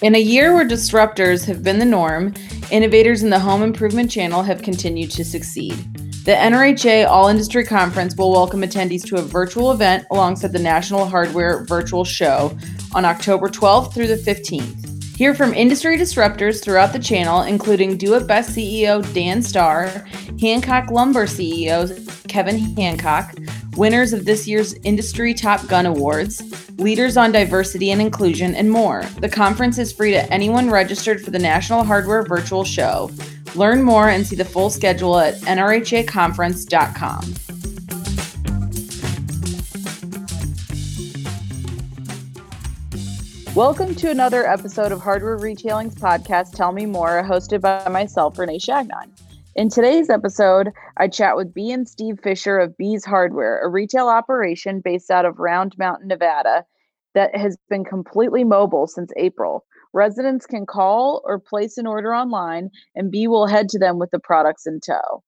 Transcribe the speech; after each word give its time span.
In 0.00 0.14
a 0.14 0.18
year 0.18 0.54
where 0.54 0.66
disruptors 0.66 1.44
have 1.46 1.62
been 1.62 1.78
the 1.78 1.84
norm, 1.84 2.32
innovators 2.70 3.22
in 3.22 3.30
the 3.30 3.38
home 3.38 3.62
improvement 3.62 4.10
channel 4.10 4.42
have 4.42 4.62
continued 4.62 5.10
to 5.10 5.24
succeed. 5.24 5.72
The 6.24 6.32
NRHA 6.32 7.08
All 7.08 7.28
Industry 7.28 7.64
Conference 7.64 8.16
will 8.16 8.30
welcome 8.30 8.60
attendees 8.62 9.04
to 9.08 9.16
a 9.16 9.22
virtual 9.22 9.72
event 9.72 10.06
alongside 10.10 10.52
the 10.52 10.58
National 10.58 11.04
Hardware 11.04 11.64
Virtual 11.64 12.04
Show 12.04 12.56
on 12.94 13.04
October 13.04 13.48
12th 13.48 13.92
through 13.92 14.06
the 14.06 14.16
15th. 14.16 14.87
Hear 15.18 15.34
from 15.34 15.52
industry 15.52 15.98
disruptors 15.98 16.62
throughout 16.62 16.92
the 16.92 17.00
channel, 17.00 17.42
including 17.42 17.96
Do 17.96 18.14
It 18.14 18.28
Best 18.28 18.56
CEO 18.56 19.02
Dan 19.12 19.42
Starr, 19.42 19.88
Hancock 20.40 20.92
Lumber 20.92 21.26
CEO 21.26 21.88
Kevin 22.28 22.56
Hancock, 22.76 23.34
winners 23.76 24.12
of 24.12 24.24
this 24.24 24.46
year's 24.46 24.74
Industry 24.84 25.34
Top 25.34 25.66
Gun 25.66 25.86
Awards, 25.86 26.40
leaders 26.78 27.16
on 27.16 27.32
diversity 27.32 27.90
and 27.90 28.00
inclusion, 28.00 28.54
and 28.54 28.70
more. 28.70 29.02
The 29.18 29.28
conference 29.28 29.76
is 29.76 29.92
free 29.92 30.12
to 30.12 30.32
anyone 30.32 30.70
registered 30.70 31.20
for 31.20 31.32
the 31.32 31.38
National 31.40 31.82
Hardware 31.82 32.22
Virtual 32.22 32.62
Show. 32.62 33.10
Learn 33.56 33.82
more 33.82 34.10
and 34.10 34.24
see 34.24 34.36
the 34.36 34.44
full 34.44 34.70
schedule 34.70 35.18
at 35.18 35.34
nrhaconference.com. 35.40 37.34
Welcome 43.58 43.96
to 43.96 44.08
another 44.08 44.46
episode 44.46 44.92
of 44.92 45.00
Hardware 45.00 45.36
Retailing's 45.36 45.96
podcast, 45.96 46.54
Tell 46.54 46.70
Me 46.70 46.86
More, 46.86 47.24
hosted 47.24 47.60
by 47.60 47.88
myself, 47.88 48.38
Renee 48.38 48.60
Changnon. 48.60 49.10
In 49.56 49.68
today's 49.68 50.08
episode, 50.08 50.68
I 50.96 51.08
chat 51.08 51.36
with 51.36 51.52
B 51.52 51.72
and 51.72 51.88
Steve 51.88 52.20
Fisher 52.22 52.56
of 52.56 52.76
B's 52.76 53.04
Hardware, 53.04 53.60
a 53.60 53.68
retail 53.68 54.06
operation 54.06 54.80
based 54.80 55.10
out 55.10 55.24
of 55.24 55.40
Round 55.40 55.76
Mountain, 55.76 56.06
Nevada, 56.06 56.66
that 57.16 57.34
has 57.34 57.58
been 57.68 57.84
completely 57.84 58.44
mobile 58.44 58.86
since 58.86 59.10
April. 59.16 59.64
Residents 59.92 60.46
can 60.46 60.64
call 60.64 61.20
or 61.24 61.40
place 61.40 61.78
an 61.78 61.86
order 61.88 62.14
online, 62.14 62.70
and 62.94 63.10
B 63.10 63.26
will 63.26 63.48
head 63.48 63.68
to 63.70 63.78
them 63.80 63.98
with 63.98 64.12
the 64.12 64.20
products 64.20 64.68
in 64.68 64.78
tow. 64.78 65.24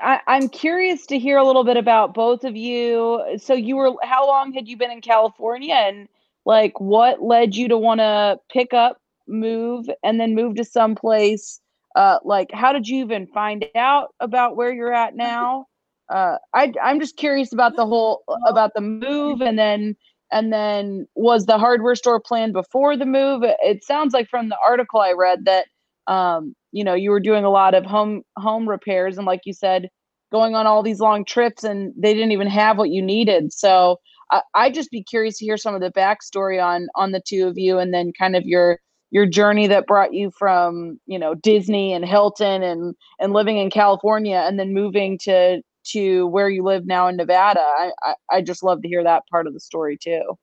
I, 0.00 0.20
I'm 0.28 0.48
curious 0.48 1.04
to 1.06 1.18
hear 1.18 1.36
a 1.36 1.44
little 1.44 1.64
bit 1.64 1.76
about 1.76 2.14
both 2.14 2.44
of 2.44 2.54
you. 2.54 3.20
So, 3.38 3.54
you 3.54 3.74
were 3.74 3.90
how 4.04 4.28
long 4.28 4.52
had 4.52 4.68
you 4.68 4.76
been 4.76 4.92
in 4.92 5.00
California, 5.00 5.74
and 5.74 6.06
like 6.44 6.80
what 6.80 7.22
led 7.22 7.54
you 7.54 7.68
to 7.68 7.78
want 7.78 8.00
to 8.00 8.38
pick 8.52 8.72
up, 8.74 8.98
move, 9.28 9.86
and 10.02 10.20
then 10.20 10.34
move 10.34 10.56
to 10.56 10.64
someplace? 10.64 11.60
uh, 11.96 12.18
like 12.24 12.50
how 12.52 12.72
did 12.72 12.86
you 12.88 13.02
even 13.02 13.26
find 13.26 13.66
out 13.74 14.14
about 14.20 14.56
where 14.56 14.72
you're 14.72 14.92
at 14.92 15.16
now 15.16 15.66
uh, 16.08 16.36
I, 16.54 16.72
i'm 16.82 17.00
just 17.00 17.16
curious 17.16 17.52
about 17.52 17.76
the 17.76 17.86
whole 17.86 18.22
about 18.46 18.72
the 18.74 18.80
move 18.80 19.40
and 19.40 19.58
then 19.58 19.96
and 20.32 20.52
then 20.52 21.06
was 21.14 21.46
the 21.46 21.58
hardware 21.58 21.96
store 21.96 22.20
planned 22.20 22.52
before 22.52 22.96
the 22.96 23.06
move 23.06 23.42
it 23.44 23.84
sounds 23.84 24.14
like 24.14 24.28
from 24.28 24.48
the 24.48 24.58
article 24.66 25.00
i 25.00 25.12
read 25.12 25.44
that 25.44 25.66
um, 26.06 26.54
you 26.72 26.82
know 26.82 26.94
you 26.94 27.10
were 27.10 27.20
doing 27.20 27.44
a 27.44 27.50
lot 27.50 27.74
of 27.74 27.84
home 27.84 28.22
home 28.36 28.68
repairs 28.68 29.18
and 29.18 29.26
like 29.26 29.40
you 29.44 29.52
said 29.52 29.88
going 30.32 30.54
on 30.54 30.66
all 30.66 30.82
these 30.82 31.00
long 31.00 31.24
trips 31.24 31.64
and 31.64 31.92
they 31.96 32.14
didn't 32.14 32.32
even 32.32 32.46
have 32.46 32.78
what 32.78 32.90
you 32.90 33.02
needed 33.02 33.52
so 33.52 33.98
I, 34.30 34.42
i'd 34.54 34.74
just 34.74 34.90
be 34.90 35.02
curious 35.02 35.38
to 35.38 35.44
hear 35.44 35.56
some 35.56 35.74
of 35.74 35.80
the 35.80 35.92
backstory 35.92 36.62
on 36.62 36.88
on 36.94 37.12
the 37.12 37.20
two 37.20 37.46
of 37.46 37.58
you 37.58 37.78
and 37.78 37.92
then 37.92 38.12
kind 38.18 38.36
of 38.36 38.44
your 38.44 38.78
your 39.10 39.26
journey 39.26 39.66
that 39.66 39.86
brought 39.86 40.14
you 40.14 40.30
from 40.30 41.00
you 41.06 41.18
know 41.18 41.34
Disney 41.34 41.92
and 41.92 42.04
Hilton 42.04 42.62
and 42.62 42.94
and 43.18 43.32
living 43.32 43.58
in 43.58 43.70
California 43.70 44.44
and 44.46 44.58
then 44.58 44.72
moving 44.72 45.18
to 45.24 45.62
to 45.92 46.26
where 46.28 46.48
you 46.48 46.62
live 46.62 46.86
now 46.86 47.08
in 47.08 47.16
Nevada. 47.16 47.60
I 47.60 47.90
I, 48.02 48.14
I 48.30 48.42
just 48.42 48.62
love 48.62 48.82
to 48.82 48.88
hear 48.88 49.02
that 49.04 49.26
part 49.28 49.46
of 49.46 49.52
the 49.52 49.60
story 49.60 49.98
too. 50.00 50.38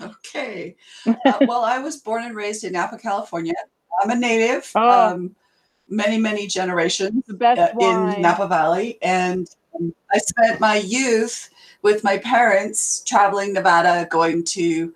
Okay. 0.00 0.76
Uh, 1.06 1.14
well, 1.42 1.62
I 1.62 1.78
was 1.78 1.98
born 1.98 2.24
and 2.24 2.34
raised 2.34 2.64
in 2.64 2.72
Napa, 2.72 2.96
California. 2.96 3.54
I'm 4.02 4.10
a 4.10 4.14
native. 4.14 4.70
Oh. 4.74 5.10
Um, 5.10 5.36
many 5.88 6.18
many 6.18 6.46
generations 6.46 7.24
uh, 7.28 7.68
in 7.80 8.22
Napa 8.22 8.46
Valley, 8.46 8.98
and 9.02 9.48
I 10.12 10.18
spent 10.18 10.60
my 10.60 10.76
youth 10.76 11.50
with 11.82 12.04
my 12.04 12.18
parents 12.18 13.02
traveling 13.06 13.52
Nevada, 13.52 14.06
going 14.10 14.44
to 14.44 14.94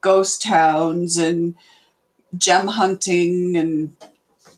ghost 0.00 0.42
towns 0.42 1.16
and 1.16 1.54
gem 2.36 2.66
hunting 2.66 3.56
and 3.56 3.96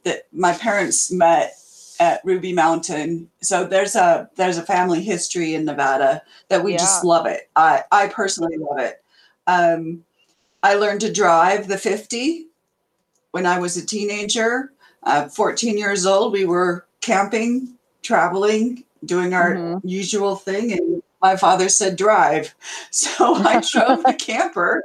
that 0.05 0.27
my 0.33 0.53
parents 0.53 1.11
met 1.11 1.55
at 2.01 2.21
Ruby 2.25 2.53
Mountain. 2.53 3.29
So 3.43 3.65
there's 3.65 3.97
a 3.97 4.31
there's 4.37 4.59
a 4.59 4.63
family 4.63 5.03
history 5.03 5.55
in 5.55 5.65
Nevada 5.65 6.23
that 6.49 6.63
we 6.63 6.73
yeah. 6.73 6.79
just 6.79 7.05
love 7.05 7.27
it. 7.27 7.51
I 7.57 7.83
I 7.91 8.09
personally 8.09 8.57
love 8.59 8.79
it. 8.79 9.03
Um, 9.47 10.05
I 10.63 10.75
learned 10.75 11.01
to 11.03 11.13
drive 11.13 11.69
the 11.69 11.79
50 11.79 12.47
when 13.31 13.47
I 13.47 13.59
was 13.59 13.77
a 13.77 13.87
teenager. 13.87 14.73
Uh, 15.05 15.29
14 15.29 15.79
years 15.79 16.05
old, 16.05 16.33
we 16.33 16.45
were 16.45 16.87
camping, 17.01 17.77
traveling, 18.03 18.85
doing 19.05 19.35
our 19.35 19.55
mm-hmm. 19.55 19.87
usual 19.87 20.37
thing, 20.37 20.73
and 20.73 21.03
my 21.21 21.37
father 21.37 21.69
said 21.69 21.97
drive. 21.97 22.55
So 22.91 23.35
I 23.35 23.61
drove 23.73 24.03
the 24.03 24.17
camper 24.19 24.85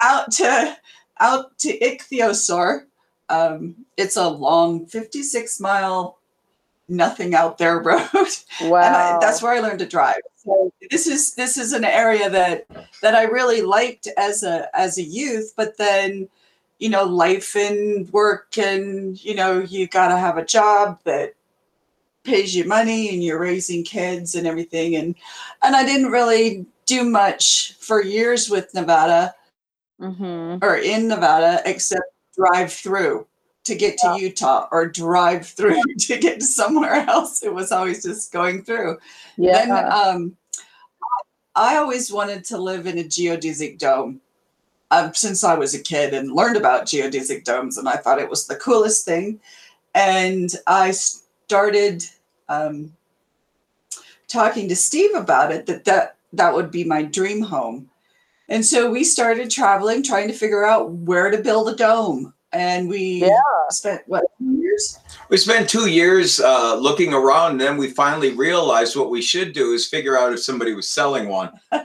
out 0.00 0.32
to 0.32 0.76
out 1.18 1.58
to 1.58 1.78
Ichthyosaur. 1.78 2.84
Um, 3.28 3.86
it's 3.96 4.16
a 4.16 4.28
long 4.28 4.86
56 4.86 5.58
mile 5.60 6.18
nothing 6.88 7.34
out 7.34 7.58
there 7.58 7.78
road. 7.82 8.28
Wow. 8.62 8.82
and 8.82 8.96
I, 8.96 9.18
that's 9.20 9.42
where 9.42 9.52
I 9.52 9.60
learned 9.60 9.80
to 9.80 9.86
drive. 9.86 10.20
So 10.36 10.72
this 10.90 11.06
is 11.06 11.34
this 11.34 11.56
is 11.56 11.72
an 11.72 11.84
area 11.84 12.30
that 12.30 12.66
that 13.02 13.14
I 13.14 13.24
really 13.24 13.62
liked 13.62 14.08
as 14.16 14.42
a 14.42 14.68
as 14.76 14.98
a 14.98 15.02
youth, 15.02 15.52
but 15.56 15.76
then 15.76 16.28
you 16.78 16.88
know 16.88 17.04
life 17.04 17.56
and 17.56 18.08
work 18.12 18.56
and 18.58 19.22
you 19.24 19.34
know 19.34 19.60
you 19.60 19.88
got 19.88 20.08
to 20.08 20.18
have 20.18 20.38
a 20.38 20.44
job 20.44 21.00
that 21.04 21.34
pays 22.26 22.54
you 22.54 22.64
money 22.64 23.08
and 23.08 23.22
you're 23.22 23.38
raising 23.38 23.84
kids 23.84 24.34
and 24.34 24.46
everything 24.46 24.96
and 24.96 25.14
and 25.62 25.76
I 25.76 25.84
didn't 25.84 26.10
really 26.10 26.66
do 26.84 27.04
much 27.04 27.74
for 27.80 28.02
years 28.02 28.50
with 28.50 28.74
Nevada 28.74 29.34
mm-hmm. 30.00 30.64
or 30.64 30.76
in 30.76 31.08
Nevada 31.08 31.62
except 31.64 32.04
drive 32.36 32.72
through 32.72 33.26
to 33.64 33.74
get 33.74 33.98
to 33.98 34.06
yeah. 34.06 34.16
Utah 34.16 34.68
or 34.70 34.86
drive 34.86 35.46
through 35.46 35.82
to 35.98 36.18
get 36.18 36.40
to 36.40 36.46
somewhere 36.46 36.94
else. 37.08 37.42
It 37.42 37.52
was 37.52 37.72
always 37.72 38.02
just 38.02 38.32
going 38.32 38.62
through. 38.62 38.98
Yeah. 39.36 39.66
Then 39.66 39.92
um, 39.92 40.36
I 41.54 41.76
always 41.76 42.12
wanted 42.12 42.44
to 42.44 42.58
live 42.58 42.86
in 42.86 42.98
a 42.98 43.04
geodesic 43.04 43.78
dome 43.78 44.20
um, 44.90 45.14
since 45.14 45.42
I 45.42 45.54
was 45.54 45.74
a 45.74 45.82
kid 45.82 46.14
and 46.14 46.30
learned 46.30 46.56
about 46.56 46.86
geodesic 46.86 47.44
domes, 47.44 47.76
and 47.76 47.88
I 47.88 47.96
thought 47.96 48.20
it 48.20 48.30
was 48.30 48.46
the 48.46 48.56
coolest 48.56 49.04
thing. 49.04 49.40
And 49.94 50.50
I 50.66 50.92
started 50.92 52.04
um, 52.48 52.92
talking 54.28 54.68
to 54.68 54.76
Steve 54.76 55.14
about 55.14 55.52
it 55.52 55.66
that 55.66 55.84
that 55.84 56.16
that 56.32 56.54
would 56.54 56.70
be 56.70 56.84
my 56.84 57.02
dream 57.02 57.40
home. 57.40 57.88
And 58.48 58.64
so 58.64 58.90
we 58.90 59.02
started 59.02 59.50
traveling, 59.50 60.02
trying 60.02 60.28
to 60.28 60.34
figure 60.34 60.64
out 60.64 60.90
where 60.90 61.30
to 61.30 61.38
build 61.38 61.68
a 61.68 61.74
dome. 61.74 62.32
And 62.52 62.88
we 62.88 63.22
yeah. 63.22 63.38
spent 63.70 64.02
what 64.06 64.24
years? 64.38 64.98
We 65.28 65.36
spent 65.36 65.68
two 65.68 65.88
years 65.88 66.40
uh, 66.40 66.76
looking 66.76 67.12
around, 67.12 67.52
and 67.52 67.60
then 67.60 67.76
we 67.76 67.90
finally 67.90 68.34
realized 68.34 68.96
what 68.96 69.10
we 69.10 69.20
should 69.20 69.52
do 69.52 69.72
is 69.72 69.88
figure 69.88 70.16
out 70.16 70.32
if 70.32 70.42
somebody 70.42 70.74
was 70.74 70.88
selling 70.88 71.28
one. 71.28 71.50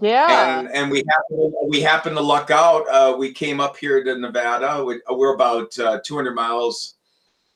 yeah. 0.00 0.60
And, 0.60 0.70
and 0.70 0.90
we 0.90 1.04
happened 1.08 1.54
we 1.68 1.80
happened 1.80 2.16
to 2.16 2.22
luck 2.22 2.50
out. 2.50 2.88
Uh, 2.88 3.16
we 3.16 3.32
came 3.32 3.60
up 3.60 3.76
here 3.76 4.02
to 4.02 4.18
Nevada. 4.18 4.82
We, 4.82 5.00
are 5.06 5.34
about 5.34 5.78
uh, 5.78 6.00
200 6.02 6.34
miles, 6.34 6.94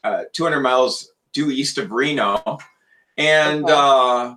uh, 0.05 0.25
200 0.33 0.61
miles 0.61 1.13
due 1.33 1.51
east 1.51 1.79
of 1.79 1.93
Reno, 1.93 2.59
and. 3.17 3.65
Okay 3.65 3.73
uh, 3.73 4.35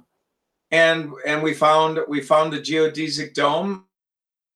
and 0.71 1.11
and 1.25 1.43
we 1.43 1.53
found 1.53 1.99
we 2.07 2.21
found 2.21 2.53
the 2.53 2.59
geodesic 2.59 3.33
dome 3.33 3.85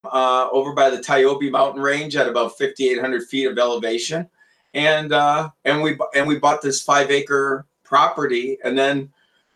uh, 0.05 0.47
over 0.51 0.73
by 0.73 0.89
the 0.89 0.97
Toiyabe 0.97 1.51
Mountain 1.51 1.81
Range 1.81 2.15
at 2.15 2.27
about 2.27 2.57
5,800 2.57 3.23
feet 3.27 3.45
of 3.45 3.57
elevation, 3.57 4.29
and 4.73 5.11
uh, 5.11 5.49
and 5.65 5.81
we 5.81 5.97
and 6.13 6.27
we 6.27 6.39
bought 6.39 6.61
this 6.61 6.81
five 6.81 7.11
acre 7.11 7.65
property, 7.83 8.57
and 8.63 8.77
then 8.77 9.11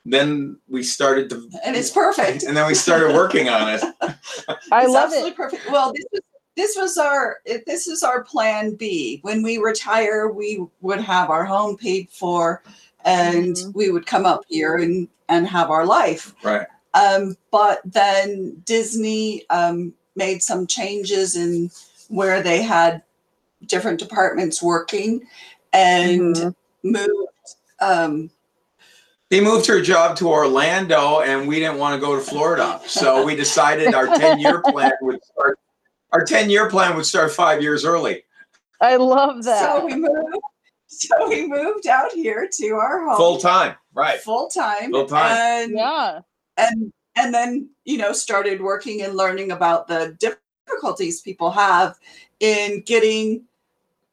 then 0.06 0.58
we 0.68 0.84
started 0.84 1.30
to 1.30 1.50
and 1.66 1.76
it's 1.76 1.92
perfect, 1.92 2.44
and 2.44 2.56
then 2.56 2.68
we 2.68 2.76
started 2.76 3.14
working 3.14 3.48
on 3.48 3.70
it. 3.70 3.84
I 4.72 4.84
it's 4.84 4.92
love 4.92 5.12
it. 5.14 5.36
Perfect. 5.36 5.70
Well, 5.70 5.94
this 5.94 6.06
was 6.12 6.22
this 6.60 6.76
was 6.76 6.98
our 6.98 7.38
this 7.66 7.88
is 7.88 8.04
our 8.04 8.22
plan 8.22 8.76
B. 8.76 9.20
When 9.22 9.42
we 9.42 9.60
retire, 9.60 10.28
we 10.30 10.66
would 10.82 11.00
have 11.00 11.30
our 11.30 11.46
home 11.46 11.78
paid 11.78 12.10
for, 12.10 12.62
and 13.06 13.56
mm-hmm. 13.56 13.72
we 13.74 13.92
would 13.92 14.06
come 14.06 14.26
up 14.26 14.44
here 14.50 14.76
and 14.76 15.08
and 15.30 15.48
have 15.48 15.70
our 15.70 15.86
life. 15.86 16.36
Right. 16.44 16.68
Um, 16.94 17.38
but 17.50 17.80
then 17.86 18.62
Disney 18.66 19.46
um, 19.50 19.94
made 20.18 20.44
some 20.44 20.68
changes 20.68 21.38
in 21.38 21.72
where 22.10 22.44
they 22.44 22.62
had 22.62 23.04
different 23.66 24.00
departments 24.00 24.62
working. 24.62 25.26
and 25.72 26.36
mm-hmm. 26.36 26.92
moved. 26.92 27.56
Um, 27.80 28.32
they 29.30 29.40
moved 29.40 29.66
her 29.68 29.80
job 29.80 30.18
to 30.18 30.28
Orlando, 30.28 31.22
and 31.22 31.48
we 31.48 31.60
didn't 31.60 31.78
want 31.78 31.94
to 31.96 32.06
go 32.06 32.16
to 32.16 32.22
Florida, 32.22 32.82
so 32.86 33.24
we 33.24 33.36
decided 33.38 33.94
our 33.94 34.08
ten 34.08 34.40
year 34.40 34.62
plan 34.66 34.92
would 35.02 35.24
start. 35.24 35.58
Our 36.12 36.24
ten 36.24 36.50
year 36.50 36.70
plan 36.70 36.96
would 36.96 37.06
start 37.06 37.32
five 37.32 37.62
years 37.62 37.86
early. 37.86 38.24
I 38.82 38.96
love 38.96 39.44
that. 39.44 39.62
So 39.62 39.86
we 39.86 39.96
moved. 39.96 40.38
So 40.88 41.30
we 41.30 41.48
moved 41.48 41.86
out 41.86 42.12
here 42.14 42.50
to 42.52 42.70
our 42.72 43.06
home 43.06 43.18
full 43.18 43.38
time, 43.38 43.76
right? 43.94 44.20
Full 44.22 44.50
time, 44.50 44.92
full 44.92 45.06
time, 45.06 45.38
and 45.38 45.72
yeah, 45.74 46.22
and 46.58 46.92
and 47.16 47.34
then 47.34 47.70
you 47.86 47.98
know 47.98 48.12
started 48.12 48.62
working 48.62 49.04
and 49.04 49.16
learning 49.16 49.52
about 49.52 49.88
the 49.88 50.18
difficulties 50.20 51.22
people 51.22 51.52
have 51.52 51.96
in 52.40 52.82
getting 52.86 53.44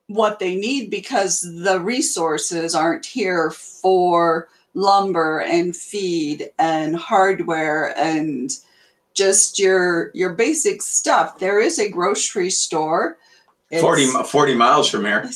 what 0.08 0.38
they 0.38 0.54
need 0.54 0.90
because 0.90 1.40
the 1.40 1.80
resources 1.80 2.74
aren't 2.74 3.06
here 3.06 3.50
for 3.50 4.48
lumber 4.74 5.40
and 5.40 5.74
feed 5.74 6.50
and 6.58 6.94
hardware 6.94 7.96
and 7.98 8.58
just 9.16 9.58
your 9.58 10.10
your 10.14 10.34
basic 10.34 10.82
stuff. 10.82 11.38
There 11.38 11.60
is 11.60 11.78
a 11.78 11.88
grocery 11.88 12.50
store. 12.50 13.18
It's, 13.70 13.82
40, 13.82 14.06
40 14.24 14.54
miles 14.54 14.88
from 14.88 15.04
here. 15.04 15.28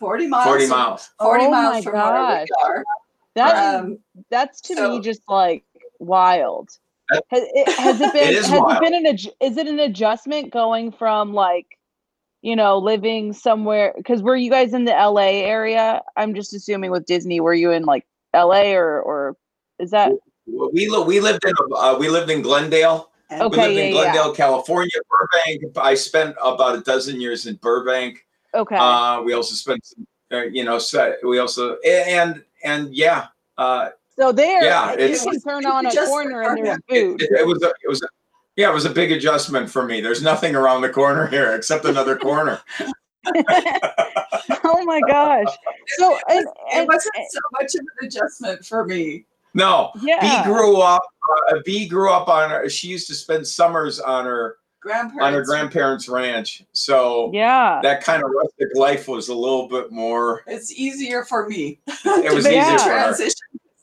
40 0.00 0.26
miles 0.26 0.46
40 0.46 0.66
miles. 0.66 1.10
40 1.20 1.44
oh 1.44 1.50
miles 1.50 1.84
from 1.84 1.92
gosh. 1.92 2.12
where 2.12 2.46
we 2.72 2.76
are. 2.78 2.84
That 3.36 3.74
um, 3.76 3.98
that's 4.30 4.60
to 4.62 4.74
so, 4.74 4.90
me 4.90 5.00
just 5.00 5.20
like 5.28 5.64
wild. 6.00 6.70
Has 7.12 7.20
it, 7.32 7.78
has 7.78 8.00
it 8.00 8.12
been 8.12 8.28
it 8.28 8.34
has 8.36 8.50
wild. 8.50 8.72
it 8.72 8.80
been 8.80 9.06
an 9.06 9.06
is 9.06 9.56
it 9.56 9.66
an 9.68 9.78
adjustment 9.78 10.52
going 10.52 10.90
from 10.90 11.32
like 11.34 11.78
you 12.42 12.56
know 12.56 12.78
living 12.78 13.32
somewhere 13.32 13.92
because 13.96 14.22
were 14.22 14.36
you 14.36 14.50
guys 14.50 14.72
in 14.72 14.84
the 14.84 14.92
la 14.92 15.20
area? 15.20 16.02
I'm 16.16 16.34
just 16.34 16.54
assuming 16.54 16.90
with 16.90 17.06
disney 17.06 17.40
were 17.40 17.54
you 17.54 17.70
in 17.70 17.84
like 17.84 18.06
la 18.34 18.62
or 18.62 19.00
or 19.00 19.36
is 19.78 19.90
that 19.90 20.12
we 20.46 20.88
we 21.06 21.20
lived 21.20 21.44
in 21.44 21.54
uh, 21.76 21.96
we 21.98 22.08
lived 22.08 22.30
in 22.30 22.42
glendale 22.42 23.09
okay, 23.32 23.68
we 23.68 23.74
lived 23.74 23.76
yeah, 23.76 23.84
in 23.84 23.92
glendale 23.92 24.28
yeah. 24.28 24.34
california 24.34 25.00
burbank 25.08 25.76
i 25.78 25.94
spent 25.94 26.34
about 26.44 26.76
a 26.76 26.80
dozen 26.80 27.20
years 27.20 27.46
in 27.46 27.54
burbank 27.56 28.26
okay 28.54 28.76
uh, 28.76 29.22
we 29.22 29.32
also 29.32 29.54
spent 29.54 29.80
uh, 30.32 30.42
you 30.42 30.64
know 30.64 30.78
so 30.78 31.14
we 31.24 31.38
also 31.38 31.76
and 31.80 32.42
and 32.64 32.94
yeah 32.94 33.28
uh, 33.58 33.90
so 34.20 34.32
there, 34.32 34.62
yeah, 34.62 34.98
you 34.98 35.18
can 35.18 35.40
turn 35.40 35.64
on 35.64 35.86
a 35.86 35.90
corner 36.06 36.42
and 36.42 36.66
there's 36.66 36.78
food. 36.90 37.22
It, 37.22 37.30
it, 37.30 37.40
it 37.40 37.46
was 37.46 37.62
a, 37.62 37.72
it 37.82 37.88
was 37.88 38.02
a, 38.02 38.08
yeah, 38.54 38.68
it 38.68 38.74
was 38.74 38.84
a 38.84 38.90
big 38.90 39.12
adjustment 39.12 39.70
for 39.70 39.86
me. 39.86 40.02
There's 40.02 40.22
nothing 40.22 40.54
around 40.54 40.82
the 40.82 40.90
corner 40.90 41.26
here 41.26 41.54
except 41.54 41.86
another 41.86 42.18
corner. 42.18 42.60
oh 44.64 44.82
my 44.84 45.00
gosh! 45.08 45.46
So 45.98 46.18
and, 46.28 46.46
and, 46.72 46.82
it 46.82 46.88
wasn't 46.88 47.14
so 47.30 47.40
much 47.52 47.74
of 47.74 47.80
an 47.80 48.06
adjustment 48.06 48.64
for 48.64 48.84
me. 48.84 49.24
No, 49.54 49.90
yeah. 50.02 50.44
B 50.44 50.50
grew 50.50 50.80
up. 50.80 51.02
Uh, 51.50 51.56
B 51.64 51.88
grew 51.88 52.12
up 52.12 52.28
on. 52.28 52.50
Her, 52.50 52.68
she 52.68 52.88
used 52.88 53.06
to 53.08 53.14
spend 53.14 53.46
summers 53.46 54.00
on 54.00 54.24
her 54.24 54.56
grandparents 54.80 55.24
on 55.24 55.32
her 55.32 55.44
grandparents' 55.44 56.08
ranch. 56.08 56.64
So 56.72 57.30
yeah, 57.32 57.80
that 57.82 58.02
kind 58.02 58.22
of 58.22 58.30
rustic 58.30 58.68
life 58.74 59.08
was 59.08 59.28
a 59.28 59.34
little 59.34 59.68
bit 59.68 59.90
more. 59.92 60.42
It's 60.46 60.72
easier 60.72 61.24
for 61.24 61.48
me. 61.48 61.80
It 61.86 62.34
was 62.34 62.46
easier 62.46 62.78
transition. 62.78 63.34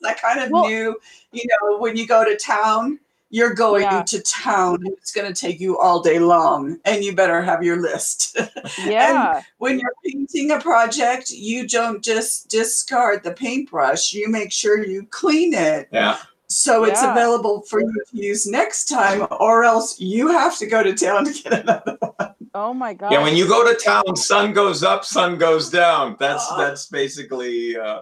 I 0.04 0.14
kind 0.14 0.40
of 0.40 0.50
well, 0.50 0.68
knew, 0.68 0.96
you 1.32 1.42
know, 1.44 1.78
when 1.78 1.96
you 1.96 2.06
go 2.06 2.24
to 2.24 2.36
town, 2.36 3.00
you're 3.30 3.54
going 3.54 3.82
yeah. 3.82 4.02
to 4.02 4.20
town 4.22 4.82
it's 4.86 5.12
going 5.12 5.32
to 5.32 5.38
take 5.38 5.60
you 5.60 5.78
all 5.78 6.00
day 6.00 6.18
long 6.18 6.78
and 6.84 7.04
you 7.04 7.14
better 7.14 7.42
have 7.42 7.62
your 7.62 7.80
list. 7.80 8.36
Yeah. 8.84 9.42
when 9.58 9.78
you're 9.78 9.94
painting 10.04 10.50
a 10.50 10.60
project 10.60 11.30
you 11.30 11.66
don't 11.66 12.02
just 12.02 12.48
discard 12.48 13.22
the 13.22 13.32
paintbrush 13.32 14.12
you 14.12 14.28
make 14.28 14.52
sure 14.52 14.84
you 14.84 15.06
clean 15.10 15.54
it. 15.54 15.88
Yeah. 15.92 16.18
So 16.48 16.84
it's 16.84 17.02
available 17.02 17.62
for 17.62 17.80
you 17.80 18.04
to 18.10 18.16
use 18.16 18.46
next 18.46 18.86
time 18.86 19.26
or 19.38 19.64
else 19.64 20.00
you 20.00 20.28
have 20.28 20.56
to 20.58 20.66
go 20.66 20.82
to 20.82 20.94
town 20.94 21.26
to 21.26 21.32
get 21.32 21.52
another 21.62 21.98
one. 22.00 22.34
Oh 22.54 22.74
my 22.74 22.94
god 22.94 23.12
yeah 23.12 23.22
when 23.22 23.36
you 23.36 23.46
go 23.46 23.70
to 23.70 23.78
town 23.78 24.16
sun 24.16 24.52
goes 24.52 24.82
up 24.82 25.04
sun 25.04 25.38
goes 25.38 25.70
down. 25.70 26.16
That's 26.18 26.46
uh, 26.50 26.56
that's 26.56 26.86
basically 26.86 27.76
uh 27.76 28.00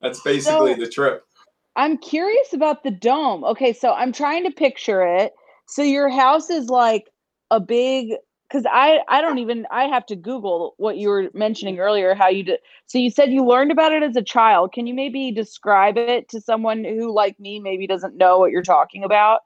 that's 0.00 0.20
basically 0.20 0.74
so, 0.74 0.80
the 0.80 0.88
trip 0.88 1.24
I'm 1.76 1.98
curious 1.98 2.52
about 2.52 2.82
the 2.82 2.90
dome. 2.90 3.44
Okay, 3.44 3.72
so 3.72 3.92
I'm 3.92 4.12
trying 4.12 4.44
to 4.44 4.50
picture 4.50 5.02
it. 5.02 5.32
So 5.66 5.82
your 5.82 6.08
house 6.08 6.50
is 6.50 6.68
like 6.68 7.08
a 7.50 7.60
big 7.60 8.14
because 8.48 8.66
I 8.70 9.00
I 9.08 9.22
don't 9.22 9.38
even 9.38 9.66
I 9.70 9.84
have 9.84 10.04
to 10.06 10.16
Google 10.16 10.74
what 10.76 10.98
you 10.98 11.08
were 11.08 11.30
mentioning 11.32 11.78
earlier. 11.78 12.14
How 12.14 12.28
you 12.28 12.42
did. 12.42 12.60
So 12.86 12.98
you 12.98 13.10
said 13.10 13.32
you 13.32 13.44
learned 13.44 13.72
about 13.72 13.92
it 13.92 14.02
as 14.02 14.16
a 14.16 14.22
child. 14.22 14.72
Can 14.72 14.86
you 14.86 14.92
maybe 14.92 15.32
describe 15.32 15.96
it 15.96 16.28
to 16.30 16.40
someone 16.40 16.84
who, 16.84 17.12
like 17.12 17.38
me, 17.40 17.58
maybe 17.58 17.86
doesn't 17.86 18.16
know 18.16 18.38
what 18.38 18.50
you're 18.50 18.62
talking 18.62 19.04
about? 19.04 19.40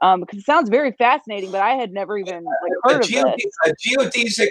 Um, 0.00 0.20
because 0.20 0.38
it 0.38 0.44
sounds 0.44 0.70
very 0.70 0.92
fascinating, 0.92 1.50
but 1.50 1.60
I 1.60 1.72
had 1.72 1.92
never 1.92 2.16
even 2.16 2.44
like 2.44 2.72
heard 2.84 3.02
a 3.02 3.20
of 3.26 3.36
this. 3.36 3.52
A 3.66 3.72
geodesic 3.86 4.48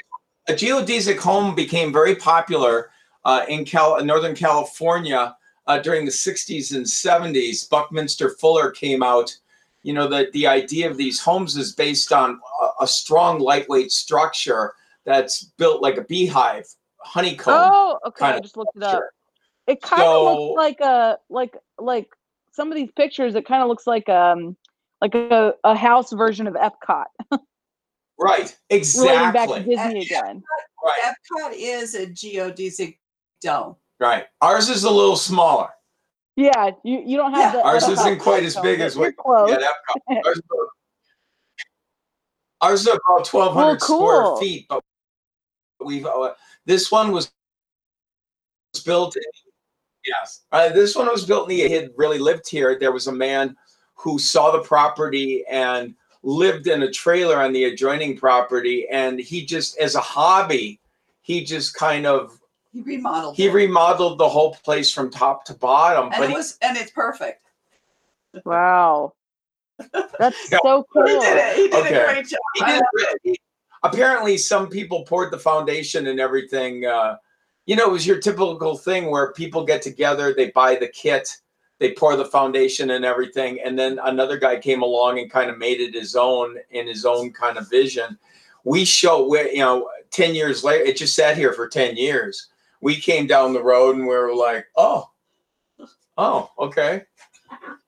a 0.49 0.53
geodesic 0.53 1.17
home 1.17 1.55
became 1.55 1.91
very 1.91 2.15
popular 2.15 2.91
uh, 3.25 3.45
in 3.49 3.65
Cal 3.65 4.03
Northern 4.03 4.35
California 4.35 5.35
uh, 5.67 5.79
during 5.79 6.05
the 6.05 6.11
60s 6.11 6.75
and 6.75 6.85
70s, 6.85 7.69
Buckminster 7.69 8.31
Fuller 8.31 8.71
came 8.71 9.03
out. 9.03 9.35
You 9.83 9.93
know, 9.93 10.07
the, 10.07 10.29
the 10.33 10.47
idea 10.47 10.89
of 10.89 10.97
these 10.97 11.19
homes 11.19 11.55
is 11.55 11.73
based 11.73 12.11
on 12.11 12.39
a, 12.61 12.83
a 12.83 12.87
strong, 12.87 13.39
lightweight 13.39 13.91
structure 13.91 14.73
that's 15.05 15.43
built 15.57 15.81
like 15.81 15.97
a 15.97 16.03
beehive, 16.03 16.67
honeycomb. 16.99 17.69
Oh, 17.71 17.99
okay. 18.07 18.25
I 18.25 18.39
just 18.39 18.57
looked 18.57 18.75
it 18.75 18.83
up. 18.83 19.03
It 19.67 19.81
kind 19.81 20.01
so, 20.01 20.27
of 20.27 20.39
looks 20.39 20.57
like 20.57 20.79
a 20.79 21.17
like 21.29 21.57
like 21.77 22.07
some 22.53 22.69
of 22.69 22.75
these 22.75 22.91
pictures. 22.95 23.35
It 23.35 23.45
kind 23.45 23.61
of 23.61 23.67
looks 23.67 23.85
like 23.85 24.07
um 24.07 24.55
like 25.01 25.13
a, 25.13 25.53
a 25.63 25.75
house 25.75 26.11
version 26.13 26.47
of 26.47 26.55
Epcot. 26.55 27.05
right. 28.19 28.55
Exactly. 28.69 29.33
back 29.33 29.49
to 29.49 29.63
Disney 29.63 30.05
again. 30.05 30.41
Epcot, 30.41 30.85
right. 30.85 31.13
Epcot 31.13 31.53
is 31.55 31.95
a 31.95 32.07
geodesic 32.07 32.97
dome. 33.41 33.75
Right. 33.99 34.25
Ours 34.41 34.69
is 34.69 34.83
a 34.83 34.91
little 34.91 35.15
smaller. 35.15 35.69
Yeah, 36.35 36.71
you, 36.83 37.01
you 37.03 37.17
don't 37.17 37.33
have 37.33 37.55
yeah, 37.55 37.61
the 37.61 37.67
ours 37.67 37.87
isn't 37.87 38.19
quite 38.19 38.43
as 38.43 38.55
big 38.57 38.79
as 38.79 38.95
what 38.95 39.15
yeah, 39.47 39.57
ours, 40.23 40.41
ours 42.61 42.81
is 42.81 42.87
about 42.87 43.25
twelve 43.25 43.55
hundred 43.55 43.81
cool. 43.81 43.97
square 43.97 44.37
feet, 44.37 44.67
but 44.69 44.83
we've 45.83 46.05
uh, 46.05 46.33
this 46.65 46.91
one 46.91 47.11
was 47.11 47.31
built. 48.85 49.15
In, 49.15 49.23
yes, 50.05 50.43
uh, 50.51 50.69
this 50.69 50.95
one 50.95 51.07
was 51.07 51.25
built. 51.25 51.49
In 51.49 51.57
the, 51.57 51.67
he 51.67 51.73
had 51.73 51.89
really 51.97 52.19
lived 52.19 52.47
here. 52.47 52.77
There 52.77 52.91
was 52.91 53.07
a 53.07 53.11
man 53.11 53.55
who 53.95 54.19
saw 54.19 54.51
the 54.51 54.61
property 54.61 55.43
and 55.49 55.95
lived 56.21 56.67
in 56.67 56.83
a 56.83 56.91
trailer 56.91 57.41
on 57.41 57.51
the 57.51 57.63
adjoining 57.63 58.15
property, 58.15 58.87
and 58.91 59.19
he 59.19 59.43
just, 59.43 59.75
as 59.79 59.95
a 59.95 60.01
hobby, 60.01 60.79
he 61.21 61.43
just 61.43 61.73
kind 61.73 62.05
of 62.05 62.36
he 62.77 62.95
remodeled. 62.95 63.35
He 63.35 63.47
it. 63.47 63.53
remodeled 63.53 64.19
the 64.19 64.29
whole 64.29 64.53
place 64.63 64.91
from 64.91 65.09
top 65.09 65.45
to 65.45 65.53
bottom. 65.55 66.11
And 66.13 66.23
it 66.23 66.29
he, 66.29 66.35
was 66.35 66.57
and 66.61 66.77
it's 66.77 66.91
perfect. 66.91 67.41
Wow. 68.45 69.13
That's 70.19 70.37
yeah. 70.51 70.59
so 70.61 70.85
cool. 70.93 71.07
He 71.07 71.13
did 71.13 71.37
it. 71.37 71.55
He 71.55 71.67
did 71.69 71.85
okay. 71.85 71.95
a 71.95 72.05
great 72.05 72.27
job. 72.27 72.39
He 72.55 72.65
did 72.65 72.83
it. 73.23 73.39
Apparently, 73.83 74.37
some 74.37 74.69
people 74.69 75.03
poured 75.05 75.31
the 75.31 75.39
foundation 75.39 76.07
and 76.07 76.19
everything. 76.19 76.85
Uh, 76.85 77.17
you 77.65 77.75
know, 77.75 77.85
it 77.85 77.91
was 77.91 78.05
your 78.05 78.19
typical 78.19 78.77
thing 78.77 79.09
where 79.09 79.33
people 79.33 79.65
get 79.65 79.81
together, 79.81 80.33
they 80.33 80.51
buy 80.51 80.75
the 80.75 80.87
kit, 80.87 81.29
they 81.79 81.93
pour 81.93 82.15
the 82.15 82.25
foundation 82.25 82.91
and 82.91 83.05
everything, 83.05 83.59
and 83.63 83.77
then 83.77 83.99
another 84.03 84.37
guy 84.37 84.57
came 84.57 84.81
along 84.81 85.19
and 85.19 85.29
kind 85.29 85.49
of 85.49 85.57
made 85.57 85.79
it 85.79 85.93
his 85.93 86.15
own 86.15 86.57
in 86.71 86.87
his 86.87 87.05
own 87.05 87.31
kind 87.31 87.57
of 87.57 87.69
vision. 87.69 88.17
We 88.63 88.83
show, 88.83 89.35
you 89.35 89.59
know, 89.59 89.89
ten 90.09 90.33
years 90.33 90.63
later, 90.63 90.85
it 90.85 90.97
just 90.97 91.15
sat 91.15 91.37
here 91.37 91.53
for 91.53 91.67
ten 91.67 91.95
years 91.95 92.49
we 92.81 92.95
came 92.95 93.27
down 93.27 93.53
the 93.53 93.63
road 93.63 93.95
and 93.95 94.07
we 94.07 94.15
were 94.15 94.35
like, 94.35 94.65
oh, 94.75 95.09
oh, 96.17 96.51
okay. 96.59 97.03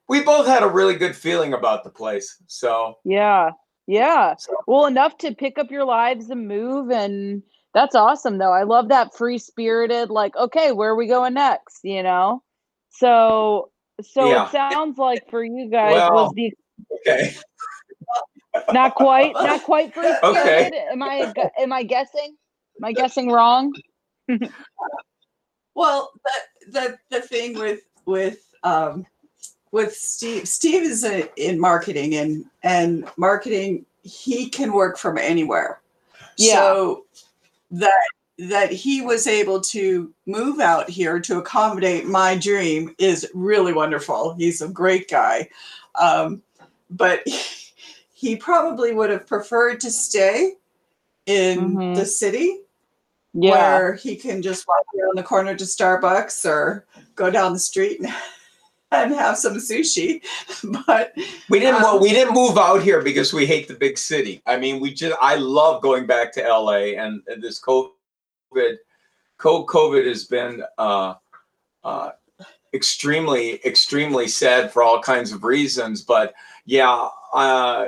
We 0.08 0.24
both 0.24 0.48
had 0.48 0.64
a 0.64 0.68
really 0.68 0.96
good 0.96 1.16
feeling 1.16 1.54
about 1.54 1.84
the 1.84 1.90
place. 1.90 2.42
So 2.48 2.98
yeah, 3.04 3.52
yeah. 3.88 4.36
So. 4.38 4.54
Well, 4.68 4.86
enough 4.86 5.18
to 5.20 5.36
pick 5.36 5.60
up 5.60 5.70
your 5.70 5.86
lives 5.86 6.30
and 6.30 6.48
move, 6.48 6.90
and 6.90 7.44
that's 7.74 7.96
awesome. 7.96 8.38
Though 8.38 8.54
I 8.54 8.64
love 8.64 8.90
that 8.90 9.16
free 9.16 9.38
spirited, 9.38 10.10
like, 10.10 10.36
okay, 10.36 10.72
where 10.72 10.92
are 10.92 10.96
we 10.96 11.08
going 11.08 11.36
next? 11.36 11.82
You 11.84 12.02
know. 12.02 12.42
So, 12.90 13.72
so 14.02 14.30
yeah. 14.30 14.46
it 14.46 14.52
sounds 14.52 14.98
like 14.98 15.30
for 15.30 15.44
you 15.44 15.70
guys 15.70 15.94
well, 15.94 16.12
was 16.12 16.34
the 16.36 16.54
okay. 17.08 17.36
not 18.74 18.96
quite, 18.96 19.34
not 19.34 19.64
quite 19.64 19.94
free 19.94 20.12
spirited. 20.18 20.74
Okay. 20.74 20.88
Am 20.92 21.04
I 21.04 21.34
am 21.60 21.72
I 21.72 21.84
guessing? 21.84 22.36
Am 22.80 22.86
I 22.86 22.94
guessing 22.94 23.30
wrong? 23.32 23.74
well, 25.76 26.12
the, 26.24 26.72
the 26.72 26.98
the 27.10 27.22
thing 27.22 27.58
with 27.58 27.82
with 28.06 28.54
um, 28.64 29.06
with 29.72 29.94
Steve, 29.94 30.48
Steve 30.48 30.84
is 30.84 31.04
a, 31.04 31.30
in 31.42 31.60
marketing 31.60 32.16
and 32.16 32.46
and 32.64 33.10
marketing. 33.18 33.86
He 34.04 34.50
can 34.50 34.72
work 34.72 34.98
from 34.98 35.18
anywhere. 35.18 35.82
Yeah. 36.38 36.56
So 36.56 37.06
that 37.72 38.08
that 38.38 38.72
he 38.72 39.02
was 39.02 39.28
able 39.28 39.60
to 39.60 40.14
move 40.26 40.60
out 40.60 40.90
here 40.90 41.20
to 41.20 41.38
accommodate 41.38 42.06
my 42.06 42.38
dream 42.38 42.96
is 42.98 43.30
really 43.34 43.74
wonderful. 43.74 44.34
He's 44.36 44.62
a 44.62 44.70
great 44.70 45.10
guy. 45.10 45.50
Um, 45.96 46.42
but 46.90 47.22
he 48.14 48.36
probably 48.38 48.94
would 48.94 49.10
have 49.10 49.28
preferred 49.28 49.82
to 49.82 49.92
stay 49.92 50.54
in 51.26 51.76
mm-hmm. 51.76 51.94
the 51.96 52.06
city 52.06 52.62
yeah. 53.34 53.52
where 53.52 53.94
he 53.94 54.16
can 54.16 54.42
just 54.42 54.68
walk 54.68 54.86
around 54.98 55.18
the 55.18 55.24
corner 55.24 55.56
to 55.56 55.64
Starbucks 55.64 56.46
or 56.46 56.86
go 57.16 57.30
down 57.30 57.54
the 57.54 57.60
street 57.60 58.00
and, 58.00 58.14
and 58.92 59.14
have 59.14 59.38
some 59.38 59.56
sushi. 59.56 60.22
but 60.86 61.14
we 61.50 61.60
didn't 61.60 61.84
um, 61.84 62.02
we 62.02 62.10
didn't 62.10 62.34
move 62.34 62.58
out 62.58 62.82
here 62.82 63.02
because 63.02 63.34
we 63.34 63.46
hate 63.46 63.68
the 63.68 63.76
big 63.76 63.98
city. 63.98 64.42
I 64.46 64.58
mean, 64.58 64.80
we 64.80 64.94
just 64.94 65.18
I 65.22 65.36
love 65.36 65.82
going 65.82 66.06
back 66.06 66.34
to 66.34 66.42
LA 66.42 66.96
and, 66.98 67.22
and 67.28 67.42
this 67.42 67.62
COVID 67.62 68.78
COVID 69.40 70.08
has 70.08 70.26
been 70.26 70.64
uh, 70.78 71.16
uh, 71.84 72.12
extremely 72.74 73.66
extremely 73.66 74.28
sad 74.28 74.72
for 74.72 74.84
all 74.84 75.02
kinds 75.02 75.32
of 75.32 75.44
reasons. 75.44 76.02
But 76.02 76.34
yeah, 76.66 77.08
uh, 77.34 77.88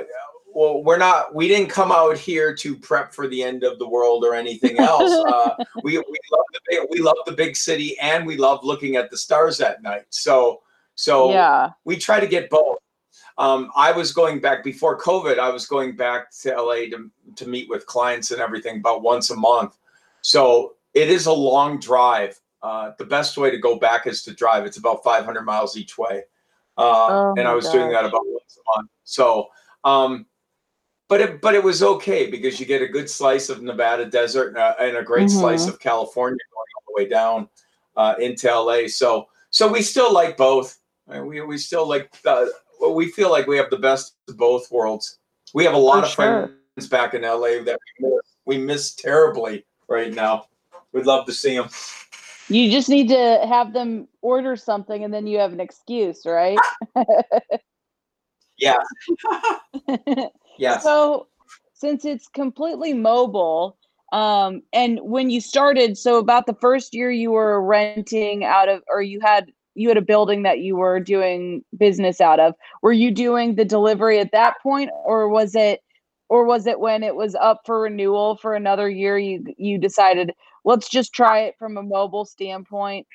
well, 0.54 0.82
we're 0.82 0.98
not. 0.98 1.34
We 1.34 1.48
didn't 1.48 1.70
come 1.70 1.92
out 1.92 2.16
here 2.18 2.54
to 2.56 2.76
prep 2.76 3.12
for 3.12 3.26
the 3.28 3.42
end 3.42 3.64
of 3.64 3.78
the 3.78 3.88
world 3.88 4.24
or 4.24 4.34
anything 4.34 4.78
else. 4.78 5.12
Uh, 5.32 5.54
we 5.82 5.96
we 5.96 6.18
love 6.30 6.44
the 6.52 6.60
big, 6.68 6.80
we 6.90 6.98
love 7.00 7.16
the 7.26 7.32
big 7.32 7.56
city, 7.56 7.98
and 8.00 8.26
we 8.26 8.36
love 8.36 8.62
looking 8.64 8.96
at 8.96 9.10
the 9.10 9.16
stars 9.16 9.60
at 9.60 9.82
night. 9.82 10.04
So 10.10 10.62
so 10.94 11.30
yeah, 11.30 11.70
we 11.84 11.96
try 11.96 12.20
to 12.20 12.26
get 12.26 12.50
both. 12.50 12.78
Um, 13.38 13.70
I 13.74 13.92
was 13.92 14.12
going 14.12 14.40
back 14.40 14.62
before 14.62 14.98
COVID. 14.98 15.38
I 15.38 15.48
was 15.48 15.66
going 15.66 15.96
back 15.96 16.30
to 16.42 16.54
LA 16.54 16.86
to 16.90 17.10
to 17.36 17.48
meet 17.48 17.68
with 17.68 17.86
clients 17.86 18.30
and 18.30 18.40
everything 18.40 18.78
about 18.78 19.02
once 19.02 19.30
a 19.30 19.36
month. 19.36 19.78
So 20.22 20.74
it 20.92 21.08
is 21.08 21.26
a 21.26 21.32
long 21.32 21.78
drive. 21.80 22.38
Uh, 22.62 22.92
the 22.98 23.06
best 23.06 23.38
way 23.38 23.50
to 23.50 23.58
go 23.58 23.78
back 23.78 24.06
is 24.06 24.22
to 24.24 24.34
drive. 24.34 24.66
It's 24.66 24.76
about 24.76 25.02
500 25.02 25.42
miles 25.42 25.76
each 25.76 25.96
way, 25.96 26.22
uh, 26.76 27.06
oh 27.08 27.34
and 27.38 27.48
I 27.48 27.54
was 27.54 27.64
gosh. 27.66 27.74
doing 27.74 27.90
that 27.92 28.04
about 28.04 28.22
once 28.24 28.58
a 28.58 28.78
month. 28.78 28.90
So. 29.04 29.48
Um, 29.84 30.26
but 31.12 31.20
it, 31.20 31.42
but 31.42 31.54
it 31.54 31.62
was 31.62 31.82
okay 31.82 32.30
because 32.30 32.58
you 32.58 32.64
get 32.64 32.80
a 32.80 32.88
good 32.88 33.10
slice 33.10 33.50
of 33.50 33.60
Nevada 33.60 34.06
desert 34.06 34.48
and 34.48 34.56
a, 34.56 34.74
and 34.80 34.96
a 34.96 35.02
great 35.02 35.28
mm-hmm. 35.28 35.40
slice 35.40 35.68
of 35.68 35.78
California 35.78 36.38
going 36.54 36.66
all 36.74 36.84
the 36.88 37.02
way 37.02 37.06
down 37.06 37.48
uh, 37.98 38.14
into 38.18 38.48
LA. 38.48 38.88
So 38.88 39.28
so 39.50 39.70
we 39.70 39.82
still 39.82 40.10
like 40.10 40.38
both. 40.38 40.78
We 41.06 41.42
we 41.42 41.58
still 41.58 41.86
like 41.86 42.10
uh, 42.24 42.46
well, 42.80 42.94
we 42.94 43.10
feel 43.10 43.30
like 43.30 43.46
we 43.46 43.58
have 43.58 43.68
the 43.68 43.76
best 43.76 44.14
of 44.26 44.38
both 44.38 44.70
worlds. 44.70 45.18
We 45.52 45.66
have 45.66 45.74
a 45.74 45.76
lot 45.76 46.00
For 46.00 46.06
of 46.06 46.10
sure. 46.12 46.56
friends 46.76 46.88
back 46.88 47.12
in 47.12 47.20
LA 47.20 47.62
that 47.62 47.78
we 48.00 48.08
miss, 48.08 48.20
we 48.46 48.56
miss 48.56 48.94
terribly 48.94 49.66
right 49.88 50.14
now. 50.14 50.46
We'd 50.92 51.04
love 51.04 51.26
to 51.26 51.32
see 51.34 51.54
them. 51.54 51.68
You 52.48 52.70
just 52.70 52.88
need 52.88 53.10
to 53.10 53.44
have 53.46 53.74
them 53.74 54.08
order 54.22 54.56
something, 54.56 55.04
and 55.04 55.12
then 55.12 55.26
you 55.26 55.36
have 55.40 55.52
an 55.52 55.60
excuse, 55.60 56.24
right? 56.24 56.58
yeah. 58.56 58.78
Yes. 60.62 60.82
So 60.84 61.26
since 61.74 62.04
it's 62.04 62.28
completely 62.28 62.94
mobile, 62.94 63.76
um, 64.12 64.62
and 64.72 65.00
when 65.02 65.30
you 65.30 65.40
started, 65.40 65.98
so 65.98 66.18
about 66.18 66.46
the 66.46 66.54
first 66.54 66.94
year 66.94 67.10
you 67.10 67.32
were 67.32 67.60
renting 67.60 68.44
out 68.44 68.68
of, 68.68 68.82
or 68.88 69.02
you 69.02 69.20
had 69.20 69.50
you 69.74 69.88
had 69.88 69.96
a 69.96 70.02
building 70.02 70.42
that 70.42 70.60
you 70.60 70.76
were 70.76 71.00
doing 71.00 71.64
business 71.76 72.20
out 72.20 72.38
of. 72.38 72.54
Were 72.82 72.92
you 72.92 73.10
doing 73.10 73.54
the 73.54 73.64
delivery 73.64 74.20
at 74.20 74.30
that 74.32 74.54
point, 74.62 74.90
or 75.04 75.28
was 75.28 75.54
it, 75.54 75.80
or 76.28 76.44
was 76.44 76.66
it 76.66 76.78
when 76.78 77.02
it 77.02 77.16
was 77.16 77.34
up 77.34 77.62
for 77.64 77.80
renewal 77.80 78.36
for 78.36 78.54
another 78.54 78.88
year? 78.88 79.18
You 79.18 79.44
you 79.56 79.78
decided 79.78 80.32
let's 80.64 80.88
just 80.88 81.12
try 81.12 81.40
it 81.40 81.56
from 81.58 81.76
a 81.76 81.82
mobile 81.82 82.24
standpoint, 82.24 83.06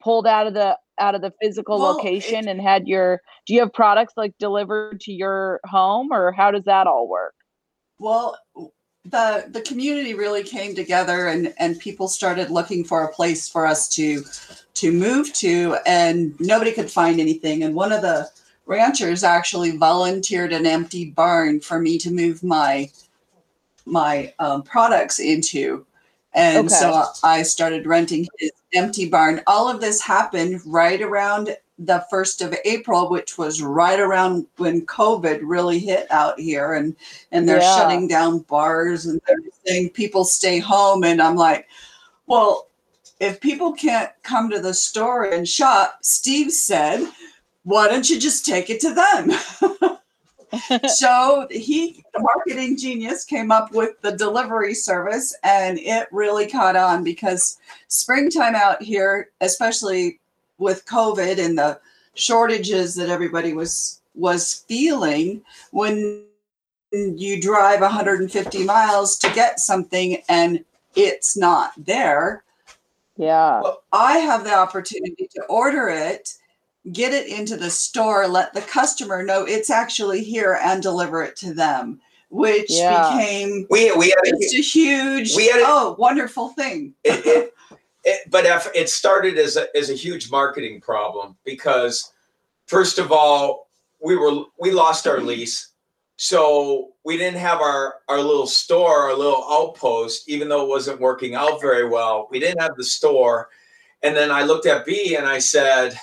pulled 0.00 0.26
out 0.26 0.48
of 0.48 0.54
the 0.54 0.76
out 0.98 1.14
of 1.14 1.22
the 1.22 1.32
physical 1.40 1.78
well, 1.78 1.94
location 1.94 2.48
and 2.48 2.60
had 2.60 2.86
your 2.86 3.20
do 3.46 3.54
you 3.54 3.60
have 3.60 3.72
products 3.72 4.14
like 4.16 4.34
delivered 4.38 5.00
to 5.00 5.12
your 5.12 5.60
home 5.64 6.12
or 6.12 6.32
how 6.32 6.50
does 6.50 6.64
that 6.64 6.86
all 6.86 7.08
work? 7.08 7.34
Well 7.98 8.36
the 9.04 9.46
the 9.50 9.60
community 9.62 10.14
really 10.14 10.44
came 10.44 10.74
together 10.74 11.28
and 11.28 11.52
and 11.58 11.78
people 11.78 12.06
started 12.06 12.50
looking 12.50 12.84
for 12.84 13.04
a 13.04 13.12
place 13.12 13.48
for 13.48 13.66
us 13.66 13.88
to 13.88 14.22
to 14.74 14.92
move 14.92 15.32
to 15.34 15.76
and 15.86 16.38
nobody 16.40 16.72
could 16.72 16.90
find 16.90 17.20
anything. 17.20 17.64
And 17.64 17.74
one 17.74 17.92
of 17.92 18.02
the 18.02 18.28
ranchers 18.66 19.24
actually 19.24 19.76
volunteered 19.76 20.52
an 20.52 20.66
empty 20.66 21.10
barn 21.10 21.60
for 21.60 21.80
me 21.80 21.98
to 21.98 22.10
move 22.10 22.42
my 22.42 22.90
my 23.84 24.32
um, 24.38 24.62
products 24.62 25.18
into 25.18 25.84
and 26.34 26.66
okay. 26.66 26.74
so 26.74 27.04
I 27.22 27.42
started 27.42 27.86
renting 27.86 28.26
his 28.38 28.52
empty 28.74 29.08
barn. 29.08 29.42
All 29.46 29.68
of 29.68 29.80
this 29.80 30.00
happened 30.00 30.60
right 30.64 31.00
around 31.00 31.56
the 31.78 32.04
1st 32.12 32.46
of 32.46 32.56
April, 32.64 33.10
which 33.10 33.36
was 33.36 33.62
right 33.62 34.00
around 34.00 34.46
when 34.56 34.86
COVID 34.86 35.40
really 35.42 35.78
hit 35.78 36.06
out 36.10 36.38
here. 36.38 36.74
And, 36.74 36.96
and 37.32 37.48
they're 37.48 37.60
yeah. 37.60 37.76
shutting 37.76 38.08
down 38.08 38.40
bars 38.40 39.06
and 39.06 39.20
they're 39.26 39.38
saying 39.66 39.90
people 39.90 40.24
stay 40.24 40.58
home. 40.58 41.04
And 41.04 41.20
I'm 41.20 41.36
like, 41.36 41.68
well, 42.26 42.68
if 43.20 43.40
people 43.40 43.72
can't 43.72 44.10
come 44.22 44.50
to 44.50 44.60
the 44.60 44.74
store 44.74 45.24
and 45.24 45.48
shop, 45.48 45.98
Steve 46.02 46.52
said, 46.52 47.06
why 47.64 47.88
don't 47.88 48.08
you 48.08 48.18
just 48.18 48.46
take 48.46 48.70
it 48.70 48.80
to 48.80 48.94
them? 48.94 49.98
so 50.88 51.46
he, 51.50 52.04
the 52.12 52.20
marketing 52.20 52.76
genius, 52.76 53.24
came 53.24 53.50
up 53.50 53.72
with 53.72 54.00
the 54.02 54.12
delivery 54.12 54.74
service, 54.74 55.36
and 55.42 55.78
it 55.78 56.08
really 56.12 56.46
caught 56.46 56.76
on 56.76 57.02
because 57.04 57.58
springtime 57.88 58.54
out 58.54 58.82
here, 58.82 59.30
especially 59.40 60.20
with 60.58 60.84
COVID 60.86 61.38
and 61.38 61.58
the 61.58 61.80
shortages 62.14 62.94
that 62.94 63.08
everybody 63.08 63.52
was 63.52 64.00
was 64.14 64.64
feeling 64.68 65.42
when 65.70 66.24
you 66.92 67.40
drive 67.40 67.80
150 67.80 68.64
miles 68.64 69.16
to 69.16 69.32
get 69.32 69.58
something 69.58 70.22
and 70.28 70.62
it's 70.94 71.36
not 71.36 71.72
there. 71.78 72.44
Yeah. 73.16 73.62
Well, 73.62 73.82
I 73.92 74.18
have 74.18 74.44
the 74.44 74.54
opportunity 74.54 75.28
to 75.34 75.42
order 75.44 75.88
it 75.88 76.34
get 76.90 77.12
it 77.12 77.28
into 77.28 77.56
the 77.56 77.70
store, 77.70 78.26
let 78.26 78.52
the 78.54 78.60
customer 78.62 79.22
know 79.22 79.44
it's 79.44 79.70
actually 79.70 80.24
here 80.24 80.58
and 80.62 80.82
deliver 80.82 81.22
it 81.22 81.36
to 81.36 81.54
them, 81.54 82.00
which 82.30 82.70
yeah. 82.70 83.16
became 83.16 83.66
we 83.70 83.92
we 83.92 84.08
had 84.08 84.34
a, 84.34 84.36
a 84.36 84.60
huge 84.60 85.36
we 85.36 85.46
had 85.46 85.60
a, 85.60 85.64
oh 85.66 85.96
wonderful 85.98 86.48
thing. 86.50 86.94
It, 87.04 87.26
it, 87.26 87.54
it, 88.04 88.30
but 88.30 88.44
it 88.74 88.88
started 88.88 89.38
as 89.38 89.56
a 89.56 89.66
as 89.76 89.90
a 89.90 89.94
huge 89.94 90.30
marketing 90.30 90.80
problem 90.80 91.36
because 91.44 92.12
first 92.66 92.98
of 92.98 93.12
all 93.12 93.68
we 94.02 94.16
were 94.16 94.44
we 94.58 94.72
lost 94.72 95.06
our 95.06 95.20
lease. 95.20 95.68
So 96.16 96.92
we 97.04 97.16
didn't 97.16 97.40
have 97.40 97.60
our, 97.60 97.96
our 98.08 98.20
little 98.20 98.46
store, 98.46 99.10
our 99.10 99.16
little 99.16 99.44
outpost, 99.50 100.28
even 100.28 100.48
though 100.48 100.62
it 100.62 100.68
wasn't 100.68 101.00
working 101.00 101.34
out 101.34 101.60
very 101.60 101.88
well. 101.88 102.28
We 102.30 102.38
didn't 102.38 102.62
have 102.62 102.76
the 102.76 102.84
store. 102.84 103.48
And 104.04 104.14
then 104.14 104.30
I 104.30 104.42
looked 104.42 104.66
at 104.66 104.86
B 104.86 105.16
and 105.16 105.26
I 105.26 105.40
said, 105.40 105.98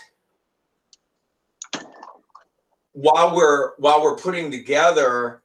while 2.93 3.35
we're 3.35 3.75
while 3.77 4.01
we're 4.01 4.17
putting 4.17 4.51
together 4.51 5.41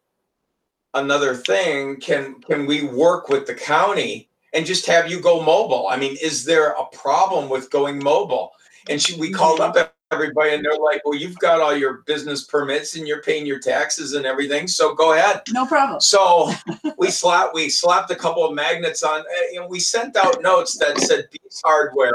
another 0.94 1.34
thing, 1.34 1.96
can 1.96 2.40
can 2.42 2.66
we 2.66 2.82
work 2.82 3.28
with 3.28 3.46
the 3.46 3.54
county 3.54 4.28
and 4.52 4.64
just 4.64 4.86
have 4.86 5.10
you 5.10 5.20
go 5.20 5.42
mobile? 5.42 5.88
I 5.88 5.96
mean, 5.96 6.16
is 6.22 6.44
there 6.44 6.70
a 6.70 6.86
problem 6.92 7.48
with 7.48 7.70
going 7.70 8.02
mobile? 8.02 8.52
And 8.88 9.00
she, 9.00 9.18
we 9.18 9.32
called 9.32 9.60
up 9.60 9.76
everybody 10.10 10.54
and 10.54 10.64
they're 10.64 10.76
like, 10.76 11.02
well, 11.04 11.18
you've 11.18 11.38
got 11.38 11.60
all 11.60 11.76
your 11.76 12.02
business 12.06 12.44
permits 12.44 12.96
and 12.96 13.08
you're 13.08 13.22
paying 13.22 13.46
your 13.46 13.58
taxes 13.58 14.12
and 14.12 14.26
everything. 14.26 14.68
So 14.68 14.94
go 14.94 15.14
ahead. 15.14 15.42
No 15.52 15.66
problem. 15.66 16.00
So 16.00 16.52
we 16.98 17.10
slapped, 17.10 17.54
we 17.54 17.68
slapped 17.68 18.10
a 18.10 18.14
couple 18.14 18.44
of 18.44 18.54
magnets 18.54 19.02
on, 19.02 19.24
and 19.54 19.64
eh, 19.64 19.66
we 19.68 19.80
sent 19.80 20.16
out 20.16 20.42
notes 20.42 20.78
that 20.78 20.98
said 21.00 21.26
Beast 21.32 21.62
Hardware. 21.64 22.12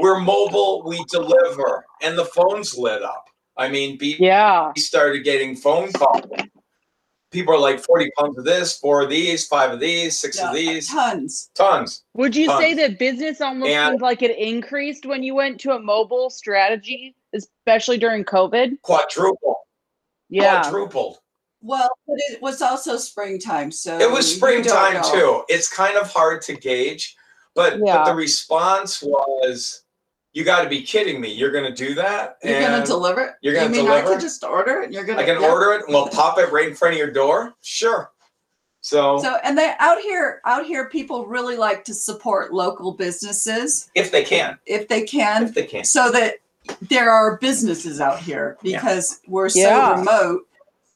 We're 0.00 0.20
mobile, 0.20 0.82
we 0.84 1.04
deliver. 1.10 1.84
And 2.02 2.16
the 2.16 2.24
phones 2.24 2.76
lit 2.76 3.02
up. 3.02 3.26
I 3.56 3.68
mean, 3.68 3.98
B 3.98 4.16
yeah, 4.18 4.72
started 4.76 5.24
getting 5.24 5.56
phone 5.56 5.92
calls. 5.92 6.24
People 7.30 7.54
are 7.54 7.58
like 7.58 7.80
40 7.80 8.10
pounds 8.18 8.38
of 8.38 8.44
this, 8.44 8.76
four 8.78 9.02
of 9.02 9.08
these, 9.08 9.46
five 9.46 9.72
of 9.72 9.80
these, 9.80 10.18
six 10.18 10.36
yeah, 10.38 10.48
of 10.48 10.54
these. 10.54 10.88
Tons. 10.90 11.50
Tons. 11.54 12.04
Would 12.14 12.36
you 12.36 12.46
tons. 12.46 12.60
say 12.60 12.74
that 12.74 12.98
business 12.98 13.40
almost 13.40 13.70
and, 13.70 13.92
seems 13.92 14.02
like 14.02 14.20
it 14.20 14.36
increased 14.36 15.06
when 15.06 15.22
you 15.22 15.34
went 15.34 15.58
to 15.60 15.72
a 15.72 15.78
mobile 15.78 16.28
strategy, 16.28 17.14
especially 17.34 17.96
during 17.96 18.24
COVID? 18.24 18.82
Quadruple. 18.82 19.60
Yeah. 20.28 20.62
Quadrupled. 20.62 21.18
Well, 21.62 21.90
but 22.06 22.16
it 22.18 22.42
was 22.42 22.60
also 22.60 22.98
springtime. 22.98 23.72
So 23.72 23.98
it 23.98 24.10
was 24.10 24.34
springtime 24.34 25.02
too. 25.04 25.42
It's 25.48 25.72
kind 25.72 25.96
of 25.96 26.12
hard 26.12 26.42
to 26.42 26.54
gauge, 26.54 27.16
but, 27.54 27.78
yeah. 27.78 27.98
but 27.98 28.04
the 28.06 28.14
response 28.14 29.02
was 29.02 29.81
you 30.32 30.44
got 30.44 30.62
to 30.62 30.68
be 30.68 30.82
kidding 30.82 31.20
me. 31.20 31.32
You're 31.32 31.50
going 31.50 31.64
to 31.64 31.74
do 31.74 31.94
that? 31.94 32.38
You're 32.42 32.60
going 32.60 32.80
to 32.80 32.86
deliver 32.86 33.20
it? 33.20 33.34
You're 33.42 33.54
going 33.54 33.68
to 33.68 33.74
deliver? 33.74 33.92
I 33.92 34.02
can 34.02 34.20
just 34.20 34.42
order 34.44 34.80
it? 34.80 34.92
You're 34.92 35.04
going 35.04 35.18
to 35.18 35.24
I 35.24 35.26
can 35.26 35.42
order 35.42 35.72
it 35.72 35.84
and 35.84 35.94
we'll 35.94 36.08
pop 36.08 36.38
it 36.38 36.50
right 36.50 36.68
in 36.68 36.74
front 36.74 36.94
of 36.94 36.98
your 36.98 37.10
door? 37.10 37.54
Sure. 37.60 38.10
So, 38.80 39.18
so 39.18 39.36
and 39.44 39.56
they 39.56 39.74
out 39.78 40.00
here 40.00 40.40
out 40.44 40.66
here 40.66 40.88
people 40.88 41.24
really 41.26 41.56
like 41.56 41.84
to 41.84 41.94
support 41.94 42.52
local 42.52 42.90
businesses 42.90 43.88
if 43.94 44.10
they 44.10 44.24
can, 44.24 44.58
if 44.66 44.88
they 44.88 45.04
can, 45.04 45.44
if 45.44 45.54
they 45.54 45.66
can, 45.66 45.84
so 45.84 46.10
that 46.10 46.38
there 46.88 47.08
are 47.08 47.36
businesses 47.36 48.00
out 48.00 48.18
here 48.18 48.58
because 48.60 49.20
yeah. 49.22 49.30
we're 49.30 49.48
so 49.50 49.60
yeah. 49.60 49.98
remote. 50.00 50.48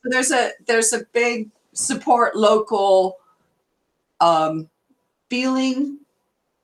There's 0.02 0.32
a 0.32 0.50
there's 0.66 0.92
a 0.92 1.04
big 1.12 1.48
support 1.74 2.34
local 2.34 3.18
um 4.20 4.68
feeling. 5.28 5.98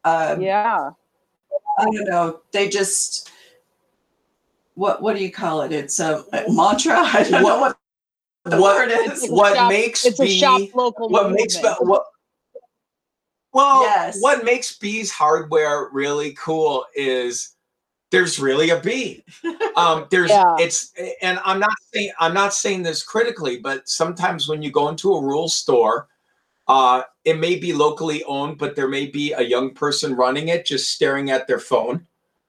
Um, 0.04 0.42
yeah. 0.42 0.90
I 1.82 1.84
don't 1.86 2.08
know. 2.08 2.40
They 2.52 2.68
just 2.68 3.30
what 4.74 5.02
what 5.02 5.16
do 5.16 5.22
you 5.22 5.30
call 5.30 5.62
it? 5.62 5.72
It's 5.72 5.98
a, 6.00 6.24
a 6.32 6.44
mantra. 6.52 6.98
I 6.98 7.24
don't 7.28 7.42
know 7.42 7.58
what 7.60 7.76
the 8.44 8.60
what, 8.60 8.88
word 8.88 9.12
is. 9.12 9.28
What 9.28 9.54
shop, 9.54 9.70
makes 9.70 10.04
it's 10.04 10.18
B, 10.18 10.26
a 10.26 10.38
shop 10.38 10.60
local 10.74 11.08
what 11.08 11.30
movement. 11.30 11.52
makes 11.54 11.78
what 11.80 12.04
well 13.52 13.82
Yes. 13.82 14.18
what 14.20 14.44
makes 14.44 14.76
B's 14.78 15.10
hardware 15.10 15.88
really 15.92 16.32
cool 16.34 16.86
is 16.94 17.54
there's 18.10 18.38
really 18.38 18.70
a 18.70 18.80
B. 18.80 19.24
Um, 19.76 20.06
there's 20.10 20.30
Yeah. 20.30 20.56
it's 20.58 20.92
and 21.22 21.38
I'm 21.44 21.58
not 21.58 21.74
saying 21.92 22.12
I'm 22.18 22.34
not 22.34 22.54
saying 22.54 22.82
this 22.82 23.02
critically, 23.02 23.58
but 23.58 23.88
sometimes 23.88 24.48
when 24.48 24.62
you 24.62 24.70
go 24.70 24.88
into 24.88 25.12
a 25.14 25.20
rural 25.20 25.48
store, 25.48 26.08
uh, 26.68 27.02
it 27.24 27.38
may 27.38 27.56
be 27.56 27.72
locally 27.72 28.24
owned, 28.24 28.58
but 28.58 28.74
there 28.74 28.88
may 28.88 29.06
be 29.06 29.32
a 29.32 29.42
young 29.42 29.72
person 29.72 30.14
running 30.14 30.48
it, 30.48 30.66
just 30.66 30.92
staring 30.92 31.30
at 31.30 31.46
their 31.46 31.60
phone, 31.60 32.06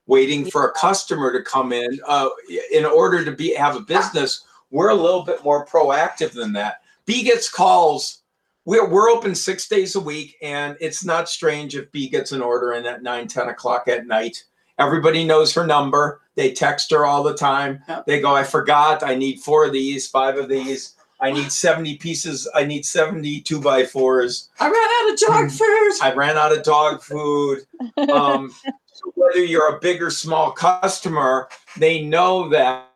waiting 0.07 0.49
for 0.49 0.67
a 0.67 0.73
customer 0.73 1.31
to 1.31 1.43
come 1.43 1.71
in. 1.71 1.99
Uh, 2.07 2.29
in 2.71 2.85
order 2.85 3.23
to 3.23 3.31
be 3.31 3.53
have 3.53 3.75
a 3.75 3.81
business, 3.81 4.45
we're 4.71 4.89
a 4.89 4.95
little 4.95 5.23
bit 5.23 5.43
more 5.43 5.65
proactive 5.65 6.31
than 6.31 6.53
that. 6.53 6.81
B 7.05 7.23
gets 7.23 7.49
calls. 7.49 8.19
We're, 8.65 8.87
we're 8.87 9.09
open 9.09 9.35
six 9.35 9.67
days 9.67 9.95
a 9.95 9.99
week, 9.99 10.37
and 10.41 10.75
it's 10.79 11.05
not 11.05 11.29
strange 11.29 11.75
if 11.75 11.91
B 11.91 12.09
gets 12.09 12.31
an 12.31 12.41
order 12.41 12.73
in 12.73 12.85
at 12.85 13.03
9, 13.03 13.27
10 13.27 13.49
o'clock 13.49 13.87
at 13.87 14.07
night. 14.07 14.43
Everybody 14.79 15.23
knows 15.23 15.53
her 15.53 15.67
number. 15.67 16.21
They 16.35 16.51
text 16.51 16.89
her 16.91 17.05
all 17.05 17.21
the 17.21 17.35
time. 17.35 17.83
Yep. 17.87 18.05
They 18.07 18.21
go, 18.21 18.35
I 18.35 18.43
forgot. 18.43 19.03
I 19.03 19.13
need 19.15 19.39
four 19.39 19.65
of 19.65 19.73
these, 19.73 20.07
five 20.07 20.37
of 20.37 20.49
these. 20.49 20.95
I 21.23 21.31
need 21.31 21.53
70 21.53 21.97
pieces. 21.99 22.49
I 22.53 22.65
need 22.65 22.85
70 22.85 23.39
two 23.41 23.61
by 23.61 23.85
fours. 23.85 24.49
I 24.59 24.65
ran 24.65 24.75
out 24.75 25.13
of 25.13 25.19
dog 25.19 25.51
food. 25.51 25.93
I 26.01 26.13
ran 26.13 26.37
out 26.37 26.51
of 26.51 26.63
dog 26.63 27.01
food. 27.01 27.59
Um, 28.09 28.53
so 28.93 29.11
whether 29.15 29.43
you're 29.43 29.75
a 29.75 29.79
big 29.79 30.01
or 30.01 30.09
small 30.09 30.51
customer, 30.51 31.47
they 31.77 32.01
know 32.01 32.49
that 32.49 32.91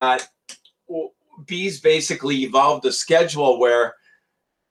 uh, 0.00 0.18
Bees 1.46 1.80
basically 1.80 2.36
evolved 2.42 2.84
a 2.86 2.92
schedule 2.92 3.58
where 3.58 3.94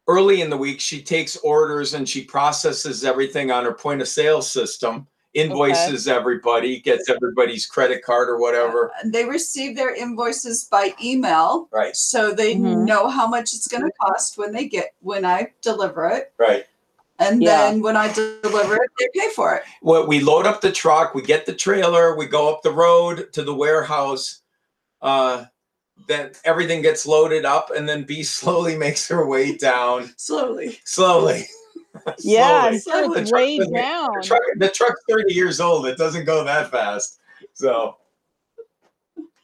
early 0.07 0.41
in 0.41 0.49
the 0.49 0.57
week 0.57 0.79
she 0.79 1.01
takes 1.01 1.35
orders 1.37 1.93
and 1.93 2.07
she 2.07 2.23
processes 2.23 3.03
everything 3.03 3.51
on 3.51 3.65
her 3.65 3.73
point 3.73 4.01
of 4.01 4.07
sale 4.07 4.41
system, 4.41 5.07
invoices 5.33 6.07
everybody, 6.07 6.79
gets 6.81 7.09
everybody's 7.09 7.65
credit 7.65 8.03
card 8.03 8.29
or 8.29 8.37
whatever. 8.37 8.91
And 9.01 9.13
they 9.13 9.25
receive 9.25 9.75
their 9.75 9.95
invoices 9.95 10.65
by 10.65 10.93
email, 11.01 11.69
Right, 11.71 11.95
so 11.95 12.31
they 12.33 12.55
Mhm. 12.55 12.85
know 12.85 13.07
how 13.07 13.27
much 13.27 13.53
it's 13.53 13.67
going 13.67 13.83
to 13.83 13.91
cost 14.01 14.37
when 14.37 14.51
they 14.51 14.65
get 14.65 14.93
when 15.01 15.23
I 15.25 15.51
deliver 15.61 16.07
it, 16.07 16.33
right. 16.37 16.65
and 17.19 17.41
Yeah. 17.41 17.69
then 17.69 17.81
when 17.81 17.95
I 17.95 18.11
deliver 18.11 18.75
it, 18.83 18.91
they 18.99 19.07
pay 19.13 19.29
for 19.29 19.55
it. 19.55 19.63
Well, 19.81 20.05
we 20.07 20.19
load 20.19 20.45
up 20.45 20.59
the 20.61 20.71
truck, 20.71 21.13
we 21.15 21.21
get 21.21 21.45
the 21.45 21.53
trailer, 21.53 22.15
we 22.15 22.25
go 22.25 22.51
up 22.51 22.61
the 22.61 22.71
road 22.71 23.31
to 23.33 23.43
the 23.43 23.53
warehouse. 23.53 24.41
Uh, 25.01 25.45
then 26.07 26.31
everything 26.45 26.81
gets 26.81 27.05
loaded 27.05 27.45
up, 27.45 27.69
and 27.69 27.87
then 27.87 28.03
B 28.03 28.23
slowly 28.23 28.75
makes 28.85 29.07
her 29.07 29.25
way 29.25 29.55
down. 29.55 30.13
Slowly. 30.17 30.79
Slowly. 30.83 31.47
yeah, 32.19 32.61
I'm 32.63 32.79
sure 32.79 33.13
The 33.13 33.21
it's 33.21 33.29
truck 33.29 33.39
way 33.41 33.57
doesn't- 33.57 33.73
down. 33.73 34.09
The, 34.21 34.27
truck, 34.27 34.41
the 34.57 34.69
truck's 34.69 35.01
30 35.09 35.33
years 35.33 35.59
old. 35.59 35.85
It 35.87 35.97
doesn't 35.97 36.25
go 36.25 36.43
that 36.43 36.71
fast. 36.71 37.19
So 37.53 37.97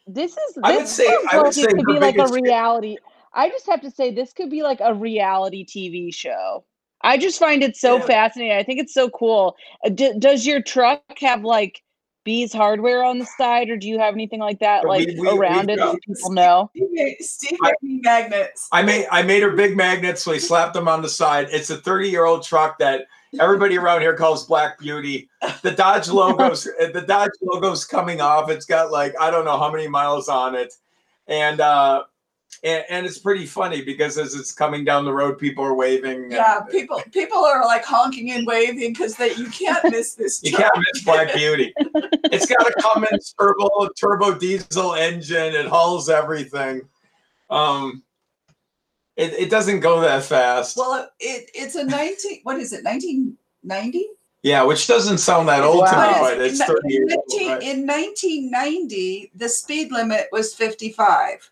This 0.06 0.32
is. 0.32 0.58
I 0.64 0.74
would 0.78 0.84
this 0.86 0.92
say- 0.96 1.06
I 1.32 1.38
would 1.38 1.46
like 1.48 1.54
say 1.54 1.64
it 1.64 1.76
could 1.76 1.86
be 1.86 2.00
like 2.00 2.16
a 2.16 2.24
biggest- 2.24 2.34
reality. 2.34 2.98
I 3.34 3.50
just 3.50 3.66
have 3.68 3.82
to 3.82 3.92
say 3.92 4.12
this 4.12 4.34
could 4.34 4.50
be 4.50 4.64
like 4.64 4.80
a 4.82 4.94
reality 4.94 5.66
TV 5.66 6.14
show. 6.14 6.64
I 7.02 7.18
just 7.18 7.38
find 7.38 7.62
it 7.62 7.76
so 7.78 7.98
Yeah. 7.98 8.06
fascinating. 8.06 8.58
I 8.58 8.64
think 8.64 8.80
it's 8.80 8.94
so 8.94 9.10
cool. 9.10 9.56
Uh, 9.86 9.90
d- 9.90 10.18
does 10.18 10.48
your 10.48 10.62
truck 10.62 11.04
have 11.20 11.44
like 11.44 11.84
B's 12.28 12.52
hardware 12.52 13.06
on 13.06 13.20
the 13.20 13.26
side, 13.26 13.70
or 13.70 13.78
do 13.78 13.88
you 13.88 13.98
have 14.00 14.14
anything 14.14 14.42
like 14.42 14.60
that 14.60 14.84
We- 14.84 14.90
like 14.90 15.08
we- 15.18 15.30
around 15.30 15.68
we've 15.68 15.78
it 15.78 15.80
that 15.80 15.94
got- 15.94 16.02
people 16.02 16.32
know? 16.32 16.70
Steve 16.76 16.90
made, 16.92 17.16
Steve 17.22 17.60
I- 17.64 17.72
made 17.82 17.90
me 17.94 18.02
magnets. 18.04 18.68
I 18.74 18.82
made 18.84 19.08
I 19.10 19.22
made 19.22 19.42
her 19.44 19.52
big 19.52 19.78
magnets, 19.78 20.24
so 20.24 20.32
we 20.32 20.40
slapped 20.40 20.74
them 20.74 20.90
on 20.90 21.02
the 21.02 21.08
side. 21.08 21.48
It's 21.52 21.70
a 21.70 21.78
30 21.78 22.10
year 22.10 22.26
old 22.26 22.44
truck 22.44 22.78
that 22.80 23.06
everybody 23.40 23.78
around 23.78 24.02
here 24.02 24.14
calls 24.14 24.46
Black 24.46 24.78
Beauty. 24.78 25.30
The 25.62 25.72
Dodge 25.72 26.10
logos, 26.10 26.66
the 26.94 27.06
Dodge 27.08 27.32
logo's 27.42 27.86
coming 27.86 28.20
off. 28.20 28.50
It's 28.50 28.66
got 28.66 28.92
like 28.92 29.16
I 29.22 29.32
don't 29.32 29.46
know 29.46 29.58
how 29.58 29.72
many 29.72 29.88
miles 29.88 30.28
on 30.28 30.54
it, 30.54 30.74
and 31.30 31.62
uh, 31.62 32.04
and, 32.64 32.84
and 32.90 33.06
it's 33.06 33.20
pretty 33.20 33.46
funny 33.46 33.82
because 33.82 34.18
as 34.18 34.34
it's 34.34 34.52
coming 34.52 34.84
down 34.84 35.06
the 35.06 35.14
road, 35.14 35.38
people 35.38 35.64
are 35.64 35.76
waving. 35.76 36.32
Yeah, 36.32 36.62
and 36.62 36.70
people 36.70 37.02
people 37.12 37.38
are 37.40 37.64
like 37.66 37.86
honking 37.86 38.32
and 38.32 38.48
waving 38.48 38.94
because 38.94 39.16
they 39.16 39.34
you 39.36 39.50
can't 39.50 39.84
miss 39.92 40.16
this. 40.16 40.44
You 40.44 40.56
can't 40.56 40.72
miss 40.76 41.04
Black 41.04 41.34
Beauty. 41.34 41.74
It's 42.26 42.46
got 42.46 42.68
a 42.68 42.74
Cummins 42.82 43.36
turbo 43.40 43.90
turbo 44.00 44.38
diesel 44.38 44.96
engine. 44.96 45.54
It 45.54 45.68
hauls 45.68 46.10
everything. 46.10 46.82
Um, 47.50 48.04
it, 49.16 49.34
it 49.34 49.50
doesn't 49.50 49.80
go 49.80 50.02
that 50.02 50.24
fast. 50.24 50.78
Well, 50.78 51.10
it, 51.20 51.50
it's 51.54 51.76
a 51.76 51.84
nineteen. 51.84 52.42
What 52.44 52.58
is 52.58 52.74
it? 52.74 52.84
Nineteen 52.84 53.38
ninety. 53.64 54.08
Yeah, 54.44 54.64
which 54.64 54.88
doesn't 54.88 55.18
sound 55.18 55.50
that 55.50 55.64
old 55.64 55.88
to 55.88 55.92
me, 55.92 56.14
but 56.20 56.40
it's 56.40 56.64
30 56.64 56.94
years 56.94 57.12
old. 57.12 57.42
Right? 57.42 57.62
in 57.62 57.86
1990, 57.86 59.32
the 59.36 59.50
speed 59.50 59.92
limit 59.92 60.28
was 60.32 60.54
55. 60.54 61.50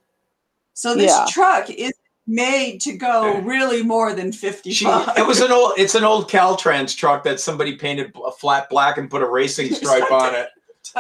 So 0.76 0.94
this 0.94 1.12
Yeah. 1.12 1.26
truck 1.30 1.70
is 1.70 1.94
made 2.28 2.82
to 2.82 2.94
go 2.94 3.38
really 3.40 3.82
more 3.82 4.14
than 4.14 4.32
She, 4.32 4.38
55. 4.40 5.18
it 5.18 5.26
was 5.26 5.40
an 5.42 5.52
old, 5.52 5.74
it's 5.78 5.96
an 5.96 6.04
old 6.04 6.30
Caltrans 6.30 6.96
truck 6.96 7.24
that 7.24 7.40
somebody 7.40 7.76
painted 7.76 8.14
a 8.26 8.32
flat 8.32 8.70
black 8.70 8.98
and 8.98 9.10
put 9.10 9.22
a 9.22 9.28
racing 9.30 9.74
stripe 9.74 10.12
on 10.12 10.36
it. 10.36 10.50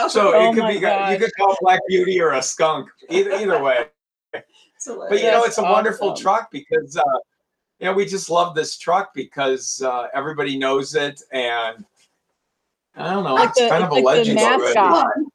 So 0.09 0.33
Oh 0.33 0.49
it 0.49 0.53
could 0.53 0.63
my 0.63 0.69
be, 0.69 1.13
you 1.13 1.19
could 1.19 1.31
call 1.37 1.55
Black 1.61 1.79
Beauty 1.87 2.19
or 2.21 2.31
a 2.33 2.41
skunk, 2.41 2.89
either 3.09 3.31
either 3.33 3.61
way. 3.61 3.85
But 4.33 4.43
you 5.21 5.31
know, 5.31 5.43
it's 5.43 5.57
a 5.57 5.63
wonderful 5.63 6.15
truck 6.15 6.51
because, 6.51 6.95
uh, 6.97 7.01
you 7.79 7.85
know, 7.85 7.93
we 7.93 8.05
just 8.05 8.29
love 8.29 8.55
this 8.55 8.77
truck 8.77 9.13
because 9.13 9.81
uh, 9.81 10.07
everybody 10.13 10.57
knows 10.57 10.95
it, 10.95 11.21
and 11.31 11.85
I 12.95 13.13
don't 13.13 13.23
know, 13.23 13.33
Like 13.35 13.49
it's 13.49 13.59
the- 13.61 13.69
kind 13.69 13.83
it's 13.83 13.91
of 13.95 13.97
a 13.97 14.01
like 14.01 14.23
the 14.25 14.33
legend 14.35 14.39
already. 14.39 14.63
mascot. 14.73 15.03
fun. 15.03 15.25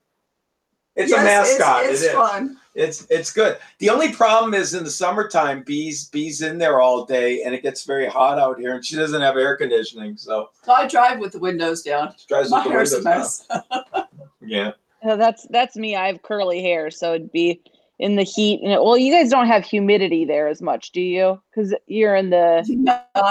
It's 0.97 1.13
a 1.13 1.17
mascot. 1.17 1.81
It's, 1.85 1.89
it 1.89 1.93
it's 1.93 2.03
is. 2.03 2.13
fun. 2.13 2.60
It's 2.75 3.07
it's 3.11 3.33
good. 3.33 3.59
The 3.79 3.91
only 3.91 4.13
problem 4.13 4.55
is 4.55 4.75
in 4.75 4.85
the 4.85 4.91
summertime, 4.91 5.63
bees 5.65 6.09
bees 6.09 6.41
in 6.43 6.57
there 6.59 6.81
all 6.81 7.05
day, 7.05 7.43
and 7.43 7.53
it 7.55 7.63
gets 7.63 7.85
very 7.85 8.07
hot 8.07 8.39
out 8.39 8.61
here, 8.61 8.75
and 8.75 8.85
she 8.85 8.95
doesn't 8.97 9.21
have 9.21 9.37
air 9.37 9.57
conditioning, 9.57 10.17
so 10.17 10.51
So 10.63 10.73
I 10.73 10.87
drive 10.87 11.19
with 11.19 11.33
the 11.33 11.41
windows 11.41 11.83
down. 11.83 12.15
she 12.17 12.27
drives 12.29 12.51
My 12.51 12.59
with 12.59 12.65
the 12.67 12.71
hair's 12.71 12.93
a 12.93 12.97
windows 12.99 13.45
down. 13.49 13.63
mess. 13.93 14.05
Yeah, 14.41 14.71
Uh, 15.03 15.17
that's 15.17 15.47
that's 15.51 15.77
me. 15.77 15.97
I 15.97 16.07
have 16.07 16.23
curly 16.23 16.63
hair, 16.63 16.91
so 16.93 17.15
it'd 17.15 17.33
be 17.33 17.61
in 17.99 18.15
the 18.17 18.23
heat. 18.23 18.61
And 18.63 18.73
it, 18.73 18.83
well, 18.83 18.97
you 18.97 19.13
guys 19.13 19.31
don't 19.31 19.49
have 19.49 19.65
humidity 19.65 20.25
there 20.25 20.47
as 20.47 20.63
much, 20.63 20.93
do 20.93 21.01
you? 21.01 21.41
Because 21.51 21.75
you're 21.89 22.15
in 22.15 22.31
the 22.31 22.65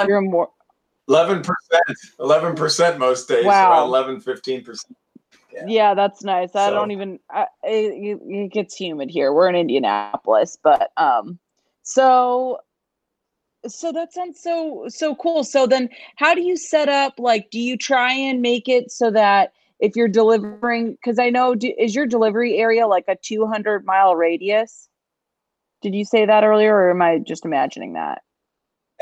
you're 0.05 0.19
more. 0.21 0.49
eleven 1.07 1.41
percent, 1.41 1.97
eleven 2.19 2.55
percent 2.55 2.99
most 2.99 3.27
days, 3.29 3.45
Wow. 3.45 3.71
around 3.71 3.87
11, 3.87 4.19
15 4.19 4.63
percent. 4.65 4.97
Yeah. 5.51 5.65
Yeah, 5.67 5.93
that's 5.93 6.23
nice. 6.23 6.55
I 6.55 6.69
don't 6.69 6.91
even. 6.91 7.19
I, 7.29 7.47
it, 7.63 8.19
it 8.23 8.51
gets 8.51 8.75
humid 8.75 9.09
here. 9.09 9.33
We're 9.33 9.49
in 9.49 9.55
Indianapolis, 9.55 10.57
but 10.61 10.91
um, 10.97 11.39
so 11.83 12.59
so 13.67 13.91
that 13.91 14.13
sounds 14.13 14.41
so 14.41 14.85
so 14.87 15.15
cool. 15.15 15.43
So 15.43 15.67
then, 15.67 15.89
how 16.15 16.33
do 16.33 16.41
you 16.41 16.55
set 16.55 16.89
up? 16.89 17.19
Like, 17.19 17.49
do 17.51 17.59
you 17.59 17.77
try 17.77 18.13
and 18.13 18.41
make 18.41 18.69
it 18.69 18.91
so 18.91 19.11
that 19.11 19.53
if 19.79 19.95
you're 19.95 20.07
delivering, 20.07 20.91
because 20.91 21.19
I 21.19 21.29
know, 21.29 21.55
do, 21.55 21.73
is 21.77 21.95
your 21.95 22.05
delivery 22.05 22.57
area 22.57 22.85
like 22.85 23.05
a 23.07 23.15
200 23.15 23.85
mile 23.85 24.15
radius? 24.15 24.89
Did 25.81 25.95
you 25.95 26.03
say 26.03 26.25
that 26.25 26.43
earlier, 26.43 26.75
or 26.75 26.91
am 26.91 27.01
I 27.01 27.19
just 27.19 27.45
imagining 27.45 27.93
that? 27.93 28.21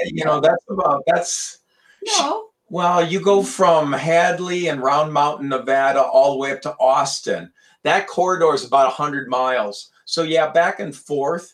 You 0.06 0.26
know, 0.26 0.40
that's 0.40 0.64
about 0.70 1.04
that's 1.08 1.60
no. 2.04 2.50
Well, 2.70 3.06
you 3.06 3.22
go 3.22 3.44
from 3.44 3.94
Hadley 3.94 4.68
and 4.68 4.82
Round 4.82 5.14
Mountain, 5.14 5.50
Nevada, 5.50 6.02
all 6.02 6.34
the 6.34 6.38
way 6.40 6.52
up 6.52 6.62
to 6.62 6.76
Austin. 6.80 7.52
That 7.84 8.08
corridor 8.08 8.54
is 8.54 8.66
about 8.66 8.94
hundred 8.94 9.30
miles. 9.30 9.92
So 10.06 10.24
yeah, 10.24 10.50
back 10.52 10.80
and 10.80 10.96
forth. 10.96 11.54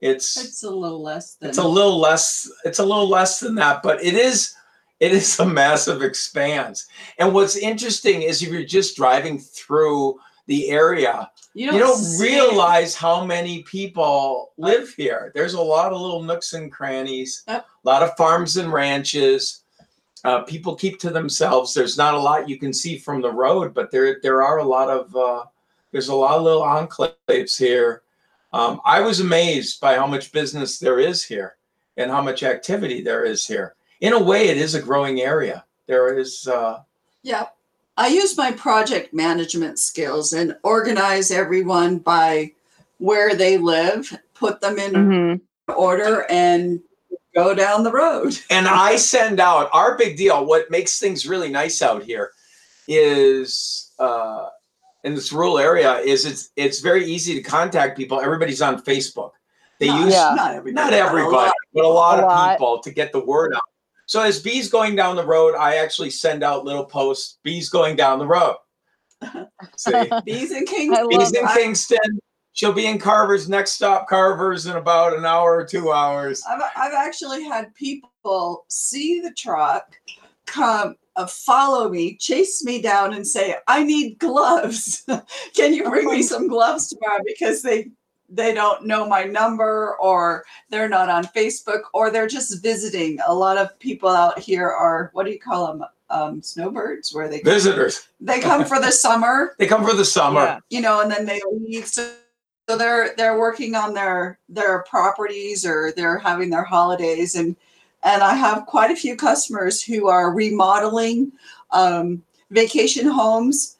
It's 0.00 0.36
It's 0.42 0.62
a 0.62 0.70
little 0.70 1.02
less 1.02 1.34
than. 1.34 1.48
it's 1.48 1.58
a 1.58 1.66
little 1.66 1.98
less 1.98 2.50
it's 2.64 2.78
a 2.80 2.84
little 2.84 3.08
less 3.08 3.40
than 3.40 3.54
that 3.54 3.82
but 3.82 4.02
it 4.04 4.12
is 4.12 4.54
it 5.00 5.10
is 5.12 5.38
a 5.40 5.46
massive 5.46 6.02
expanse 6.02 6.86
and 7.18 7.32
what's 7.32 7.56
interesting 7.56 8.20
is 8.20 8.42
if 8.42 8.50
you're 8.50 8.62
just 8.62 8.94
driving 8.94 9.38
through 9.38 10.18
the 10.46 10.70
area, 10.70 11.30
you 11.54 11.66
don't, 11.66 11.74
you 11.74 11.80
don't 11.80 12.20
realize 12.20 12.94
how 12.94 13.24
many 13.24 13.62
people 13.64 14.52
live 14.58 14.94
here. 14.96 15.32
There's 15.34 15.54
a 15.54 15.60
lot 15.60 15.92
of 15.92 16.00
little 16.00 16.22
nooks 16.22 16.52
and 16.52 16.70
crannies, 16.70 17.42
a 17.48 17.64
lot 17.84 18.02
of 18.02 18.16
farms 18.16 18.56
and 18.56 18.72
ranches. 18.72 19.64
Uh, 20.26 20.42
people 20.42 20.74
keep 20.74 20.98
to 20.98 21.10
themselves. 21.10 21.72
There's 21.72 21.96
not 21.96 22.14
a 22.14 22.18
lot 22.18 22.48
you 22.48 22.58
can 22.58 22.72
see 22.72 22.98
from 22.98 23.22
the 23.22 23.30
road, 23.30 23.72
but 23.72 23.92
there 23.92 24.18
there 24.24 24.42
are 24.42 24.58
a 24.58 24.64
lot 24.64 24.90
of 24.90 25.14
uh, 25.14 25.44
there's 25.92 26.08
a 26.08 26.14
lot 26.16 26.36
of 26.36 26.42
little 26.42 26.62
enclaves 26.62 27.56
here. 27.56 28.02
Um, 28.52 28.80
I 28.84 29.00
was 29.02 29.20
amazed 29.20 29.80
by 29.80 29.94
how 29.94 30.08
much 30.08 30.32
business 30.32 30.80
there 30.80 30.98
is 30.98 31.24
here 31.24 31.58
and 31.96 32.10
how 32.10 32.22
much 32.22 32.42
activity 32.42 33.02
there 33.02 33.24
is 33.24 33.46
here. 33.46 33.76
In 34.00 34.14
a 34.14 34.22
way, 34.22 34.48
it 34.48 34.56
is 34.56 34.74
a 34.74 34.82
growing 34.82 35.20
area. 35.20 35.64
There 35.86 36.18
is. 36.18 36.48
Uh, 36.48 36.82
yeah, 37.22 37.46
I 37.96 38.08
use 38.08 38.36
my 38.36 38.50
project 38.50 39.14
management 39.14 39.78
skills 39.78 40.32
and 40.32 40.56
organize 40.64 41.30
everyone 41.30 41.98
by 41.98 42.50
where 42.98 43.36
they 43.36 43.58
live, 43.58 44.12
put 44.34 44.60
them 44.60 44.80
in 44.80 44.92
mm-hmm. 44.92 45.72
order, 45.72 46.26
and 46.28 46.80
go 47.36 47.54
down 47.54 47.84
the 47.84 47.92
road. 47.92 48.38
and 48.50 48.66
I 48.66 48.96
send 48.96 49.38
out 49.38 49.68
our 49.72 49.96
big 49.96 50.16
deal. 50.16 50.44
What 50.44 50.70
makes 50.70 50.98
things 50.98 51.26
really 51.26 51.50
nice 51.50 51.82
out 51.82 52.02
here 52.02 52.32
is 52.88 53.92
uh, 53.98 54.48
in 55.04 55.14
this 55.14 55.32
rural 55.32 55.58
area 55.58 55.98
is 55.98 56.24
it's 56.24 56.50
it's 56.56 56.80
very 56.80 57.04
easy 57.04 57.34
to 57.34 57.42
contact 57.42 57.96
people. 57.96 58.20
Everybody's 58.20 58.62
on 58.62 58.82
Facebook. 58.82 59.32
They 59.78 59.86
use 59.86 60.14
yeah. 60.14 60.32
not 60.34 60.54
everybody, 60.54 60.72
not 60.72 60.92
everybody, 60.94 61.52
but 61.74 61.84
a 61.84 61.88
lot, 61.88 62.18
a 62.18 62.26
lot 62.26 62.52
of 62.52 62.56
people 62.56 62.78
to 62.80 62.90
get 62.90 63.12
the 63.12 63.22
word 63.22 63.54
out. 63.54 63.60
So 64.06 64.22
as 64.22 64.40
bees 64.40 64.70
going 64.70 64.96
down 64.96 65.16
the 65.16 65.26
road, 65.26 65.54
I 65.54 65.76
actually 65.76 66.10
send 66.10 66.42
out 66.42 66.64
little 66.64 66.84
posts. 66.84 67.38
Bees 67.42 67.68
going 67.68 67.96
down 67.96 68.18
the 68.18 68.26
road. 68.26 68.56
See, 69.76 69.92
bees 70.24 70.52
in 70.52 70.64
Kingston. 70.64 71.08
Bees 71.08 71.32
in 71.32 71.46
Kingston. 71.48 72.20
She'll 72.56 72.72
be 72.72 72.86
in 72.86 72.98
Carver's 72.98 73.50
next 73.50 73.72
stop, 73.72 74.08
Carver's, 74.08 74.64
in 74.64 74.76
about 74.76 75.14
an 75.14 75.26
hour 75.26 75.58
or 75.58 75.66
two 75.66 75.92
hours. 75.92 76.42
I've, 76.48 76.62
I've 76.74 76.94
actually 76.94 77.44
had 77.44 77.74
people 77.74 78.64
see 78.68 79.20
the 79.20 79.30
truck, 79.32 79.94
come, 80.46 80.96
uh, 81.16 81.26
follow 81.26 81.90
me, 81.90 82.16
chase 82.16 82.64
me 82.64 82.80
down, 82.80 83.12
and 83.12 83.26
say, 83.26 83.56
"I 83.68 83.84
need 83.84 84.18
gloves. 84.18 85.04
Can 85.54 85.74
you 85.74 85.84
bring 85.90 86.06
me 86.06 86.22
some 86.22 86.48
gloves 86.48 86.88
tomorrow?" 86.88 87.20
Because 87.26 87.60
they 87.60 87.90
they 88.30 88.54
don't 88.54 88.86
know 88.86 89.06
my 89.06 89.24
number 89.24 89.94
or 90.00 90.46
they're 90.70 90.88
not 90.88 91.10
on 91.10 91.24
Facebook 91.24 91.82
or 91.92 92.10
they're 92.10 92.26
just 92.26 92.62
visiting. 92.62 93.18
A 93.26 93.34
lot 93.34 93.58
of 93.58 93.78
people 93.80 94.08
out 94.08 94.38
here 94.38 94.70
are 94.70 95.10
what 95.12 95.26
do 95.26 95.30
you 95.30 95.38
call 95.38 95.66
them? 95.66 95.84
Um, 96.08 96.40
snowbirds, 96.40 97.12
where 97.12 97.28
they 97.28 97.42
visitors. 97.42 98.08
They 98.18 98.40
come 98.40 98.64
for 98.64 98.80
the 98.80 98.92
summer. 98.92 99.56
they 99.58 99.66
come 99.66 99.84
for 99.84 99.94
the 99.94 100.04
summer, 100.06 100.40
yeah. 100.40 100.58
you 100.70 100.80
know, 100.80 101.02
and 101.02 101.10
then 101.10 101.26
they 101.26 101.42
leave. 101.50 101.86
So, 101.88 102.08
so 102.68 102.76
they're 102.76 103.14
they're 103.16 103.38
working 103.38 103.74
on 103.74 103.94
their 103.94 104.38
their 104.48 104.82
properties 104.82 105.64
or 105.64 105.92
they're 105.96 106.18
having 106.18 106.50
their 106.50 106.64
holidays 106.64 107.34
and 107.34 107.56
and 108.02 108.22
I 108.22 108.34
have 108.34 108.66
quite 108.66 108.90
a 108.92 108.96
few 108.96 109.16
customers 109.16 109.82
who 109.82 110.08
are 110.08 110.32
remodeling 110.32 111.32
um, 111.72 112.22
vacation 112.50 113.08
homes. 113.08 113.76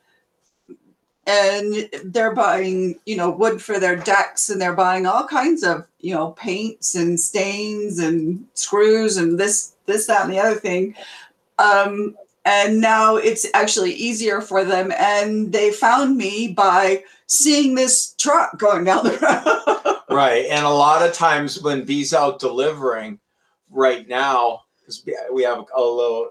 And 1.29 1.88
they're 2.05 2.35
buying 2.35 3.01
you 3.05 3.16
know 3.16 3.31
wood 3.31 3.61
for 3.61 3.81
their 3.81 3.96
decks 3.96 4.49
and 4.49 4.61
they're 4.61 4.77
buying 4.77 5.07
all 5.07 5.27
kinds 5.27 5.64
of 5.64 5.85
you 5.99 6.14
know 6.14 6.31
paints 6.33 6.94
and 6.94 7.18
stains 7.18 7.99
and 7.99 8.46
screws 8.55 9.16
and 9.16 9.38
this 9.38 9.72
this 9.87 10.07
that 10.07 10.25
and 10.25 10.33
the 10.33 10.38
other 10.38 10.55
thing. 10.55 10.94
Um, 11.59 12.14
and 12.44 12.81
now 12.81 13.16
it's 13.16 13.44
actually 13.55 13.92
easier 13.94 14.40
for 14.40 14.64
them 14.64 14.92
and 14.96 15.53
they 15.53 15.72
found 15.72 16.16
me 16.16 16.53
by 16.53 17.03
seeing 17.27 17.75
this 17.75 18.15
truck 18.19 18.59
going 18.59 18.85
down 18.85 19.05
the 19.05 19.19
road 19.19 19.97
right 20.15 20.47
and 20.51 20.65
a 20.65 20.71
lot 20.71 21.07
of 21.07 21.12
times 21.12 21.61
when 21.61 21.85
bees 21.85 22.15
out 22.15 22.39
delivering 22.39 23.19
right 23.71 24.09
now 24.09 24.62
because 24.79 25.05
we 25.33 25.43
have 25.43 25.65
a 25.75 25.81
little 25.81 26.31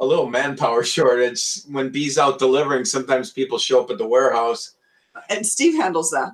a 0.00 0.06
little 0.06 0.28
manpower 0.28 0.84
shortage. 0.84 1.62
When 1.70 1.90
Bee's 1.90 2.18
out 2.18 2.38
delivering, 2.38 2.84
sometimes 2.84 3.30
people 3.32 3.58
show 3.58 3.82
up 3.82 3.90
at 3.90 3.98
the 3.98 4.06
warehouse. 4.06 4.72
And 5.30 5.46
Steve 5.46 5.74
handles 5.74 6.10
that. 6.10 6.32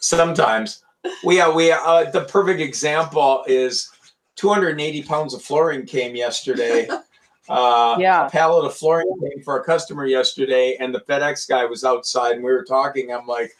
sometimes. 0.00 0.82
We 1.24 1.40
uh, 1.40 1.52
we 1.52 1.72
uh, 1.72 2.10
the 2.10 2.24
perfect 2.24 2.60
example 2.60 3.42
is 3.48 3.90
280 4.36 5.02
pounds 5.02 5.34
of 5.34 5.42
flooring 5.42 5.84
came 5.84 6.14
yesterday. 6.14 6.88
Uh, 7.48 7.96
yeah. 7.98 8.26
A 8.26 8.30
pallet 8.30 8.64
of 8.64 8.74
flooring 8.74 9.12
came 9.20 9.42
for 9.42 9.58
a 9.58 9.64
customer 9.64 10.06
yesterday, 10.06 10.76
and 10.78 10.94
the 10.94 11.00
FedEx 11.00 11.48
guy 11.48 11.64
was 11.64 11.84
outside, 11.84 12.36
and 12.36 12.44
we 12.44 12.52
were 12.52 12.64
talking. 12.64 13.12
I'm 13.12 13.26
like, 13.26 13.52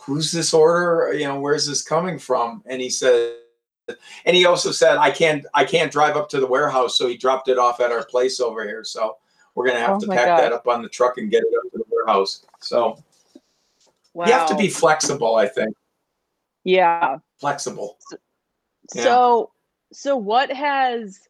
"Who's 0.00 0.30
this 0.30 0.52
order? 0.52 1.12
You 1.14 1.26
know, 1.28 1.40
where's 1.40 1.66
this 1.66 1.82
coming 1.82 2.18
from?" 2.18 2.62
And 2.66 2.80
he 2.80 2.90
said 2.90 3.36
and 4.24 4.36
he 4.36 4.44
also 4.44 4.72
said 4.72 4.96
I 4.96 5.10
can't 5.10 5.44
I 5.54 5.64
can't 5.64 5.90
drive 5.90 6.16
up 6.16 6.28
to 6.30 6.40
the 6.40 6.46
warehouse, 6.46 6.96
so 6.96 7.08
he 7.08 7.16
dropped 7.16 7.48
it 7.48 7.58
off 7.58 7.80
at 7.80 7.92
our 7.92 8.04
place 8.04 8.40
over 8.40 8.64
here. 8.64 8.84
So 8.84 9.16
we're 9.54 9.66
gonna 9.66 9.80
have 9.80 9.96
oh 9.96 10.00
to 10.00 10.08
pack 10.08 10.26
God. 10.26 10.40
that 10.40 10.52
up 10.52 10.66
on 10.66 10.82
the 10.82 10.88
truck 10.88 11.18
and 11.18 11.30
get 11.30 11.42
it 11.42 11.52
up 11.56 11.72
to 11.72 11.78
the 11.78 11.84
warehouse. 11.90 12.44
So 12.60 13.02
wow. 14.14 14.26
you 14.26 14.32
have 14.32 14.48
to 14.48 14.56
be 14.56 14.68
flexible, 14.68 15.36
I 15.36 15.46
think. 15.46 15.74
Yeah, 16.64 17.18
flexible. 17.38 17.96
So, 18.00 18.16
yeah. 18.94 19.02
so 19.02 19.50
so 19.92 20.16
what 20.16 20.52
has 20.52 21.28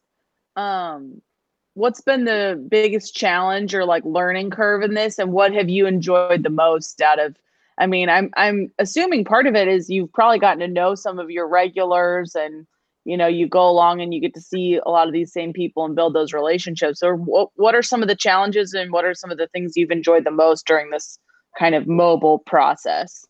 um 0.55 1.21
what's 1.73 2.01
been 2.01 2.25
the 2.25 2.63
biggest 2.69 3.15
challenge 3.15 3.73
or 3.73 3.85
like 3.85 4.03
learning 4.05 4.49
curve 4.49 4.81
in 4.83 4.93
this 4.93 5.19
and 5.19 5.31
what 5.31 5.53
have 5.53 5.69
you 5.69 5.85
enjoyed 5.85 6.43
the 6.43 6.49
most 6.49 7.01
out 7.01 7.19
of 7.19 7.35
I 7.79 7.87
mean, 7.87 8.09
I'm 8.09 8.29
I'm 8.35 8.71
assuming 8.77 9.23
part 9.23 9.47
of 9.47 9.55
it 9.55 9.69
is 9.69 9.89
you've 9.89 10.11
probably 10.11 10.37
gotten 10.37 10.59
to 10.59 10.67
know 10.67 10.95
some 10.95 11.17
of 11.17 11.31
your 11.31 11.47
regulars 11.47 12.35
and 12.35 12.67
you 13.05 13.15
know, 13.15 13.27
you 13.27 13.47
go 13.47 13.67
along 13.67 14.01
and 14.01 14.13
you 14.13 14.19
get 14.19 14.33
to 14.35 14.41
see 14.41 14.79
a 14.85 14.89
lot 14.89 15.07
of 15.07 15.13
these 15.13 15.31
same 15.31 15.53
people 15.53 15.85
and 15.85 15.95
build 15.95 16.13
those 16.13 16.33
relationships. 16.33 17.01
Or 17.01 17.15
what 17.15 17.49
what 17.55 17.73
are 17.73 17.81
some 17.81 18.01
of 18.01 18.09
the 18.09 18.15
challenges 18.15 18.73
and 18.73 18.91
what 18.91 19.05
are 19.05 19.15
some 19.15 19.31
of 19.31 19.37
the 19.37 19.47
things 19.47 19.73
you've 19.75 19.91
enjoyed 19.91 20.25
the 20.25 20.31
most 20.31 20.67
during 20.67 20.89
this 20.89 21.17
kind 21.57 21.73
of 21.73 21.87
mobile 21.87 22.39
process? 22.39 23.25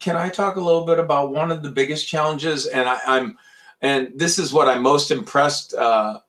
Can 0.00 0.16
I 0.16 0.28
talk 0.28 0.56
a 0.56 0.60
little 0.60 0.84
bit 0.84 0.98
about 0.98 1.32
one 1.32 1.50
of 1.50 1.62
the 1.62 1.70
biggest 1.70 2.06
challenges? 2.06 2.66
And 2.66 2.86
I, 2.86 3.00
am 3.06 3.38
and 3.82 4.12
this 4.14 4.38
is 4.38 4.52
what 4.52 4.68
I'm 4.68 4.82
most 4.82 5.10
impressed 5.10 5.74
uh, 5.74 6.20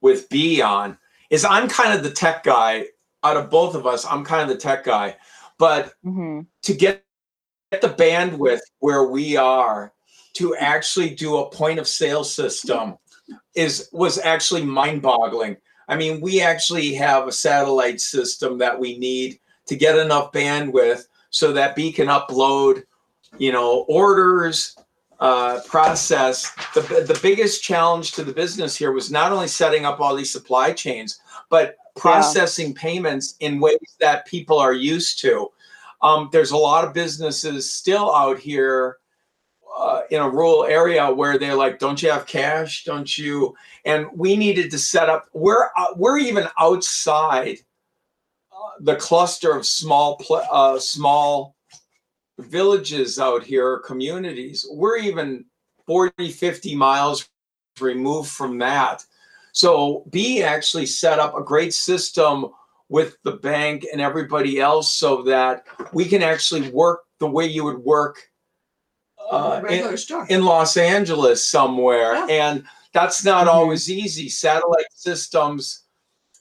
with 0.00 0.28
B 0.28 0.60
on 0.60 0.98
is 1.30 1.44
I'm 1.44 1.68
kind 1.68 1.94
of 1.94 2.02
the 2.02 2.10
tech 2.10 2.42
guy 2.42 2.86
out 3.22 3.36
of 3.36 3.50
both 3.50 3.74
of 3.74 3.86
us, 3.86 4.04
I'm 4.04 4.24
kind 4.24 4.42
of 4.42 4.48
the 4.48 4.60
tech 4.60 4.84
guy, 4.84 5.16
but 5.58 5.94
mm-hmm. 6.04 6.40
to 6.62 6.74
get 6.74 7.04
the 7.70 7.88
bandwidth 7.88 8.60
where 8.80 9.04
we 9.04 9.36
are 9.36 9.92
to 10.34 10.56
actually 10.56 11.10
do 11.10 11.38
a 11.38 11.50
point 11.50 11.78
of 11.78 11.86
sale 11.86 12.24
system 12.24 12.96
is 13.54 13.88
was 13.92 14.18
actually 14.18 14.64
mind-boggling. 14.64 15.56
I 15.88 15.96
mean, 15.96 16.20
we 16.20 16.40
actually 16.40 16.94
have 16.94 17.28
a 17.28 17.32
satellite 17.32 18.00
system 18.00 18.58
that 18.58 18.78
we 18.78 18.98
need 18.98 19.38
to 19.66 19.76
get 19.76 19.98
enough 19.98 20.32
bandwidth 20.32 21.04
so 21.30 21.52
that 21.52 21.76
B 21.76 21.92
can 21.92 22.08
upload, 22.08 22.84
you 23.38 23.52
know, 23.52 23.84
orders, 23.88 24.76
uh, 25.20 25.60
process. 25.66 26.50
The, 26.74 26.80
the 26.80 27.18
biggest 27.22 27.62
challenge 27.62 28.12
to 28.12 28.24
the 28.24 28.32
business 28.32 28.74
here 28.74 28.92
was 28.92 29.10
not 29.10 29.32
only 29.32 29.48
setting 29.48 29.84
up 29.84 30.00
all 30.00 30.16
these 30.16 30.32
supply 30.32 30.72
chains, 30.72 31.20
but 31.50 31.76
processing 31.96 32.68
yeah. 32.68 32.80
payments 32.80 33.34
in 33.40 33.60
ways 33.60 33.96
that 34.00 34.26
people 34.26 34.58
are 34.58 34.72
used 34.72 35.20
to. 35.20 35.48
Um, 36.02 36.30
there's 36.32 36.52
a 36.52 36.56
lot 36.56 36.84
of 36.84 36.94
businesses 36.94 37.70
still 37.70 38.14
out 38.14 38.38
here 38.38 38.96
uh, 39.78 40.02
in 40.10 40.20
a 40.20 40.28
rural 40.28 40.64
area 40.64 41.12
where 41.12 41.38
they're 41.38 41.54
like, 41.54 41.78
"Don't 41.78 42.02
you 42.02 42.10
have 42.10 42.26
cash? 42.26 42.84
Don't 42.84 43.18
you?" 43.18 43.54
And 43.84 44.06
we 44.14 44.36
needed 44.36 44.70
to 44.70 44.78
set 44.78 45.10
up. 45.10 45.26
We're 45.34 45.68
uh, 45.76 45.88
we're 45.96 46.18
even 46.18 46.48
outside 46.58 47.58
uh, 48.50 48.70
the 48.80 48.96
cluster 48.96 49.54
of 49.54 49.66
small 49.66 50.22
uh, 50.50 50.78
small 50.78 51.54
villages 52.40 53.18
out 53.18 53.42
here, 53.42 53.78
communities. 53.78 54.66
We're 54.70 54.98
even 54.98 55.44
40, 55.86 56.30
50 56.30 56.74
miles 56.76 57.28
removed 57.80 58.30
from 58.30 58.58
that. 58.58 59.04
So 59.52 60.04
Bee 60.10 60.42
actually 60.42 60.86
set 60.86 61.18
up 61.18 61.36
a 61.36 61.42
great 61.42 61.74
system 61.74 62.46
with 62.88 63.16
the 63.22 63.32
bank 63.32 63.86
and 63.90 64.00
everybody 64.00 64.60
else 64.60 64.92
so 64.92 65.22
that 65.22 65.64
we 65.92 66.04
can 66.04 66.22
actually 66.22 66.70
work 66.70 67.04
the 67.18 67.30
way 67.30 67.46
you 67.46 67.64
would 67.64 67.78
work 67.78 68.30
uh, 69.30 69.62
in, 69.68 69.96
in, 70.28 70.44
Los 70.44 70.76
Angeles 70.76 71.46
somewhere. 71.46 72.14
Yeah. 72.14 72.26
And 72.28 72.64
that's 72.92 73.24
not 73.24 73.46
mm-hmm. 73.46 73.56
always 73.56 73.90
easy. 73.90 74.28
Satellite 74.28 74.86
systems, 74.92 75.84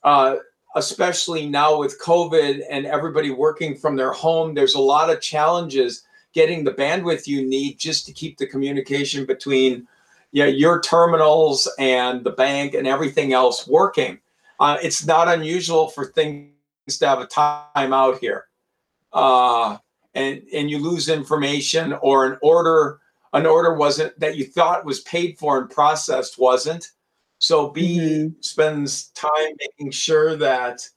uh, 0.04 0.38
especially 0.76 1.48
now 1.48 1.78
with 1.78 2.00
COVID 2.02 2.62
and 2.70 2.86
everybody 2.86 3.32
working 3.32 3.76
from 3.76 3.96
their 3.96 4.12
home, 4.12 4.54
there's 4.54 4.76
a 4.76 4.82
lot 4.82 5.10
of 5.10 5.22
challenges 5.22 6.04
getting 6.34 6.64
the 6.64 6.72
bandwidth 6.72 7.28
you 7.28 7.46
need 7.46 7.80
just 7.80 8.06
to 8.06 8.14
keep 8.14 8.38
the 8.38 8.46
communication 8.46 9.26
between 9.26 9.88
yeah, 10.32 10.46
your 10.46 10.80
terminals 10.82 11.68
and 11.80 12.24
the 12.24 12.32
bank 12.32 12.76
and 12.76 12.88
everything 12.88 13.34
else 13.34 13.68
working. 13.68 14.20
Uh, 14.60 14.78
it's 14.84 15.06
not 15.06 15.28
unusual 15.28 15.90
for 15.90 16.06
things 16.06 16.52
to 17.00 17.08
have 17.08 17.20
a 17.20 17.26
time 17.26 17.94
out 17.94 18.20
here. 18.20 18.46
Uh, 19.12 19.78
and 20.14 20.42
and 20.54 20.70
you 20.70 20.80
lose 20.80 21.10
information 21.10 21.94
or 21.94 22.26
an 22.26 22.38
order 22.42 23.00
an 23.34 23.46
order 23.46 23.76
wasn't 23.76 24.20
that 24.20 24.38
you 24.38 24.46
thought 24.46 24.86
was 24.86 25.02
paid 25.02 25.38
for 25.38 25.60
and 25.60 25.70
processed 25.70 26.40
wasn't. 26.40 26.92
So 27.50 27.70
B 27.70 27.98
mm-hmm. 27.98 28.42
spends 28.42 29.08
time 29.16 29.56
making 29.60 29.90
sure 29.90 30.36
that 30.36 30.88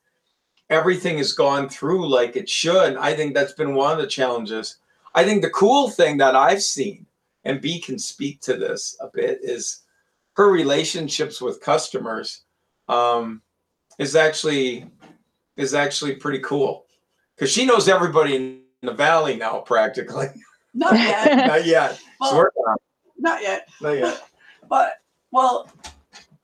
everything 0.68 1.16
has 1.16 1.32
gone 1.32 1.66
through 1.66 2.06
like 2.06 2.36
it 2.36 2.46
should. 2.46 2.98
I 2.98 3.14
think 3.14 3.32
that's 3.32 3.54
been 3.54 3.74
one 3.74 3.92
of 3.92 3.96
the 3.96 4.06
challenges. 4.06 4.76
I 5.14 5.24
think 5.24 5.40
the 5.40 5.48
cool 5.48 5.88
thing 5.88 6.18
that 6.18 6.36
I've 6.36 6.62
seen, 6.62 7.06
and 7.44 7.62
B 7.62 7.80
can 7.80 7.98
speak 7.98 8.42
to 8.42 8.58
this 8.58 8.94
a 9.00 9.08
bit, 9.14 9.38
is 9.42 9.84
her 10.34 10.50
relationships 10.50 11.40
with 11.40 11.62
customers 11.62 12.42
um, 12.86 13.40
is 13.98 14.14
actually 14.14 14.84
is 15.56 15.72
actually 15.72 16.16
pretty 16.16 16.40
cool 16.40 16.84
because 17.34 17.50
she 17.50 17.64
knows 17.64 17.88
everybody 17.88 18.36
in 18.36 18.60
the 18.82 18.92
valley 18.92 19.36
now 19.36 19.60
practically. 19.60 20.26
Not 20.74 20.92
yet. 20.92 21.46
not 21.46 21.66
yet. 21.66 22.00
Well, 22.20 22.46
not 23.18 23.40
yet. 23.40 23.68
Not 23.80 23.92
yet. 23.92 24.28
But 24.68 24.94
well, 25.30 25.70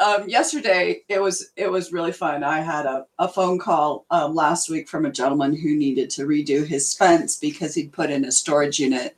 um, 0.01 0.29
yesterday 0.29 1.03
it 1.09 1.21
was 1.21 1.51
it 1.57 1.71
was 1.71 1.93
really 1.93 2.13
fun. 2.13 2.45
I 2.45 2.61
had 2.61 2.87
a, 2.87 3.07
a 3.19 3.29
phone 3.29 3.59
call 3.59 4.07
um, 4.11 4.35
last 4.35 4.71
week 4.71 4.89
from 4.89 5.07
a 5.07 5.13
gentleman 5.13 5.55
who 5.57 5.77
needed 5.77 6.11
to 6.11 6.27
redo 6.27 6.67
his 6.67 6.95
fence 6.95 7.37
because 7.37 7.75
he'd 7.75 7.93
put 7.93 8.11
in 8.11 8.25
a 8.25 8.33
storage 8.33 8.79
unit, 8.79 9.17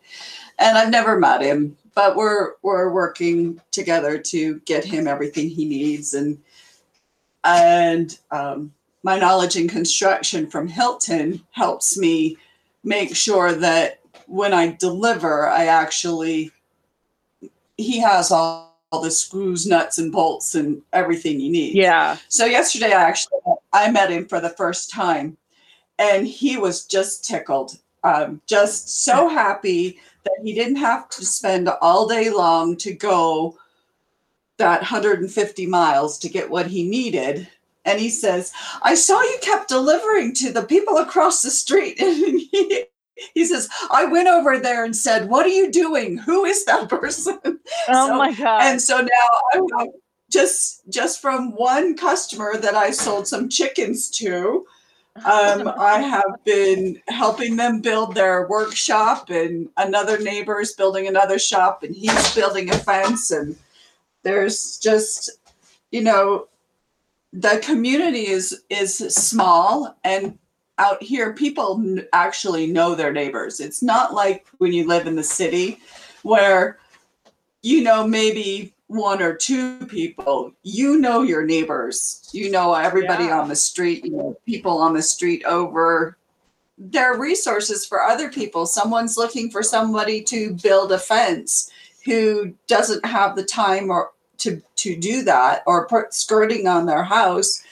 and 0.58 0.78
I've 0.78 0.90
never 0.90 1.18
met 1.18 1.42
him, 1.42 1.76
but 1.94 2.16
we're 2.16 2.52
we're 2.62 2.90
working 2.90 3.60
together 3.70 4.18
to 4.18 4.60
get 4.60 4.84
him 4.84 5.06
everything 5.06 5.48
he 5.48 5.64
needs 5.64 6.14
and 6.14 6.38
and 7.44 8.18
um, 8.30 8.72
my 9.02 9.18
knowledge 9.18 9.56
in 9.56 9.68
construction 9.68 10.46
from 10.46 10.68
Hilton 10.68 11.42
helps 11.52 11.96
me 11.96 12.36
make 12.84 13.16
sure 13.16 13.52
that 13.52 14.00
when 14.26 14.52
I 14.52 14.72
deliver, 14.72 15.48
I 15.48 15.66
actually 15.66 16.52
he 17.76 17.98
has 18.00 18.30
all, 18.30 18.69
all 18.90 19.00
the 19.00 19.10
screws, 19.10 19.66
nuts, 19.66 19.98
and 19.98 20.10
bolts 20.10 20.54
and 20.54 20.82
everything 20.92 21.40
you 21.40 21.50
need. 21.50 21.74
Yeah. 21.74 22.16
So 22.28 22.44
yesterday, 22.44 22.92
I 22.92 23.02
actually 23.02 23.38
I 23.72 23.90
met 23.90 24.10
him 24.10 24.26
for 24.26 24.40
the 24.40 24.50
first 24.50 24.90
time, 24.90 25.36
and 25.98 26.26
he 26.26 26.56
was 26.56 26.86
just 26.86 27.24
tickled, 27.24 27.78
um, 28.02 28.40
just 28.46 29.04
so 29.04 29.28
happy 29.28 30.00
that 30.24 30.38
he 30.42 30.52
didn't 30.52 30.76
have 30.76 31.08
to 31.10 31.24
spend 31.24 31.68
all 31.80 32.06
day 32.08 32.30
long 32.30 32.76
to 32.78 32.92
go 32.92 33.56
that 34.58 34.80
150 34.80 35.66
miles 35.66 36.18
to 36.18 36.28
get 36.28 36.50
what 36.50 36.66
he 36.66 36.86
needed 36.86 37.48
and 37.84 37.98
he 37.98 38.10
says, 38.10 38.52
I 38.82 38.94
saw 38.94 39.20
you 39.22 39.38
kept 39.40 39.68
delivering 39.68 40.34
to 40.34 40.52
the 40.52 40.62
people 40.62 40.98
across 40.98 41.42
the 41.42 41.50
street. 41.50 42.00
And 42.20 42.40
he, 42.40 42.84
he 43.34 43.44
says, 43.44 43.68
I 43.90 44.04
went 44.04 44.28
over 44.28 44.58
there 44.58 44.84
and 44.84 44.94
said, 44.94 45.28
What 45.28 45.46
are 45.46 45.50
you 45.50 45.70
doing? 45.70 46.18
Who 46.18 46.44
is 46.44 46.64
that 46.64 46.88
person? 46.88 47.38
Oh 47.88 48.08
so, 48.08 48.18
my 48.18 48.32
God. 48.32 48.62
And 48.62 48.82
so 48.82 49.00
now 49.00 49.60
I'm 49.78 49.90
just 50.30 50.82
just 50.88 51.20
from 51.20 51.52
one 51.54 51.96
customer 51.96 52.56
that 52.56 52.74
I 52.74 52.90
sold 52.90 53.28
some 53.28 53.48
chickens 53.48 54.10
to. 54.18 54.66
Um, 55.24 55.68
I 55.78 55.98
have 56.00 56.44
been 56.44 57.00
helping 57.08 57.56
them 57.56 57.80
build 57.80 58.14
their 58.14 58.48
workshop, 58.48 59.30
and 59.30 59.68
another 59.76 60.18
neighbor 60.18 60.60
is 60.60 60.72
building 60.72 61.06
another 61.06 61.38
shop, 61.38 61.82
and 61.82 61.94
he's 61.94 62.34
building 62.34 62.70
a 62.70 62.78
fence. 62.78 63.30
And 63.30 63.56
there's 64.22 64.78
just, 64.78 65.30
you 65.90 66.02
know, 66.02 66.48
the 67.32 67.60
community 67.62 68.26
is 68.26 68.62
is 68.68 68.98
small 68.98 69.96
and 70.02 70.38
out 70.80 71.02
here 71.02 71.34
people 71.34 71.98
actually 72.12 72.66
know 72.66 72.94
their 72.94 73.12
neighbors. 73.12 73.60
It's 73.60 73.82
not 73.82 74.14
like 74.14 74.46
when 74.58 74.72
you 74.72 74.88
live 74.88 75.06
in 75.06 75.14
the 75.14 75.22
city 75.22 75.78
where 76.22 76.78
you 77.62 77.82
know 77.82 78.06
maybe 78.06 78.72
one 78.86 79.22
or 79.22 79.34
two 79.34 79.86
people. 79.86 80.52
You 80.62 80.98
know 80.98 81.22
your 81.22 81.44
neighbors. 81.44 82.28
You 82.32 82.50
know 82.50 82.74
everybody 82.74 83.24
yeah. 83.24 83.38
on 83.38 83.48
the 83.48 83.56
street 83.56 84.04
you 84.04 84.12
know 84.12 84.36
people 84.46 84.78
on 84.78 84.94
the 84.94 85.02
street 85.02 85.44
over. 85.44 86.16
There 86.78 87.12
are 87.12 87.20
resources 87.20 87.84
for 87.84 88.00
other 88.02 88.30
people. 88.30 88.64
Someone's 88.64 89.18
looking 89.18 89.50
for 89.50 89.62
somebody 89.62 90.22
to 90.24 90.54
build 90.54 90.92
a 90.92 90.98
fence 90.98 91.70
who 92.06 92.54
doesn't 92.66 93.04
have 93.04 93.36
the 93.36 93.44
time 93.44 93.90
or 93.90 94.12
to 94.38 94.62
to 94.76 94.96
do 94.96 95.22
that 95.24 95.62
or 95.66 95.86
put 95.86 96.14
skirting 96.14 96.66
on 96.66 96.86
their 96.86 97.04
house. 97.04 97.62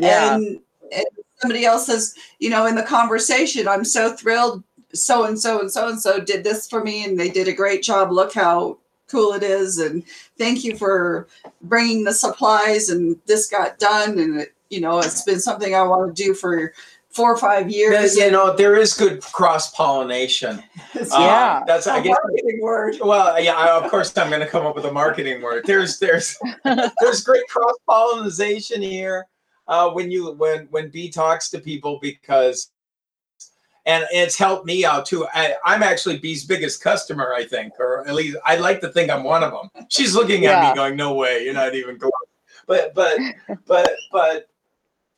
Yeah. 0.00 0.36
and, 0.36 0.60
and 0.90 1.06
somebody 1.44 1.66
else 1.66 1.86
says 1.86 2.14
you 2.38 2.48
know 2.48 2.64
in 2.64 2.74
the 2.74 2.82
conversation 2.82 3.68
i'm 3.68 3.84
so 3.84 4.16
thrilled 4.16 4.64
so 4.94 5.24
and 5.24 5.38
so 5.38 5.60
and 5.60 5.70
so 5.70 5.88
and 5.88 6.00
so 6.00 6.18
did 6.18 6.42
this 6.42 6.66
for 6.66 6.82
me 6.82 7.04
and 7.04 7.20
they 7.20 7.28
did 7.28 7.48
a 7.48 7.52
great 7.52 7.82
job 7.82 8.10
look 8.10 8.32
how 8.32 8.78
cool 9.08 9.34
it 9.34 9.42
is 9.42 9.76
and 9.76 10.02
thank 10.38 10.64
you 10.64 10.74
for 10.74 11.28
bringing 11.60 12.02
the 12.02 12.14
supplies 12.14 12.88
and 12.88 13.20
this 13.26 13.50
got 13.50 13.78
done 13.78 14.18
and 14.18 14.40
it, 14.40 14.54
you 14.70 14.80
know 14.80 15.00
it's 15.00 15.22
been 15.22 15.38
something 15.38 15.74
i 15.74 15.82
want 15.82 16.16
to 16.16 16.22
do 16.22 16.32
for 16.32 16.72
four 17.10 17.32
or 17.32 17.38
five 17.38 17.70
years. 17.70 18.16
you 18.16 18.28
know, 18.28 18.56
there 18.56 18.74
is 18.74 18.92
good 18.92 19.22
cross 19.22 19.70
pollination. 19.70 20.60
yeah, 20.96 21.60
uh, 21.60 21.64
that's 21.64 21.86
a 21.86 21.92
I 21.92 22.00
guess, 22.00 22.16
marketing 22.24 22.58
word. 22.60 22.96
Well, 23.00 23.40
yeah, 23.40 23.54
I, 23.54 23.70
of 23.70 23.88
course 23.88 24.18
I'm 24.18 24.30
going 24.30 24.40
to 24.40 24.48
come 24.48 24.66
up 24.66 24.74
with 24.74 24.84
a 24.86 24.90
marketing 24.90 25.40
word. 25.40 25.62
There's 25.64 26.00
there's 26.00 26.36
there's 26.64 27.22
great 27.22 27.46
cross 27.46 27.76
pollination 27.88 28.82
here 28.82 29.28
uh, 29.66 29.90
when 29.90 30.10
you 30.10 30.32
when 30.32 30.66
when 30.70 30.90
B 30.90 31.10
talks 31.10 31.50
to 31.50 31.58
people 31.58 31.98
because. 32.00 32.70
And 33.86 34.06
it's 34.12 34.38
helped 34.38 34.64
me 34.64 34.86
out 34.86 35.04
too. 35.04 35.26
I, 35.34 35.56
am 35.66 35.82
actually 35.82 36.16
B's 36.16 36.46
biggest 36.46 36.82
customer, 36.82 37.34
I 37.34 37.44
think, 37.44 37.74
or 37.78 38.08
at 38.08 38.14
least 38.14 38.38
I 38.42 38.56
like 38.56 38.80
to 38.80 38.88
think 38.88 39.10
I'm 39.10 39.24
one 39.24 39.44
of 39.44 39.52
them. 39.52 39.84
She's 39.90 40.14
looking 40.14 40.46
at 40.46 40.70
me 40.70 40.74
going, 40.74 40.96
"No 40.96 41.12
way, 41.12 41.44
you're 41.44 41.52
not 41.52 41.74
even 41.74 41.98
close." 41.98 42.10
But 42.66 42.94
but 42.94 43.18
but 43.66 43.92
but 44.10 44.48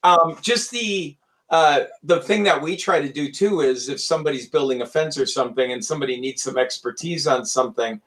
um, 0.02 0.36
just 0.42 0.72
the 0.72 1.16
uh, 1.50 1.84
the 2.02 2.20
thing 2.20 2.42
that 2.42 2.60
we 2.60 2.76
try 2.76 3.00
to 3.00 3.12
do 3.12 3.30
too 3.30 3.60
is 3.60 3.88
if 3.88 4.00
somebody's 4.00 4.48
building 4.48 4.82
a 4.82 4.86
fence 4.86 5.16
or 5.16 5.26
something 5.26 5.72
and 5.72 5.84
somebody 5.84 6.18
needs 6.18 6.42
some 6.42 6.58
expertise 6.58 7.26
on 7.26 7.46
something 7.46 8.00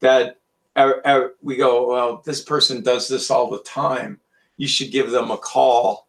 that 0.00 0.38
uh, 0.76 0.92
uh, 1.04 1.28
we 1.42 1.56
go 1.56 1.88
well 1.88 2.22
this 2.24 2.42
person 2.42 2.82
does 2.82 3.06
this 3.06 3.30
all 3.30 3.50
the 3.50 3.62
time 3.62 4.18
you 4.56 4.66
should 4.66 4.90
give 4.90 5.10
them 5.10 5.30
a 5.30 5.36
call 5.36 6.08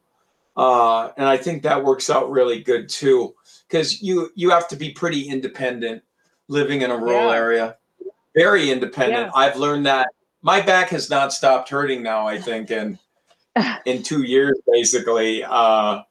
uh, 0.55 1.09
and 1.17 1.27
i 1.27 1.37
think 1.37 1.63
that 1.63 1.83
works 1.83 2.09
out 2.09 2.31
really 2.31 2.61
good 2.61 2.89
too 2.89 3.33
because 3.67 4.01
you 4.01 4.29
you 4.35 4.49
have 4.49 4.67
to 4.67 4.75
be 4.75 4.91
pretty 4.91 5.29
independent 5.29 6.01
living 6.47 6.81
in 6.81 6.91
a 6.91 6.97
rural 6.97 7.29
yeah. 7.29 7.35
area 7.35 7.75
very 8.35 8.69
independent 8.69 9.31
yeah. 9.33 9.39
i've 9.39 9.57
learned 9.57 9.85
that 9.85 10.09
my 10.41 10.61
back 10.61 10.89
has 10.89 11.09
not 11.09 11.33
stopped 11.33 11.69
hurting 11.69 12.01
now 12.01 12.27
i 12.27 12.39
think 12.39 12.71
in 12.71 12.97
in 13.85 14.03
two 14.03 14.23
years 14.23 14.57
basically 14.71 15.43
uh, 15.43 16.01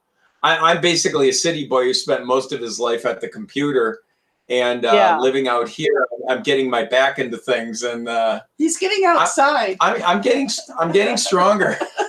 I, 0.43 0.71
am 0.73 0.81
basically 0.81 1.29
a 1.29 1.33
city 1.33 1.67
boy 1.67 1.85
who 1.85 1.93
spent 1.93 2.25
most 2.25 2.51
of 2.51 2.61
his 2.61 2.79
life 2.79 3.05
at 3.05 3.21
the 3.21 3.27
computer 3.27 4.01
and 4.49 4.85
uh, 4.85 4.93
yeah. 4.93 5.19
living 5.19 5.47
out 5.47 5.67
here. 5.67 6.07
I'm 6.29 6.43
getting 6.43 6.69
my 6.69 6.85
back 6.85 7.19
into 7.19 7.37
things, 7.37 7.83
and 7.83 8.07
uh, 8.07 8.41
he's 8.57 8.77
getting 8.77 9.05
outside. 9.05 9.77
I, 9.79 9.95
I'm, 9.95 10.03
I'm 10.03 10.21
getting 10.21 10.49
I'm 10.79 10.91
getting 10.91 11.17
stronger. 11.17 11.77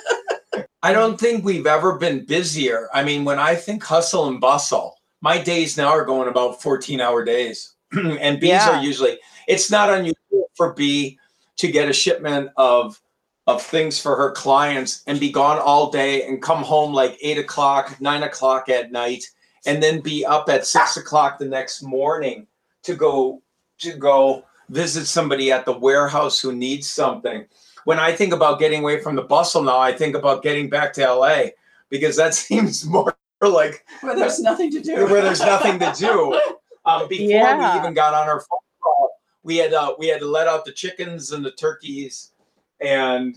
I 0.82 0.92
don't 0.92 1.18
think 1.18 1.44
we've 1.44 1.66
ever 1.66 1.98
been 1.98 2.24
busier. 2.24 2.88
I 2.94 3.02
mean, 3.02 3.24
when 3.24 3.38
I 3.38 3.54
think 3.54 3.82
hustle 3.82 4.28
and 4.28 4.40
bustle, 4.40 4.96
my 5.20 5.38
days 5.38 5.76
now 5.76 5.88
are 5.88 6.04
going 6.04 6.28
about 6.28 6.62
14 6.62 7.00
hour 7.00 7.24
days, 7.24 7.74
and 7.92 8.38
B's 8.40 8.50
yeah. 8.50 8.78
are 8.78 8.82
usually. 8.82 9.18
It's 9.48 9.70
not 9.70 9.90
unusual 9.90 10.50
for 10.54 10.74
B 10.74 11.18
to 11.56 11.68
get 11.70 11.88
a 11.88 11.92
shipment 11.92 12.50
of 12.56 13.00
of 13.46 13.62
things 13.62 13.98
for 13.98 14.14
her 14.14 14.30
clients 14.32 15.02
and 15.06 15.18
be 15.18 15.32
gone 15.32 15.58
all 15.58 15.90
day 15.90 16.22
and 16.24 16.42
come 16.42 16.62
home 16.62 16.92
like 16.92 17.18
eight 17.22 17.38
o'clock, 17.38 17.98
nine 17.98 18.22
o'clock 18.22 18.68
at 18.68 18.92
night, 18.92 19.24
and 19.64 19.82
then 19.82 20.00
be 20.00 20.24
up 20.24 20.50
at 20.50 20.66
six 20.66 20.98
o'clock 20.98 21.38
the 21.38 21.46
next 21.46 21.82
morning 21.82 22.46
to 22.82 22.94
go 22.94 23.42
to 23.78 23.96
go 23.96 24.44
visit 24.68 25.06
somebody 25.06 25.50
at 25.50 25.64
the 25.64 25.78
warehouse 25.78 26.38
who 26.38 26.52
needs 26.52 26.88
something. 26.88 27.46
When 27.88 27.98
I 27.98 28.12
think 28.12 28.34
about 28.34 28.58
getting 28.58 28.82
away 28.82 29.00
from 29.00 29.16
the 29.16 29.22
bustle 29.22 29.62
now, 29.62 29.78
I 29.78 29.94
think 29.94 30.14
about 30.14 30.42
getting 30.42 30.68
back 30.68 30.92
to 30.92 31.10
LA 31.10 31.44
because 31.88 32.16
that 32.16 32.34
seems 32.46 32.84
more 32.84 33.16
like 33.40 33.82
where 34.02 34.14
there's 34.14 34.40
nothing 34.40 34.70
to 34.72 34.80
do. 34.80 35.06
Where 35.06 35.22
there's 35.22 35.40
nothing 35.40 35.78
to 35.78 35.94
do. 35.96 36.38
Um, 36.84 37.06
before 37.06 37.26
yeah. 37.26 37.74
we 37.74 37.80
even 37.80 37.92
got 37.92 38.14
on 38.14 38.28
our 38.28 38.40
phone 38.40 38.58
call, 38.82 39.10
we 39.42 39.58
had 39.58 39.74
uh, 39.74 39.94
we 39.98 40.06
had 40.06 40.20
to 40.20 40.26
let 40.26 40.46
out 40.46 40.64
the 40.64 40.72
chickens 40.72 41.32
and 41.32 41.44
the 41.44 41.50
turkeys 41.50 42.32
and 42.80 43.36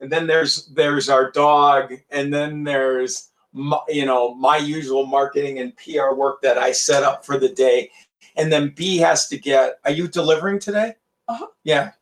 and 0.00 0.10
then 0.10 0.26
there's 0.26 0.68
there's 0.68 1.10
our 1.10 1.30
dog 1.30 1.92
and 2.10 2.32
then 2.32 2.64
there's 2.64 3.28
my, 3.52 3.78
you 3.88 4.06
know 4.06 4.34
my 4.36 4.56
usual 4.56 5.04
marketing 5.04 5.58
and 5.58 5.76
PR 5.76 6.14
work 6.14 6.40
that 6.40 6.56
I 6.56 6.72
set 6.72 7.02
up 7.02 7.26
for 7.26 7.38
the 7.38 7.50
day 7.50 7.90
and 8.36 8.50
then 8.50 8.72
B 8.74 8.96
has 8.98 9.28
to 9.28 9.36
get 9.36 9.80
are 9.84 9.90
you 9.90 10.08
delivering 10.08 10.58
today? 10.58 10.94
Uh-huh. 11.26 11.48
Yeah. 11.64 11.92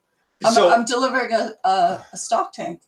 I'm, 0.45 0.53
so, 0.53 0.71
I'm 0.71 0.85
delivering 0.85 1.33
a, 1.33 1.53
a, 1.65 2.05
a 2.13 2.17
stock 2.17 2.53
tank. 2.53 2.83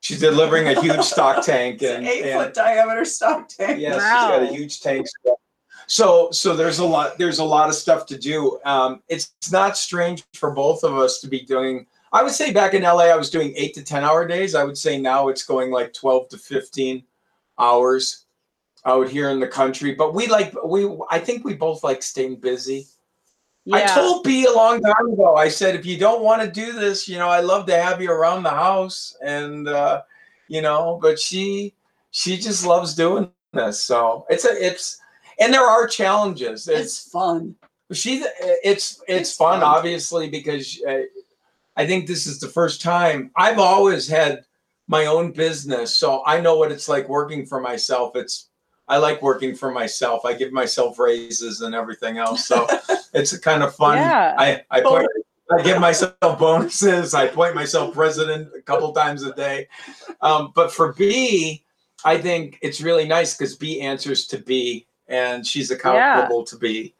she's 0.00 0.20
delivering 0.20 0.68
a 0.68 0.80
huge 0.80 1.02
stock 1.14 1.44
tank 1.44 1.82
and 1.82 2.06
eight 2.06 2.24
and, 2.24 2.40
foot 2.40 2.54
diameter 2.54 3.04
stock 3.04 3.48
tank. 3.48 3.80
Yes, 3.80 3.98
wow. 3.98 4.38
she's 4.38 4.38
got 4.38 4.42
a 4.42 4.56
huge 4.56 4.80
tank. 4.80 5.06
So 5.86 6.30
so 6.30 6.56
there's 6.56 6.78
a 6.78 6.84
lot 6.84 7.18
there's 7.18 7.38
a 7.38 7.44
lot 7.44 7.68
of 7.68 7.74
stuff 7.74 8.06
to 8.06 8.18
do. 8.18 8.58
Um, 8.64 9.02
it's, 9.08 9.32
it's 9.38 9.52
not 9.52 9.76
strange 9.76 10.24
for 10.34 10.50
both 10.50 10.82
of 10.82 10.96
us 10.96 11.20
to 11.20 11.28
be 11.28 11.40
doing. 11.42 11.86
I 12.12 12.22
would 12.22 12.32
say 12.32 12.52
back 12.52 12.74
in 12.74 12.82
LA, 12.82 13.04
I 13.04 13.16
was 13.16 13.28
doing 13.28 13.52
eight 13.56 13.74
to 13.74 13.82
ten 13.82 14.04
hour 14.04 14.26
days. 14.26 14.54
I 14.54 14.64
would 14.64 14.78
say 14.78 14.98
now 14.98 15.28
it's 15.28 15.42
going 15.42 15.70
like 15.70 15.92
twelve 15.92 16.28
to 16.28 16.38
fifteen 16.38 17.04
hours 17.58 18.24
out 18.86 19.08
here 19.08 19.30
in 19.30 19.40
the 19.40 19.48
country. 19.48 19.94
But 19.94 20.14
we 20.14 20.26
like 20.26 20.54
we 20.64 20.88
I 21.10 21.18
think 21.18 21.44
we 21.44 21.54
both 21.54 21.84
like 21.84 22.02
staying 22.02 22.36
busy. 22.36 22.86
Yeah. 23.66 23.76
I 23.76 23.86
told 23.86 24.24
B 24.24 24.44
a 24.44 24.52
long 24.52 24.82
time 24.82 25.12
ago. 25.12 25.36
I 25.36 25.48
said 25.48 25.74
if 25.74 25.86
you 25.86 25.98
don't 25.98 26.22
want 26.22 26.42
to 26.42 26.50
do 26.50 26.72
this, 26.72 27.08
you 27.08 27.18
know, 27.18 27.28
I 27.28 27.40
love 27.40 27.66
to 27.66 27.80
have 27.80 28.02
you 28.02 28.10
around 28.10 28.42
the 28.42 28.50
house, 28.50 29.16
and 29.22 29.66
uh, 29.68 30.02
you 30.48 30.60
know, 30.60 30.98
but 31.00 31.18
she 31.18 31.74
she 32.10 32.36
just 32.36 32.66
loves 32.66 32.94
doing 32.94 33.30
this. 33.52 33.82
So 33.82 34.26
it's 34.28 34.44
a 34.44 34.50
it's 34.50 35.00
and 35.40 35.52
there 35.52 35.64
are 35.64 35.86
challenges. 35.86 36.68
It's, 36.68 36.80
it's 36.80 37.10
fun. 37.10 37.54
She 37.92 38.18
it's 38.18 38.60
it's, 38.64 39.02
it's 39.08 39.36
fun, 39.36 39.60
fun, 39.60 39.62
obviously 39.62 40.28
because 40.28 40.80
uh, 40.86 41.02
I 41.76 41.86
think 41.86 42.06
this 42.06 42.26
is 42.26 42.40
the 42.40 42.48
first 42.48 42.82
time 42.82 43.30
I've 43.34 43.58
always 43.58 44.06
had 44.06 44.44
my 44.88 45.06
own 45.06 45.32
business, 45.32 45.96
so 45.96 46.22
I 46.26 46.38
know 46.38 46.58
what 46.58 46.70
it's 46.70 46.88
like 46.88 47.08
working 47.08 47.46
for 47.46 47.60
myself. 47.60 48.14
It's 48.14 48.50
I 48.88 48.98
like 48.98 49.22
working 49.22 49.54
for 49.54 49.70
myself. 49.70 50.26
I 50.26 50.34
give 50.34 50.52
myself 50.52 50.98
raises 50.98 51.62
and 51.62 51.74
everything 51.74 52.18
else, 52.18 52.46
so 52.46 52.66
it's 53.14 53.36
kind 53.38 53.62
of 53.62 53.74
fun. 53.74 53.98
Yeah. 53.98 54.34
I 54.36 54.62
I, 54.70 54.80
point, 54.82 55.08
I 55.50 55.62
give 55.62 55.80
myself 55.80 56.38
bonuses. 56.38 57.14
I 57.14 57.28
point 57.28 57.54
myself 57.54 57.94
president 57.94 58.50
a 58.56 58.62
couple 58.62 58.92
times 58.92 59.22
a 59.22 59.32
day. 59.34 59.68
Um, 60.20 60.52
but 60.54 60.72
for 60.72 60.92
B, 60.92 61.64
I 62.04 62.18
think 62.18 62.58
it's 62.60 62.80
really 62.80 63.06
nice 63.06 63.36
because 63.36 63.56
B 63.56 63.80
answers 63.80 64.26
to 64.28 64.38
B, 64.38 64.86
and 65.08 65.46
she's 65.46 65.70
accountable 65.70 66.40
yeah. 66.40 66.44
to 66.46 66.56
B, 66.58 66.94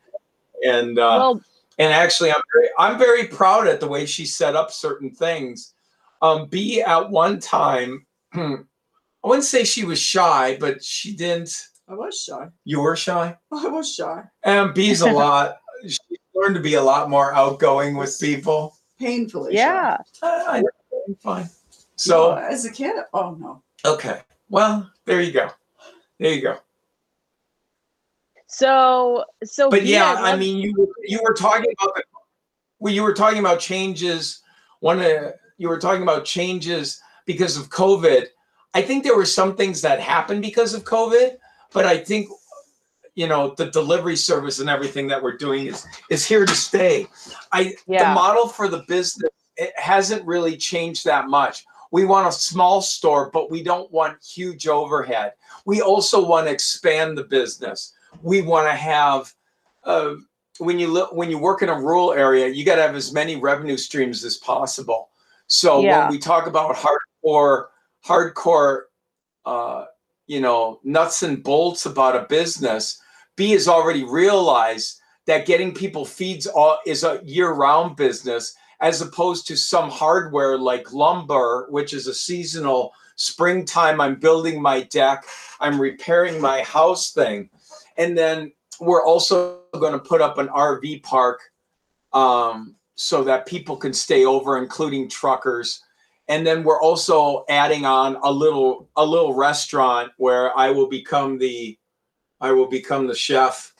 and 0.64 0.98
uh, 0.98 1.16
well, 1.18 1.42
and 1.78 1.92
actually, 1.92 2.30
I'm 2.30 2.40
very, 2.54 2.68
I'm 2.78 2.98
very 2.98 3.26
proud 3.26 3.66
at 3.66 3.80
the 3.80 3.88
way 3.88 4.06
she 4.06 4.24
set 4.24 4.56
up 4.56 4.70
certain 4.70 5.10
things. 5.10 5.74
Um, 6.22 6.46
B 6.46 6.80
at 6.80 7.10
one 7.10 7.40
time, 7.40 8.06
I 8.34 8.58
wouldn't 9.22 9.44
say 9.44 9.64
she 9.64 9.84
was 9.84 9.98
shy, 9.98 10.56
but 10.60 10.82
she 10.82 11.14
didn't. 11.14 11.54
I 11.88 11.94
was 11.94 12.22
shy. 12.22 12.48
You 12.64 12.80
were 12.80 12.96
shy. 12.96 13.36
I 13.52 13.68
was 13.68 13.94
shy. 13.94 14.22
And 14.42 14.72
B's 14.72 15.02
a 15.02 15.12
lot. 15.12 15.58
She 15.86 15.98
learned 16.34 16.54
to 16.54 16.60
be 16.60 16.74
a 16.74 16.82
lot 16.82 17.10
more 17.10 17.34
outgoing 17.34 17.96
with 17.96 18.18
people. 18.20 18.76
Painfully. 18.98 19.54
Yeah. 19.54 19.98
I, 20.22 20.58
am 20.58 21.14
fine. 21.16 21.48
So 21.96 22.34
no, 22.34 22.36
as 22.36 22.64
a 22.64 22.72
kid, 22.72 22.94
oh 23.12 23.36
no. 23.38 23.62
Okay. 23.84 24.20
Well, 24.48 24.90
there 25.04 25.20
you 25.20 25.32
go. 25.32 25.50
There 26.18 26.32
you 26.32 26.42
go. 26.42 26.58
So 28.46 29.24
so 29.42 29.68
But 29.68 29.84
yeah, 29.84 30.14
I, 30.18 30.32
I 30.32 30.36
mean 30.36 30.58
you 30.58 30.94
you 31.02 31.20
were 31.22 31.34
talking 31.34 31.72
about 31.80 31.94
the, 31.94 32.04
well, 32.78 32.92
you 32.92 33.02
were 33.02 33.14
talking 33.14 33.38
about 33.38 33.60
changes. 33.60 34.42
One 34.80 35.00
uh, 35.00 35.32
you 35.58 35.68
were 35.68 35.78
talking 35.78 36.02
about 36.02 36.24
changes 36.24 37.00
because 37.26 37.56
of 37.56 37.68
COVID. 37.68 38.26
I 38.74 38.82
think 38.82 39.04
there 39.04 39.16
were 39.16 39.24
some 39.24 39.56
things 39.56 39.80
that 39.82 40.00
happened 40.00 40.42
because 40.42 40.74
of 40.74 40.84
COVID, 40.84 41.36
but 41.72 41.84
I 41.84 41.96
think 41.98 42.28
you 43.14 43.28
know 43.28 43.54
the 43.56 43.70
delivery 43.70 44.16
service 44.16 44.58
and 44.60 44.68
everything 44.68 45.06
that 45.08 45.22
we're 45.22 45.36
doing 45.36 45.66
is 45.66 45.86
is 46.10 46.26
here 46.26 46.44
to 46.44 46.54
stay. 46.54 47.06
I 47.52 47.74
yeah. 47.86 48.08
the 48.08 48.14
model 48.14 48.48
for 48.48 48.68
the 48.68 48.84
business 48.88 49.30
it 49.56 49.72
hasn't 49.76 50.24
really 50.26 50.56
changed 50.56 51.04
that 51.04 51.28
much. 51.28 51.64
We 51.92 52.04
want 52.04 52.26
a 52.26 52.32
small 52.32 52.82
store, 52.82 53.30
but 53.32 53.52
we 53.52 53.62
don't 53.62 53.90
want 53.92 54.18
huge 54.24 54.66
overhead. 54.66 55.34
We 55.64 55.80
also 55.80 56.26
want 56.26 56.48
to 56.48 56.52
expand 56.52 57.16
the 57.16 57.22
business 57.22 57.92
we 58.22 58.42
want 58.42 58.68
to 58.68 58.74
have 58.74 59.32
uh, 59.84 60.14
when 60.58 60.78
you 60.78 60.88
look 60.88 61.12
when 61.12 61.30
you 61.30 61.38
work 61.38 61.62
in 61.62 61.68
a 61.68 61.74
rural 61.74 62.12
area, 62.12 62.48
you 62.48 62.64
got 62.64 62.76
to 62.76 62.82
have 62.82 62.94
as 62.94 63.12
many 63.12 63.36
revenue 63.36 63.76
streams 63.76 64.24
as 64.24 64.36
possible. 64.36 65.10
So 65.46 65.80
yeah. 65.80 66.04
when 66.04 66.12
we 66.12 66.18
talk 66.18 66.46
about 66.46 66.76
hardcore, 66.76 67.66
hardcore, 68.06 68.82
uh, 69.44 69.86
you 70.26 70.40
know, 70.40 70.80
nuts 70.84 71.22
and 71.22 71.42
bolts 71.42 71.86
about 71.86 72.16
a 72.16 72.26
business, 72.28 73.00
B 73.36 73.50
has 73.52 73.68
already 73.68 74.04
realized 74.04 75.00
that 75.26 75.46
getting 75.46 75.72
people 75.72 76.04
feeds 76.04 76.46
all, 76.46 76.78
is 76.86 77.04
a 77.04 77.20
year-round 77.24 77.96
business, 77.96 78.54
as 78.80 79.00
opposed 79.00 79.46
to 79.48 79.56
some 79.56 79.90
hardware 79.90 80.58
like 80.58 80.92
lumber, 80.92 81.66
which 81.70 81.94
is 81.94 82.06
a 82.06 82.14
seasonal. 82.14 82.92
Springtime, 83.16 84.00
I'm 84.00 84.16
building 84.16 84.60
my 84.60 84.82
deck, 84.82 85.24
I'm 85.60 85.80
repairing 85.80 86.40
my 86.40 86.62
house 86.62 87.12
thing. 87.12 87.48
And 87.96 88.18
then 88.18 88.52
we're 88.80 89.04
also 89.04 89.60
going 89.72 89.92
to 89.92 89.98
put 89.98 90.20
up 90.20 90.38
an 90.38 90.48
RV 90.48 91.02
park 91.02 91.40
um, 92.12 92.74
so 92.96 93.24
that 93.24 93.46
people 93.46 93.76
can 93.76 93.92
stay 93.92 94.24
over, 94.24 94.58
including 94.58 95.08
truckers. 95.08 95.80
And 96.28 96.46
then 96.46 96.64
we're 96.64 96.80
also 96.80 97.44
adding 97.48 97.84
on 97.84 98.16
a 98.22 98.30
little 98.30 98.88
a 98.96 99.04
little 99.04 99.34
restaurant 99.34 100.10
where 100.16 100.56
I 100.58 100.70
will 100.70 100.88
become 100.88 101.38
the 101.38 101.78
I 102.44 102.52
will 102.52 102.66
become 102.66 103.06
the 103.06 103.14
chef. 103.14 103.72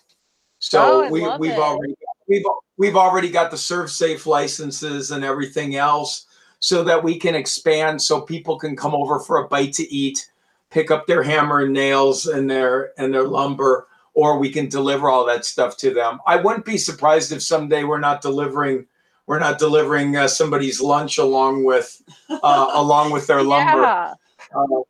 So 0.59 1.05
oh, 1.05 1.11
we 1.11 1.21
we've 1.39 1.53
it. 1.53 1.59
already 1.59 1.95
we've 2.27 2.45
we've 2.79 2.97
already 2.97 3.31
got 3.31 3.51
the 3.51 3.59
ServSafe 3.59 4.25
licenses 4.25 5.11
and 5.11 5.23
everything 5.23 5.77
else 5.77 6.27
so 6.61 6.83
that 6.85 7.05
we 7.05 7.19
can 7.19 7.35
expand 7.35 8.01
so 8.01 8.23
people 8.23 8.59
can 8.59 8.75
come 8.75 8.95
over 8.95 9.21
for 9.21 9.37
a 9.37 9.49
bite 9.49 9.75
to 9.75 9.95
eat, 9.95 10.31
pick 10.71 10.91
up 10.91 11.07
their 11.07 11.23
hammer 11.23 11.61
and 11.61 11.75
nails 11.75 12.27
and 12.27 12.51
their 12.51 12.93
and 12.97 13.13
their 13.13 13.29
lumber 13.29 13.87
or 14.15 14.39
we 14.39 14.49
can 14.49 14.69
deliver 14.69 15.11
all 15.11 15.27
that 15.27 15.45
stuff 15.45 15.77
to 15.77 15.93
them. 15.93 16.19
I 16.27 16.37
wouldn't 16.37 16.65
be 16.65 16.79
surprised 16.79 17.33
if 17.33 17.43
someday 17.43 17.85
we're 17.85 18.01
not 18.01 18.23
delivering 18.23 18.87
we're 19.27 19.41
not 19.41 19.59
delivering 19.59 20.17
uh, 20.17 20.29
somebody's 20.29 20.81
lunch 20.81 21.19
along 21.19 21.65
with 21.65 22.01
uh, 22.31 22.71
along 22.73 23.11
with 23.13 23.27
their 23.27 23.43
lumber. 23.53 23.83
Yeah. 23.83 24.15
Uh, 24.57 24.83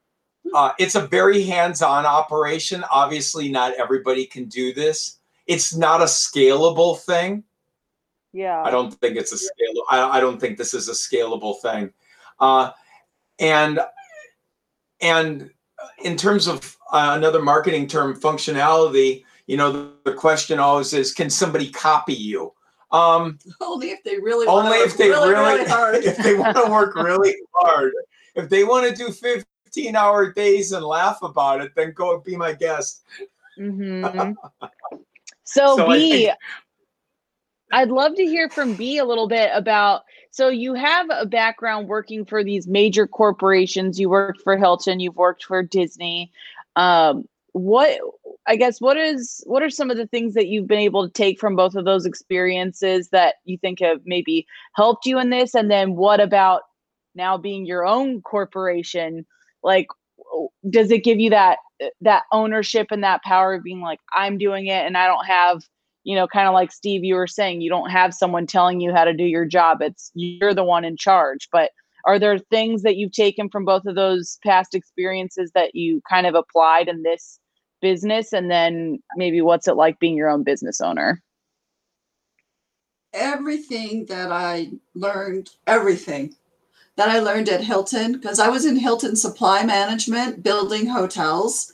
uh, 0.54 0.72
it's 0.78 0.94
a 0.94 1.06
very 1.06 1.42
hands-on 1.42 2.06
operation. 2.06 2.84
Obviously, 2.90 3.48
not 3.50 3.74
everybody 3.74 4.24
can 4.24 4.44
do 4.46 4.72
this. 4.72 5.18
It's 5.46 5.74
not 5.74 6.00
a 6.00 6.04
scalable 6.04 6.98
thing. 7.00 7.42
Yeah. 8.32 8.62
I 8.62 8.70
don't 8.70 8.92
think 8.92 9.16
it's 9.16 9.32
a 9.32 9.38
scale. 9.38 9.82
I, 9.90 10.18
I 10.18 10.20
don't 10.20 10.40
think 10.40 10.56
this 10.56 10.72
is 10.72 10.88
a 10.88 10.92
scalable 10.92 11.60
thing. 11.60 11.92
Uh, 12.38 12.70
and 13.40 13.80
and 15.00 15.50
in 16.04 16.16
terms 16.16 16.46
of 16.46 16.76
uh, 16.92 17.14
another 17.16 17.42
marketing 17.42 17.88
term, 17.88 18.18
functionality, 18.18 19.24
you 19.46 19.56
know, 19.56 19.72
the, 19.72 19.92
the, 20.04 20.14
question 20.14 20.58
always 20.58 20.92
is, 20.92 21.12
can 21.12 21.28
somebody 21.28 21.68
copy 21.68 22.14
you? 22.14 22.52
Um, 22.92 23.38
only 23.60 23.90
if 23.90 24.02
they 24.04 24.18
really 24.18 24.46
only 24.46 24.78
if 24.78 24.96
they 24.96 25.10
really, 25.10 25.30
really, 25.30 25.58
really 25.58 25.68
hard. 25.68 25.94
if 26.04 26.16
they 26.18 26.34
want 26.36 26.56
to 26.56 26.70
work 26.70 26.94
really 26.94 27.34
hard. 27.54 27.92
If 28.36 28.48
they 28.48 28.64
want 28.64 28.88
to 28.88 28.94
do 28.94 29.10
15 29.74 29.96
hour 29.96 30.32
days 30.32 30.72
and 30.72 30.84
laugh 30.84 31.18
about 31.22 31.60
it, 31.60 31.72
then 31.74 31.92
go 31.94 32.18
be 32.20 32.36
my 32.36 32.52
guest. 32.52 33.02
Mm-hmm. 33.58 34.32
so, 35.44 35.76
so 35.76 35.86
B, 35.88 36.26
think, 36.26 36.38
I'd 37.72 37.90
love 37.90 38.14
to 38.16 38.24
hear 38.24 38.48
from 38.48 38.74
B 38.74 38.98
a 38.98 39.04
little 39.04 39.28
bit 39.28 39.50
about 39.52 40.02
so 40.30 40.48
you 40.48 40.74
have 40.74 41.06
a 41.12 41.26
background 41.26 41.86
working 41.88 42.24
for 42.24 42.42
these 42.42 42.66
major 42.66 43.06
corporations. 43.06 44.00
You 44.00 44.10
worked 44.10 44.42
for 44.42 44.56
Hilton, 44.56 45.00
you've 45.00 45.16
worked 45.16 45.44
for 45.44 45.62
Disney. 45.62 46.32
Um, 46.76 47.28
what 47.52 48.00
I 48.46 48.56
guess 48.56 48.80
what 48.80 48.96
is 48.96 49.42
what 49.46 49.62
are 49.62 49.70
some 49.70 49.90
of 49.90 49.96
the 49.96 50.08
things 50.08 50.34
that 50.34 50.48
you've 50.48 50.66
been 50.66 50.78
able 50.78 51.06
to 51.06 51.12
take 51.12 51.38
from 51.38 51.54
both 51.54 51.76
of 51.76 51.84
those 51.84 52.04
experiences 52.04 53.10
that 53.10 53.36
you 53.44 53.56
think 53.58 53.80
have 53.80 54.00
maybe 54.04 54.46
helped 54.74 55.06
you 55.06 55.18
in 55.20 55.30
this? 55.30 55.54
And 55.54 55.70
then 55.70 55.94
what 55.94 56.20
about 56.20 56.62
now 57.14 57.38
being 57.38 57.64
your 57.64 57.86
own 57.86 58.20
corporation? 58.20 59.24
Like 59.64 59.88
does 60.70 60.90
it 60.90 61.04
give 61.04 61.18
you 61.18 61.30
that 61.30 61.58
uh, 61.82 61.88
that 62.02 62.22
ownership 62.32 62.88
and 62.90 63.02
that 63.02 63.22
power 63.22 63.54
of 63.54 63.64
being 63.64 63.80
like, 63.80 64.00
I'm 64.12 64.38
doing 64.38 64.66
it 64.66 64.86
and 64.86 64.96
I 64.96 65.06
don't 65.06 65.26
have 65.26 65.62
you 66.04 66.14
know, 66.14 66.28
kind 66.28 66.46
of 66.46 66.52
like 66.52 66.70
Steve, 66.70 67.02
you 67.02 67.14
were 67.14 67.26
saying, 67.26 67.62
you 67.62 67.70
don't 67.70 67.90
have 67.90 68.14
someone 68.14 68.46
telling 68.46 68.80
you 68.80 68.94
how 68.94 69.04
to 69.04 69.14
do 69.14 69.24
your 69.24 69.46
job. 69.46 69.80
It's 69.80 70.10
you're 70.14 70.54
the 70.54 70.62
one 70.62 70.84
in 70.84 70.96
charge. 70.96 71.48
But 71.50 71.70
are 72.04 72.18
there 72.18 72.38
things 72.38 72.82
that 72.82 72.96
you've 72.96 73.12
taken 73.12 73.48
from 73.48 73.64
both 73.64 73.86
of 73.86 73.94
those 73.94 74.38
past 74.44 74.74
experiences 74.74 75.50
that 75.54 75.74
you 75.74 76.02
kind 76.08 76.26
of 76.26 76.34
applied 76.34 76.88
in 76.88 77.02
this 77.02 77.40
business? 77.80 78.34
And 78.34 78.50
then 78.50 79.02
maybe 79.16 79.40
what's 79.40 79.66
it 79.66 79.76
like 79.76 79.98
being 79.98 80.14
your 80.14 80.28
own 80.28 80.42
business 80.42 80.82
owner? 80.82 81.22
Everything 83.14 84.04
that 84.06 84.30
I 84.30 84.72
learned, 84.94 85.50
everything 85.66 86.34
that 86.96 87.08
I 87.08 87.18
learned 87.18 87.48
at 87.48 87.60
Hilton, 87.60 88.12
because 88.12 88.38
I 88.38 88.48
was 88.48 88.64
in 88.64 88.76
Hilton 88.76 89.16
supply 89.16 89.64
management, 89.64 90.42
building 90.42 90.86
hotels. 90.86 91.72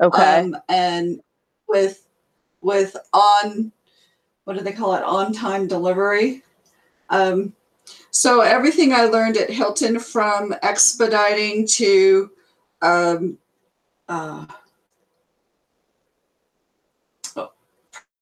Okay. 0.00 0.40
Um, 0.40 0.56
and 0.68 1.20
with 1.68 2.06
with 2.60 2.96
on 3.12 3.72
what 4.44 4.56
do 4.56 4.64
they 4.64 4.72
call 4.72 4.94
it 4.94 5.02
on 5.02 5.32
time 5.32 5.66
delivery 5.66 6.42
um, 7.10 7.52
So 8.10 8.40
everything 8.40 8.92
I 8.92 9.04
learned 9.04 9.36
at 9.36 9.50
Hilton 9.50 9.98
from 9.98 10.54
expediting 10.62 11.66
to 11.68 12.30
um, 12.80 13.38
uh, 14.08 14.46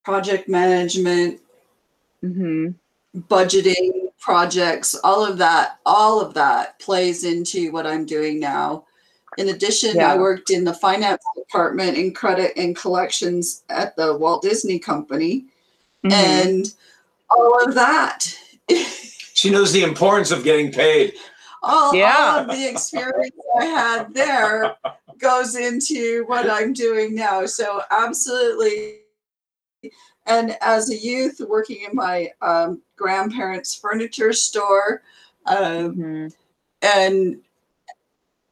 project 0.03 0.49
management, 0.49 1.41
mm-hmm. 2.25 2.71
budgeting, 3.29 4.12
projects, 4.23 4.95
all 5.03 5.27
of 5.27 5.37
that, 5.37 5.81
all 5.85 6.21
of 6.21 6.33
that 6.33 6.79
plays 6.79 7.25
into 7.25 7.73
what 7.73 7.87
I'm 7.87 8.07
doing 8.07 8.39
now. 8.39 8.85
In 9.37 9.49
addition, 9.49 9.97
yeah. 9.97 10.13
I 10.13 10.17
worked 10.17 10.51
in 10.51 10.65
the 10.65 10.73
finance 10.73 11.23
department 11.37 11.97
in 11.99 12.15
credit 12.15 12.53
and 12.57 12.77
collections 12.77 13.65
at 13.69 13.97
the 13.97 14.17
Walt 14.17 14.43
Disney 14.43 14.79
Company. 14.79 15.47
Mm-hmm. 16.05 16.13
And 16.13 16.75
all 17.31 17.65
of 17.67 17.75
that. 17.75 18.27
she 19.35 19.51
knows 19.51 19.73
the 19.73 19.83
importance 19.83 20.31
of 20.31 20.45
getting 20.45 20.71
paid. 20.71 21.15
All, 21.63 21.95
yeah. 21.95 22.15
all 22.17 22.39
of 22.41 22.49
the 22.49 22.69
experience 22.69 23.37
I 23.61 23.65
had 23.65 24.15
there 24.15 24.77
goes 25.19 25.57
into 25.57 26.25
what 26.27 26.49
I'm 26.49 26.73
doing 26.73 27.15
now. 27.15 27.47
So, 27.47 27.83
absolutely. 27.91 28.99
And 30.27 30.57
as 30.61 30.91
a 30.91 30.97
youth, 30.97 31.41
working 31.49 31.85
in 31.89 31.95
my 31.95 32.31
um, 32.41 32.81
grandparents' 32.97 33.75
furniture 33.75 34.33
store, 34.33 35.03
um, 35.47 35.97
mm-hmm. 35.97 36.27
and 36.83 37.41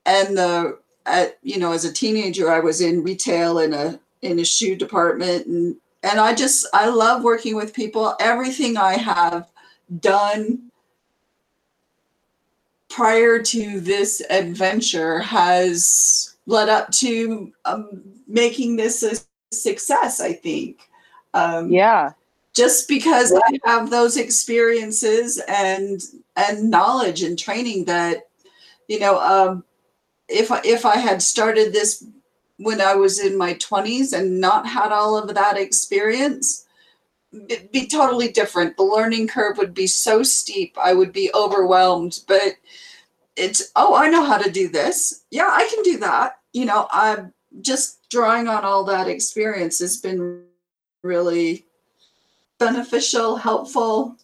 and 0.06 0.36
the 0.36 0.78
at 1.06 1.38
you 1.42 1.58
know 1.58 1.72
as 1.72 1.84
a 1.84 1.92
teenager, 1.92 2.50
I 2.50 2.60
was 2.60 2.80
in 2.80 3.02
retail 3.02 3.58
in 3.60 3.72
a 3.72 4.00
in 4.22 4.38
a 4.38 4.44
shoe 4.44 4.76
department, 4.76 5.46
and 5.46 5.76
and 6.02 6.18
I 6.18 6.34
just 6.34 6.66
I 6.74 6.88
love 6.88 7.22
working 7.22 7.54
with 7.54 7.74
people. 7.74 8.14
Everything 8.20 8.76
I 8.76 8.94
have 8.94 9.48
done 10.00 10.70
prior 12.88 13.40
to 13.40 13.80
this 13.80 14.20
adventure 14.30 15.20
has 15.20 16.36
led 16.46 16.68
up 16.68 16.90
to 16.90 17.52
um, 17.64 18.02
making 18.26 18.76
this 18.76 19.02
a 19.04 19.16
success. 19.54 20.20
I 20.20 20.32
think. 20.32 20.89
Um, 21.34 21.70
yeah. 21.70 22.12
just 22.54 22.88
because 22.88 23.32
I 23.32 23.58
have 23.64 23.90
those 23.90 24.16
experiences 24.16 25.40
and 25.46 26.00
and 26.36 26.70
knowledge 26.70 27.22
and 27.22 27.38
training 27.38 27.84
that 27.84 28.28
you 28.88 28.98
know 28.98 29.20
um, 29.20 29.64
if 30.28 30.50
I, 30.50 30.60
if 30.64 30.84
I 30.84 30.96
had 30.96 31.22
started 31.22 31.72
this 31.72 32.04
when 32.56 32.80
I 32.80 32.94
was 32.94 33.18
in 33.18 33.38
my 33.38 33.54
20s 33.54 34.12
and 34.12 34.40
not 34.40 34.66
had 34.66 34.92
all 34.92 35.16
of 35.16 35.34
that 35.34 35.56
experience 35.56 36.66
it'd 37.48 37.70
be 37.70 37.86
totally 37.86 38.28
different. 38.32 38.76
The 38.76 38.82
learning 38.82 39.28
curve 39.28 39.56
would 39.58 39.72
be 39.72 39.86
so 39.86 40.22
steep 40.22 40.76
I 40.76 40.94
would 40.94 41.12
be 41.12 41.30
overwhelmed 41.34 42.20
but 42.26 42.56
it's 43.36 43.70
oh 43.76 43.94
I 43.94 44.08
know 44.08 44.24
how 44.24 44.38
to 44.38 44.50
do 44.50 44.68
this. 44.68 45.24
Yeah 45.30 45.48
I 45.50 45.68
can 45.72 45.82
do 45.82 45.98
that. 45.98 46.38
You 46.52 46.64
know 46.64 46.88
I'm 46.90 47.32
just 47.60 48.08
drawing 48.10 48.48
on 48.48 48.64
all 48.64 48.84
that 48.84 49.08
experience 49.08 49.78
has 49.78 49.96
been 49.96 50.44
really 51.02 51.64
beneficial, 52.58 53.36
helpful. 53.36 54.16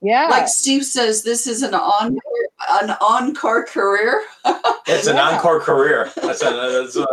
Yeah. 0.00 0.28
Like 0.28 0.48
Steve 0.48 0.84
says, 0.84 1.22
this 1.22 1.46
is 1.46 1.62
an 1.62 1.74
on 1.74 2.18
an 2.70 2.96
encore 3.00 3.64
career. 3.64 4.22
it's 4.86 5.06
yeah. 5.06 5.12
an 5.12 5.18
encore 5.18 5.60
career. 5.60 6.10
That's, 6.16 6.42
a, 6.42 6.50
that's 6.84 6.96
a, 6.96 7.06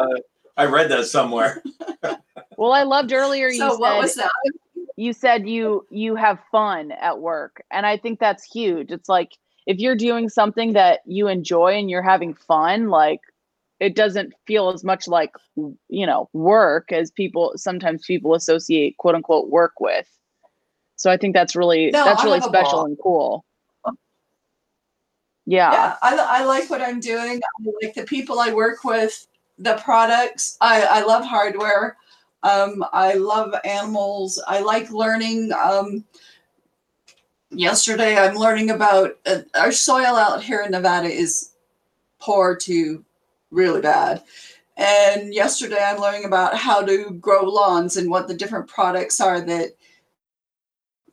I 0.57 0.65
read 0.65 0.89
that 0.91 1.05
somewhere. 1.05 1.63
well, 2.57 2.71
I 2.71 2.83
loved 2.83 3.11
earlier 3.11 3.47
you 3.47 3.57
so 3.57 3.71
said 3.71 3.79
what 3.79 4.01
was 4.01 4.15
that? 4.15 4.29
you 4.97 5.13
said 5.13 5.47
you 5.47 5.86
you 5.89 6.15
have 6.15 6.39
fun 6.51 6.91
at 6.93 7.19
work, 7.19 7.63
and 7.71 7.86
I 7.86 7.97
think 7.97 8.19
that's 8.19 8.43
huge. 8.43 8.91
It's 8.91 9.09
like 9.09 9.33
if 9.65 9.79
you're 9.79 9.95
doing 9.95 10.29
something 10.29 10.73
that 10.73 11.01
you 11.05 11.27
enjoy 11.27 11.73
and 11.73 11.89
you're 11.89 12.01
having 12.01 12.33
fun, 12.33 12.89
like 12.89 13.21
it 13.80 13.95
doesn't 13.95 14.34
feel 14.47 14.69
as 14.69 14.84
much 14.84 15.07
like 15.07 15.32
you 15.89 16.05
know 16.05 16.30
work 16.34 16.91
as 16.91 17.11
people 17.11 17.53
sometimes 17.55 18.05
people 18.05 18.34
associate 18.34 18.97
quote 18.97 19.15
unquote 19.15 19.49
work 19.49 19.80
with 19.80 20.07
so 20.95 21.11
I 21.11 21.17
think 21.17 21.34
that's 21.34 21.55
really 21.55 21.91
no, 21.91 22.05
that's 22.05 22.23
really 22.23 22.41
special 22.41 22.86
and 22.86 22.97
cool. 23.01 23.45
Yeah. 25.45 25.71
Yeah, 25.71 25.95
I, 26.01 26.39
I 26.39 26.45
like 26.45 26.69
what 26.69 26.82
I'm 26.82 26.99
doing. 26.99 27.39
I 27.39 27.69
like 27.84 27.93
the 27.93 28.03
people 28.03 28.39
I 28.39 28.51
work 28.51 28.84
with, 28.84 29.28
the 29.59 29.76
products. 29.84 30.57
I, 30.59 30.82
I 30.84 31.01
love 31.03 31.23
hardware. 31.23 31.97
Um, 32.41 32.84
I 32.93 33.13
love 33.13 33.53
animals. 33.63 34.41
I 34.47 34.61
like 34.61 34.89
learning. 34.89 35.51
Um, 35.53 36.03
yesterday, 37.51 38.17
I'm 38.17 38.36
learning 38.36 38.71
about 38.71 39.17
uh, 39.28 39.41
our 39.53 39.71
soil 39.71 40.15
out 40.15 40.43
here 40.43 40.61
in 40.61 40.71
Nevada 40.71 41.09
is 41.09 41.51
poor 42.19 42.55
to 42.55 43.03
really 43.55 43.81
bad. 43.81 44.23
And 44.77 45.33
yesterday, 45.33 45.81
I'm 45.81 46.01
learning 46.01 46.25
about 46.25 46.55
how 46.55 46.81
to 46.81 47.11
grow 47.11 47.43
lawns 47.43 47.95
and 47.95 48.09
what 48.09 48.27
the 48.27 48.33
different 48.33 48.67
products 48.67 49.21
are 49.21 49.41
that 49.41 49.69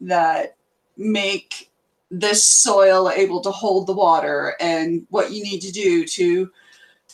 that 0.00 0.56
make 0.96 1.70
this 2.10 2.44
soil 2.44 3.08
able 3.08 3.40
to 3.40 3.50
hold 3.50 3.86
the 3.86 3.92
water 3.92 4.54
and 4.60 5.06
what 5.10 5.32
you 5.32 5.42
need 5.42 5.60
to 5.60 5.72
do 5.72 6.04
to 6.04 6.50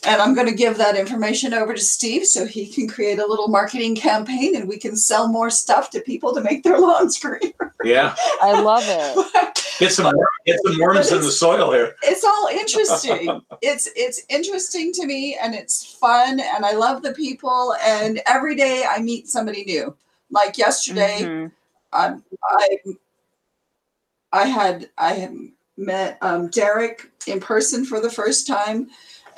and 0.05 0.21
I'm 0.21 0.33
going 0.33 0.47
to 0.47 0.53
give 0.53 0.77
that 0.77 0.95
information 0.95 1.53
over 1.53 1.73
to 1.73 1.81
Steve 1.81 2.25
so 2.25 2.45
he 2.45 2.67
can 2.67 2.87
create 2.87 3.19
a 3.19 3.27
little 3.27 3.47
marketing 3.47 3.95
campaign 3.95 4.55
and 4.55 4.67
we 4.67 4.77
can 4.77 4.95
sell 4.95 5.27
more 5.27 5.49
stuff 5.49 5.89
to 5.91 6.01
people 6.01 6.33
to 6.33 6.41
make 6.41 6.63
their 6.63 6.79
lawns 6.79 7.19
greener. 7.19 7.73
Yeah. 7.83 8.15
I 8.41 8.61
love 8.61 8.83
it. 8.85 9.65
get 9.79 9.91
some 9.91 10.13
get 10.45 10.59
some 10.65 10.79
worms 10.79 11.11
in 11.11 11.21
the 11.21 11.31
soil 11.31 11.71
here. 11.73 11.95
It's 12.03 12.23
all 12.23 12.47
interesting. 12.51 13.41
it's 13.61 13.89
it's 13.95 14.21
interesting 14.29 14.93
to 14.93 15.05
me 15.05 15.37
and 15.41 15.53
it's 15.53 15.95
fun 15.95 16.39
and 16.39 16.65
I 16.65 16.73
love 16.73 17.01
the 17.01 17.13
people 17.13 17.75
and 17.83 18.21
every 18.25 18.55
day 18.55 18.85
I 18.89 19.01
meet 19.01 19.27
somebody 19.27 19.65
new. 19.65 19.95
Like 20.31 20.57
yesterday, 20.57 21.19
mm-hmm. 21.21 21.47
I, 21.91 22.15
I, 22.43 22.77
I 24.31 24.45
had 24.45 24.89
I 24.97 25.13
had 25.13 25.35
met 25.75 26.17
um, 26.21 26.49
Derek 26.49 27.09
in 27.25 27.39
person 27.39 27.85
for 27.85 27.99
the 27.99 28.09
first 28.09 28.45
time, 28.45 28.89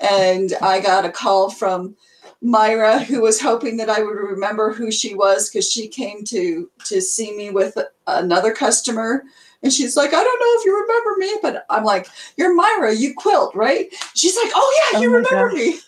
and 0.01 0.53
I 0.61 0.79
got 0.79 1.05
a 1.05 1.11
call 1.11 1.49
from 1.49 1.95
Myra, 2.41 2.99
who 2.99 3.21
was 3.21 3.39
hoping 3.39 3.77
that 3.77 3.89
I 3.89 4.01
would 4.01 4.17
remember 4.17 4.73
who 4.73 4.91
she 4.91 5.13
was 5.13 5.49
because 5.49 5.69
she 5.71 5.87
came 5.87 6.23
to 6.25 6.69
to 6.85 7.01
see 7.01 7.35
me 7.35 7.49
with 7.51 7.77
another 8.07 8.53
customer. 8.53 9.23
And 9.63 9.71
she's 9.71 9.95
like, 9.95 10.09
I 10.09 10.23
don't 10.23 10.39
know 10.39 10.59
if 10.59 10.65
you 10.65 10.81
remember 10.81 11.15
me, 11.19 11.39
but 11.41 11.65
I'm 11.69 11.83
like, 11.83 12.07
You're 12.37 12.55
Myra, 12.55 12.95
you 12.95 13.13
quilt, 13.15 13.53
right? 13.55 13.93
She's 14.15 14.35
like, 14.35 14.51
Oh 14.55 14.81
yeah, 14.91 14.99
oh 14.99 15.01
you 15.01 15.09
oh 15.09 15.13
remember 15.13 15.49
God. 15.49 15.53
me. 15.53 15.79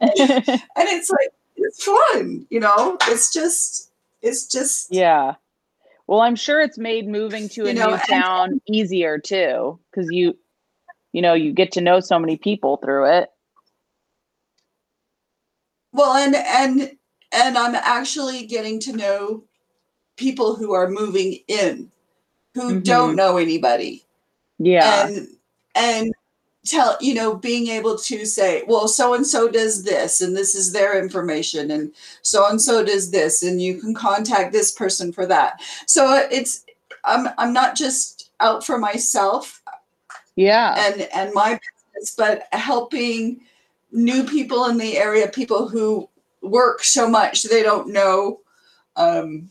and 0.76 0.88
it's 0.88 1.10
like 1.10 1.30
it's 1.56 1.82
fun, 1.82 2.46
you 2.50 2.60
know. 2.60 2.96
It's 3.08 3.32
just 3.32 3.90
it's 4.22 4.46
just 4.46 4.92
yeah 4.92 5.34
well, 6.08 6.22
I'm 6.22 6.36
sure 6.36 6.60
it's 6.62 6.78
made 6.78 7.06
moving 7.06 7.50
to 7.50 7.66
a 7.66 7.68
you 7.68 7.74
know, 7.74 7.90
new 7.90 7.98
town 7.98 8.62
easier 8.66 9.18
too, 9.18 9.78
because 9.90 10.10
you, 10.10 10.38
you 11.12 11.20
know, 11.20 11.34
you 11.34 11.52
get 11.52 11.70
to 11.72 11.82
know 11.82 12.00
so 12.00 12.18
many 12.18 12.38
people 12.38 12.78
through 12.78 13.04
it. 13.18 13.28
Well, 15.92 16.14
and 16.14 16.34
and 16.36 16.96
and 17.32 17.58
I'm 17.58 17.74
actually 17.74 18.46
getting 18.46 18.80
to 18.80 18.92
know 18.92 19.44
people 20.16 20.54
who 20.54 20.72
are 20.72 20.88
moving 20.88 21.38
in, 21.48 21.90
who 22.54 22.70
mm-hmm. 22.74 22.80
don't 22.80 23.16
know 23.16 23.36
anybody. 23.36 24.04
Yeah, 24.58 25.06
and 25.06 25.28
and 25.74 26.12
tell 26.68 26.96
you 27.00 27.14
know 27.14 27.34
being 27.34 27.68
able 27.68 27.96
to 27.96 28.26
say 28.26 28.62
well 28.66 28.88
so 28.88 29.14
and 29.14 29.26
so 29.26 29.48
does 29.48 29.84
this 29.84 30.20
and 30.20 30.36
this 30.36 30.54
is 30.54 30.72
their 30.72 31.00
information 31.00 31.70
and 31.70 31.92
so 32.22 32.46
and 32.48 32.60
so 32.60 32.84
does 32.84 33.10
this 33.10 33.42
and 33.42 33.62
you 33.62 33.80
can 33.80 33.94
contact 33.94 34.52
this 34.52 34.72
person 34.72 35.12
for 35.12 35.24
that 35.24 35.60
so 35.86 36.26
it's 36.30 36.64
i'm 37.04 37.28
i'm 37.38 37.52
not 37.52 37.74
just 37.74 38.30
out 38.40 38.64
for 38.66 38.78
myself 38.78 39.62
yeah 40.36 40.74
and 40.86 41.02
and 41.14 41.32
my 41.32 41.58
business 41.94 42.14
but 42.16 42.46
helping 42.52 43.40
new 43.90 44.24
people 44.24 44.66
in 44.66 44.76
the 44.76 44.96
area 44.96 45.28
people 45.28 45.68
who 45.68 46.08
work 46.42 46.84
so 46.84 47.08
much 47.08 47.42
they 47.44 47.62
don't 47.62 47.92
know 47.92 48.40
um 48.96 49.48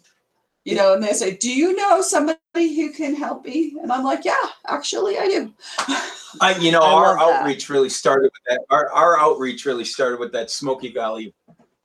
you 0.68 0.76
know, 0.76 0.94
and 0.94 1.02
they 1.02 1.14
say, 1.14 1.34
"Do 1.34 1.50
you 1.50 1.74
know 1.74 2.02
somebody 2.02 2.76
who 2.76 2.92
can 2.92 3.16
help 3.16 3.46
me?" 3.46 3.78
And 3.82 3.90
I'm 3.90 4.04
like, 4.04 4.26
"Yeah, 4.26 4.36
actually, 4.68 5.18
I 5.18 5.26
do." 5.26 5.54
I, 6.42 6.58
you 6.60 6.74
know, 6.74 6.82
our 6.82 7.18
outreach 7.18 7.68
that. 7.68 7.74
really 7.74 7.88
started 7.88 8.24
with 8.24 8.44
that. 8.50 8.60
Our, 8.70 8.92
our 8.92 9.18
outreach 9.18 9.66
really 9.66 9.86
started 9.86 10.20
with 10.20 10.34
that 10.34 10.52
Smoky 10.52 10.92
Valley, 10.92 11.34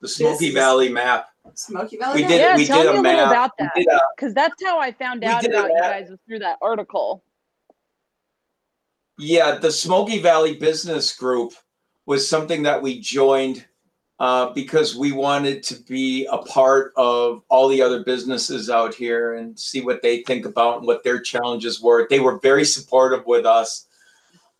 the 0.00 0.08
Smoky 0.08 0.46
this 0.46 0.54
Valley 0.54 0.88
map. 0.88 1.28
Smoky 1.54 1.96
Valley. 1.96 2.22
We 2.22 2.28
did. 2.28 2.40
Yeah, 2.40 2.56
we 2.56 2.66
tell 2.66 2.82
did 2.82 2.90
me 2.90 2.96
a, 2.96 2.98
a 2.98 3.02
map. 3.02 3.30
about 3.30 3.50
that 3.60 4.00
because 4.16 4.34
that's 4.34 4.60
how 4.64 4.80
I 4.80 4.90
found 4.90 5.22
out 5.22 5.46
about 5.46 5.70
you 5.70 5.78
guys 5.80 6.10
was 6.10 6.18
through 6.26 6.40
that 6.40 6.58
article. 6.60 7.22
Yeah, 9.16 9.58
the 9.58 9.70
Smoky 9.70 10.18
Valley 10.18 10.56
Business 10.56 11.14
Group 11.14 11.52
was 12.06 12.28
something 12.28 12.62
that 12.62 12.82
we 12.82 13.00
joined 13.00 13.64
uh, 14.18 14.50
because 14.50 14.94
we 14.94 15.10
wanted 15.10 15.62
to 15.64 15.74
be 15.82 16.26
a 16.30 16.38
part 16.38 16.92
of 16.96 17.42
all 17.48 17.68
the 17.68 17.82
other 17.82 18.04
businesses 18.04 18.70
out 18.70 18.94
here 18.94 19.34
and 19.34 19.58
see 19.58 19.80
what 19.80 20.00
they 20.02 20.22
think 20.22 20.46
about 20.46 20.78
and 20.78 20.86
what 20.86 21.02
their 21.02 21.20
challenges 21.20 21.80
were. 21.80 22.06
They 22.08 22.20
were 22.20 22.38
very 22.38 22.64
supportive 22.64 23.26
with 23.26 23.46
us 23.46 23.86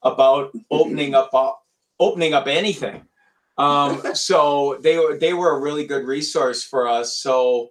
about 0.03 0.53
opening 0.71 1.15
up 1.15 1.31
uh, 1.33 1.53
opening 2.01 2.35
up 2.35 2.49
anything. 2.49 3.07
Um, 3.59 4.03
so 4.15 4.79
they 4.81 4.99
were 4.99 5.17
they 5.17 5.33
were 5.33 5.57
a 5.57 5.61
really 5.61 5.87
good 5.87 6.07
resource 6.07 6.65
for 6.65 6.89
us. 6.89 7.17
So 7.17 7.71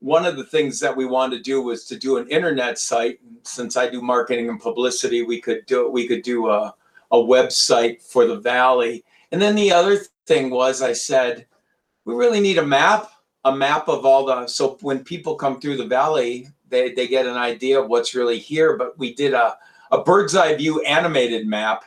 one 0.00 0.26
of 0.26 0.36
the 0.36 0.44
things 0.44 0.80
that 0.80 0.96
we 0.96 1.06
wanted 1.06 1.36
to 1.36 1.42
do 1.42 1.62
was 1.62 1.86
to 1.86 1.96
do 1.96 2.18
an 2.18 2.28
internet 2.28 2.78
site. 2.78 3.20
Since 3.44 3.76
I 3.76 3.88
do 3.88 4.02
marketing 4.02 4.50
and 4.50 4.60
publicity, 4.60 5.22
we 5.22 5.40
could 5.40 5.64
do 5.66 5.88
we 5.88 6.06
could 6.06 6.22
do 6.22 6.50
a 6.50 6.74
a 7.12 7.16
website 7.16 8.02
for 8.02 8.26
the 8.26 8.40
valley. 8.40 9.04
And 9.30 9.40
then 9.40 9.54
the 9.54 9.70
other 9.70 10.00
thing 10.26 10.50
was 10.50 10.82
I 10.82 10.92
said, 10.92 11.46
we 12.04 12.14
really 12.14 12.40
need 12.40 12.58
a 12.58 12.66
map, 12.66 13.10
a 13.44 13.54
map 13.54 13.88
of 13.88 14.04
all 14.04 14.26
the 14.26 14.46
so 14.46 14.78
when 14.80 15.04
people 15.04 15.36
come 15.36 15.60
through 15.60 15.76
the 15.76 15.86
valley, 15.86 16.48
they, 16.68 16.92
they 16.92 17.06
get 17.06 17.26
an 17.26 17.36
idea 17.36 17.80
of 17.80 17.88
what's 17.88 18.14
really 18.14 18.38
here. 18.38 18.76
But 18.76 18.98
we 18.98 19.14
did 19.14 19.34
a, 19.34 19.56
a 19.90 20.02
bird's 20.02 20.34
eye 20.34 20.54
view 20.56 20.80
animated 20.82 21.46
map. 21.46 21.84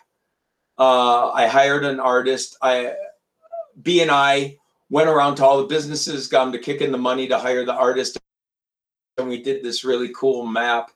Uh, 0.78 1.32
I 1.32 1.48
hired 1.48 1.86
an 1.86 2.00
artist. 2.00 2.58
I 2.62 2.94
B 3.82 4.02
and 4.02 4.12
I 4.12 4.58
went 4.90 5.10
around 5.10 5.36
to 5.36 5.46
all 5.46 5.58
the 5.58 5.68
businesses, 5.68 6.28
got 6.28 6.46
them 6.46 6.54
to 6.54 6.60
kick 6.60 6.82
in 6.82 6.92
the 6.92 6.98
money 6.98 7.28
to 7.28 7.38
hire 7.38 7.66
the 7.66 7.74
artist, 7.74 8.18
and 9.18 9.28
we 9.28 9.42
did 9.42 9.64
this 9.64 9.84
really 9.84 10.12
cool 10.16 10.46
map 10.46 10.92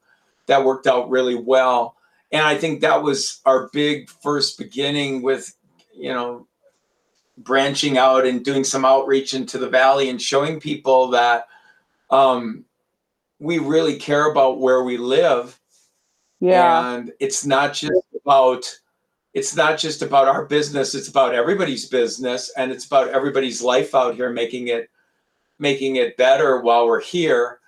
that 0.47 0.63
worked 0.63 0.88
out 0.88 1.09
really 1.09 1.36
well. 1.36 1.95
And 2.32 2.43
I 2.43 2.57
think 2.57 2.82
that 2.82 3.01
was 3.01 3.41
our 3.45 3.69
big 3.73 4.09
first 4.09 4.57
beginning 4.57 5.21
with, 5.21 5.55
you 5.93 6.13
know, 6.13 6.47
branching 7.38 7.97
out 7.97 8.25
and 8.25 8.43
doing 8.43 8.63
some 8.63 8.86
outreach 8.86 9.34
into 9.34 9.57
the 9.57 9.69
valley 9.69 10.09
and 10.09 10.21
showing 10.21 10.59
people 10.59 11.09
that 11.09 11.47
um, 12.11 12.65
we 13.39 13.57
really 13.59 13.97
care 13.97 14.30
about 14.30 14.59
where 14.59 14.84
we 14.84 14.97
live. 14.97 15.59
Yeah. 16.39 16.93
And 16.95 17.11
it's 17.19 17.45
not 17.45 17.73
just 17.73 18.03
about 18.21 18.65
it's 19.34 19.55
not 19.55 19.77
just 19.77 20.01
about 20.01 20.27
our 20.27 20.45
business, 20.45 20.95
it's 20.95 21.07
about 21.07 21.36
everybody's 21.36 21.88
business 21.88 22.51
and 22.57 22.71
it's 22.71 22.86
about 22.86 23.09
everybody's 23.09 23.61
life 23.61 23.93
out 23.93 24.15
here 24.15 24.32
making 24.32 24.67
it 24.69 24.89
making 25.59 25.97
it 25.97 26.17
better 26.17 26.61
while 26.61 26.88
we're 26.88 27.01
here. 27.01 27.59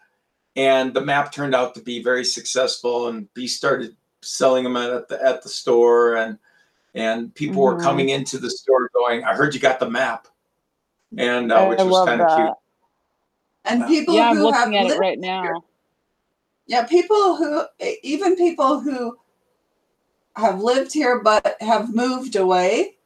And 0.55 0.93
the 0.93 1.01
map 1.01 1.31
turned 1.31 1.55
out 1.55 1.75
to 1.75 1.81
be 1.81 2.03
very 2.03 2.25
successful 2.25 3.07
and 3.07 3.31
B 3.33 3.47
started 3.47 3.95
selling 4.21 4.63
them 4.63 4.77
at 4.77 5.07
the 5.07 5.23
at 5.23 5.41
the 5.43 5.49
store 5.49 6.15
and 6.15 6.37
and 6.93 7.33
people 7.35 7.63
mm-hmm. 7.63 7.77
were 7.77 7.83
coming 7.83 8.09
into 8.09 8.37
the 8.37 8.49
store 8.49 8.89
going, 8.93 9.23
"I 9.23 9.33
heard 9.33 9.53
you 9.53 9.59
got 9.59 9.79
the 9.79 9.89
map," 9.89 10.27
and 11.17 11.51
uh, 11.51 11.65
which 11.67 11.79
was 11.79 12.07
kind 12.07 12.21
of 12.21 12.37
cute. 12.37 12.57
And 13.63 13.87
people 13.87 14.15
yeah, 14.15 14.33
who 14.33 14.37
I'm 14.37 14.43
looking 14.43 14.73
have 14.73 14.85
at 14.85 14.95
it 14.95 14.99
right 14.99 15.19
now. 15.19 15.43
Here, 15.43 15.55
yeah, 16.67 16.85
people 16.85 17.35
who 17.35 17.65
even 18.03 18.35
people 18.35 18.79
who 18.79 19.17
have 20.35 20.61
lived 20.61 20.93
here 20.93 21.19
but 21.19 21.57
have 21.61 21.93
moved 21.93 22.35
away 22.35 22.97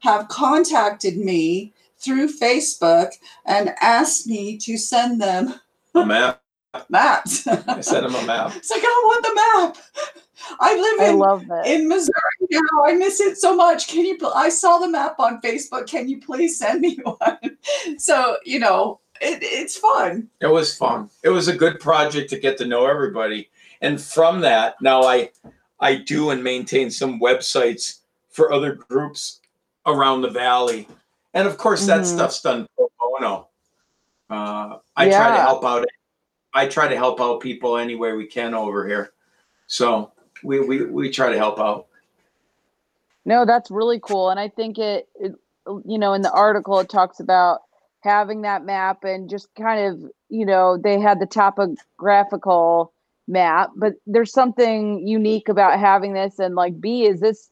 have 0.00 0.28
contacted 0.28 1.18
me 1.18 1.72
through 1.98 2.28
Facebook 2.28 3.10
and 3.44 3.74
asked 3.80 4.26
me 4.26 4.56
to 4.58 4.78
send 4.78 5.20
them 5.20 5.54
a 5.94 6.06
map. 6.06 6.42
Maps. 6.90 7.46
I 7.46 7.80
sent 7.80 8.04
them 8.04 8.14
a 8.14 8.26
map. 8.26 8.54
It's 8.54 8.70
like 8.70 8.82
I 8.84 9.02
want 9.06 9.24
the 9.24 9.34
map. 9.34 10.24
I 10.60 10.76
live 10.76 11.00
I 11.00 11.10
in, 11.10 11.18
love 11.18 11.44
in 11.66 11.88
Missouri 11.88 12.12
now. 12.50 12.84
I 12.84 12.92
miss 12.94 13.20
it 13.20 13.38
so 13.38 13.54
much. 13.54 13.88
Can 13.88 14.04
you? 14.04 14.18
I 14.34 14.48
saw 14.48 14.78
the 14.78 14.88
map 14.88 15.18
on 15.18 15.40
Facebook. 15.40 15.86
Can 15.86 16.08
you 16.08 16.20
please 16.20 16.58
send 16.58 16.80
me 16.80 16.98
one? 17.02 17.56
So 17.98 18.36
you 18.44 18.58
know, 18.58 19.00
it, 19.20 19.38
it's 19.42 19.76
fun. 19.76 20.28
It 20.40 20.46
was 20.46 20.76
fun. 20.76 21.10
It 21.22 21.30
was 21.30 21.48
a 21.48 21.56
good 21.56 21.80
project 21.80 22.30
to 22.30 22.38
get 22.38 22.56
to 22.58 22.66
know 22.66 22.86
everybody, 22.86 23.50
and 23.80 24.00
from 24.00 24.40
that, 24.42 24.80
now 24.80 25.02
I 25.02 25.30
I 25.80 25.96
do 25.96 26.30
and 26.30 26.42
maintain 26.42 26.90
some 26.90 27.20
websites 27.20 28.00
for 28.30 28.52
other 28.52 28.74
groups 28.74 29.40
around 29.86 30.22
the 30.22 30.30
valley, 30.30 30.88
and 31.34 31.48
of 31.48 31.58
course 31.58 31.86
that 31.86 32.02
mm-hmm. 32.02 32.16
stuff's 32.16 32.40
done 32.40 32.66
pro 32.76 32.88
bono. 32.98 33.48
Uh, 34.30 34.78
I 34.96 35.06
yeah. 35.06 35.18
try 35.18 35.36
to 35.36 35.42
help 35.42 35.64
out. 35.64 35.86
I 36.54 36.66
try 36.66 36.88
to 36.88 36.96
help 36.96 37.20
out 37.20 37.40
people 37.40 37.76
any 37.76 37.94
way 37.94 38.12
we 38.12 38.26
can 38.26 38.54
over 38.54 38.86
here. 38.86 39.12
So 39.66 40.12
we 40.42 40.60
we 40.60 40.84
we 40.84 41.10
try 41.10 41.30
to 41.30 41.38
help 41.38 41.58
out. 41.58 41.86
No, 43.24 43.44
that's 43.44 43.70
really 43.70 44.00
cool, 44.00 44.30
and 44.30 44.40
I 44.40 44.48
think 44.48 44.78
it, 44.78 45.08
it 45.14 45.34
you 45.84 45.98
know 45.98 46.12
in 46.12 46.22
the 46.22 46.32
article 46.32 46.78
it 46.78 46.88
talks 46.88 47.20
about 47.20 47.60
having 48.00 48.42
that 48.42 48.64
map 48.64 49.04
and 49.04 49.28
just 49.28 49.48
kind 49.56 49.86
of 49.86 50.10
you 50.28 50.46
know 50.46 50.78
they 50.78 51.00
had 51.00 51.20
the 51.20 51.26
topographical 51.26 52.92
map 53.26 53.70
but 53.76 53.94
there's 54.06 54.32
something 54.32 55.06
unique 55.06 55.48
about 55.48 55.78
having 55.78 56.14
this 56.14 56.38
and 56.38 56.54
like 56.54 56.80
b 56.80 57.04
is 57.04 57.20
this 57.20 57.50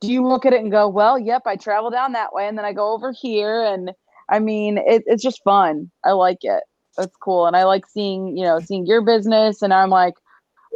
do 0.00 0.10
you 0.10 0.26
look 0.26 0.46
at 0.46 0.52
it 0.52 0.60
and 0.60 0.70
go 0.70 0.88
well 0.88 1.18
yep 1.18 1.42
i 1.46 1.56
travel 1.56 1.90
down 1.90 2.12
that 2.12 2.32
way 2.32 2.46
and 2.46 2.56
then 2.56 2.64
i 2.64 2.72
go 2.72 2.94
over 2.94 3.12
here 3.12 3.62
and 3.62 3.90
i 4.30 4.38
mean 4.38 4.78
it, 4.78 5.02
it's 5.06 5.22
just 5.22 5.42
fun 5.42 5.90
i 6.04 6.12
like 6.12 6.38
it 6.42 6.62
that's 6.96 7.14
cool 7.20 7.46
and 7.46 7.56
i 7.56 7.64
like 7.64 7.84
seeing 7.86 8.36
you 8.36 8.44
know 8.44 8.58
seeing 8.60 8.86
your 8.86 9.02
business 9.02 9.60
and 9.60 9.74
i'm 9.74 9.90
like 9.90 10.14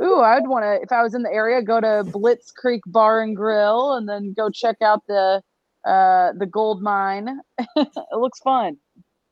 ooh, 0.02 0.20
I'd 0.20 0.46
want 0.46 0.64
to, 0.64 0.80
if 0.82 0.92
I 0.92 1.02
was 1.02 1.14
in 1.14 1.22
the 1.22 1.32
area, 1.32 1.62
go 1.62 1.80
to 1.80 2.04
Blitz 2.04 2.50
Creek 2.50 2.82
Bar 2.86 3.22
and 3.22 3.36
Grill 3.36 3.92
and 3.94 4.08
then 4.08 4.34
go 4.36 4.50
check 4.50 4.76
out 4.82 5.02
the, 5.06 5.42
uh, 5.86 6.32
the 6.38 6.46
gold 6.46 6.82
mine. 6.82 7.40
it 7.76 7.88
looks 8.12 8.40
fun. 8.40 8.76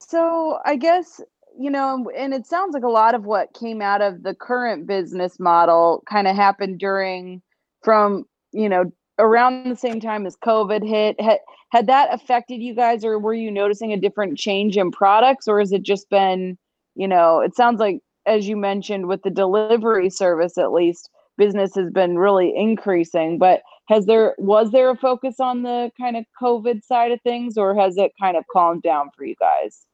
So 0.00 0.58
I 0.64 0.76
guess, 0.76 1.20
you 1.58 1.70
know, 1.70 2.10
and 2.16 2.32
it 2.32 2.46
sounds 2.46 2.74
like 2.74 2.82
a 2.82 2.88
lot 2.88 3.14
of 3.14 3.24
what 3.24 3.54
came 3.54 3.82
out 3.82 4.00
of 4.00 4.22
the 4.22 4.34
current 4.34 4.86
business 4.86 5.38
model 5.38 6.02
kind 6.08 6.26
of 6.26 6.36
happened 6.36 6.78
during, 6.78 7.42
from, 7.82 8.24
you 8.52 8.68
know, 8.68 8.92
around 9.18 9.68
the 9.68 9.76
same 9.76 10.00
time 10.00 10.26
as 10.26 10.36
COVID 10.36 10.86
hit. 10.86 11.20
Had, 11.20 11.38
had 11.70 11.86
that 11.86 12.12
affected 12.12 12.60
you 12.60 12.74
guys 12.74 13.04
or 13.04 13.18
were 13.18 13.34
you 13.34 13.50
noticing 13.50 13.92
a 13.92 14.00
different 14.00 14.38
change 14.38 14.76
in 14.76 14.90
products 14.90 15.46
or 15.46 15.60
has 15.60 15.72
it 15.72 15.82
just 15.82 16.08
been, 16.10 16.56
you 16.94 17.06
know, 17.06 17.40
it 17.40 17.54
sounds 17.54 17.78
like 17.78 18.00
as 18.30 18.48
you 18.48 18.56
mentioned 18.56 19.06
with 19.06 19.22
the 19.22 19.30
delivery 19.30 20.08
service 20.08 20.56
at 20.56 20.72
least 20.72 21.10
business 21.36 21.74
has 21.74 21.90
been 21.90 22.16
really 22.16 22.54
increasing 22.56 23.38
but 23.38 23.62
has 23.90 24.06
there 24.06 24.34
was 24.38 24.70
there 24.70 24.90
a 24.90 24.96
focus 24.96 25.40
on 25.40 25.62
the 25.62 25.90
kind 26.00 26.16
of 26.16 26.24
covid 26.40 26.82
side 26.84 27.10
of 27.10 27.20
things 27.22 27.58
or 27.58 27.74
has 27.74 27.96
it 27.96 28.12
kind 28.20 28.36
of 28.36 28.44
calmed 28.50 28.82
down 28.82 29.10
for 29.16 29.24
you 29.24 29.34
guys? 29.40 29.84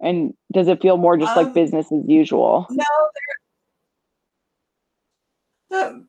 And 0.00 0.32
does 0.52 0.68
it 0.68 0.80
feel 0.80 0.96
more 0.96 1.16
just 1.18 1.36
um, 1.36 1.44
like 1.44 1.54
business 1.54 1.90
as 1.92 2.04
usual? 2.06 2.66
no 2.70 2.84
the, 5.70 6.04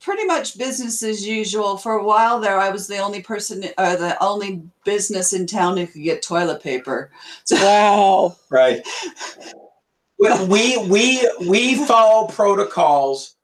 pretty 0.00 0.24
much 0.24 0.58
business 0.58 1.02
as 1.02 1.26
usual. 1.26 1.76
For 1.76 1.92
a 1.92 2.04
while 2.04 2.40
there 2.40 2.58
i 2.58 2.70
was 2.70 2.88
the 2.88 2.98
only 2.98 3.22
person 3.22 3.64
or 3.64 3.84
uh, 3.84 3.96
the 3.96 4.22
only 4.22 4.62
business 4.84 5.32
in 5.32 5.46
town 5.46 5.76
who 5.76 5.86
could 5.86 6.02
get 6.02 6.22
toilet 6.22 6.60
paper. 6.62 7.10
So, 7.44 7.56
wow. 7.56 8.36
Right 8.50 8.82
we 10.20 10.76
we 10.88 11.30
we 11.48 11.84
follow 11.86 12.26
protocols. 12.28 13.36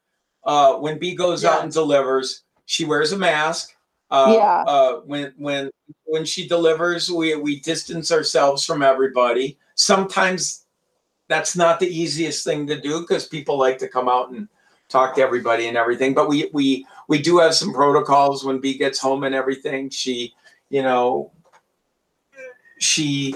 Uh, 0.45 0.75
when 0.77 0.99
B 0.99 1.15
goes 1.15 1.43
yeah. 1.43 1.51
out 1.51 1.65
and 1.65 1.73
delivers, 1.73 2.43
she 2.67 2.85
wears 2.85 3.13
a 3.13 3.19
mask. 3.19 3.75
Uh, 4.11 4.35
yeah. 4.37 4.65
Uh, 4.67 5.01
when 5.01 5.33
when 5.37 5.71
when 6.05 6.25
she 6.25 6.47
delivers, 6.47 7.11
we 7.11 7.35
we 7.35 7.61
distance 7.61 8.13
ourselves 8.13 8.65
from 8.65 8.83
everybody. 8.83 9.59
Sometimes 9.75 10.67
that's 11.29 11.57
not 11.57 11.81
the 11.81 11.89
easiest 11.89 12.45
thing 12.45 12.67
to 12.67 12.81
do 12.81 13.01
because 13.01 13.27
people 13.27 13.59
like 13.59 13.79
to 13.79 13.89
come 13.89 14.09
out 14.09 14.31
and 14.31 14.49
talk 14.89 15.17
to 15.17 15.23
everybody 15.23 15.67
and 15.67 15.77
everything. 15.77 16.15
But 16.15 16.29
we 16.29 16.51
we 16.53 16.87
we 17.09 17.21
do 17.21 17.39
have 17.39 17.55
some 17.55 17.73
protocols 17.73 18.45
when 18.45 18.61
B 18.61 18.77
gets 18.79 18.99
home 18.99 19.25
and 19.25 19.35
everything. 19.35 19.91
She, 19.91 20.35
you 20.69 20.83
know, 20.83 21.33
she 22.79 23.35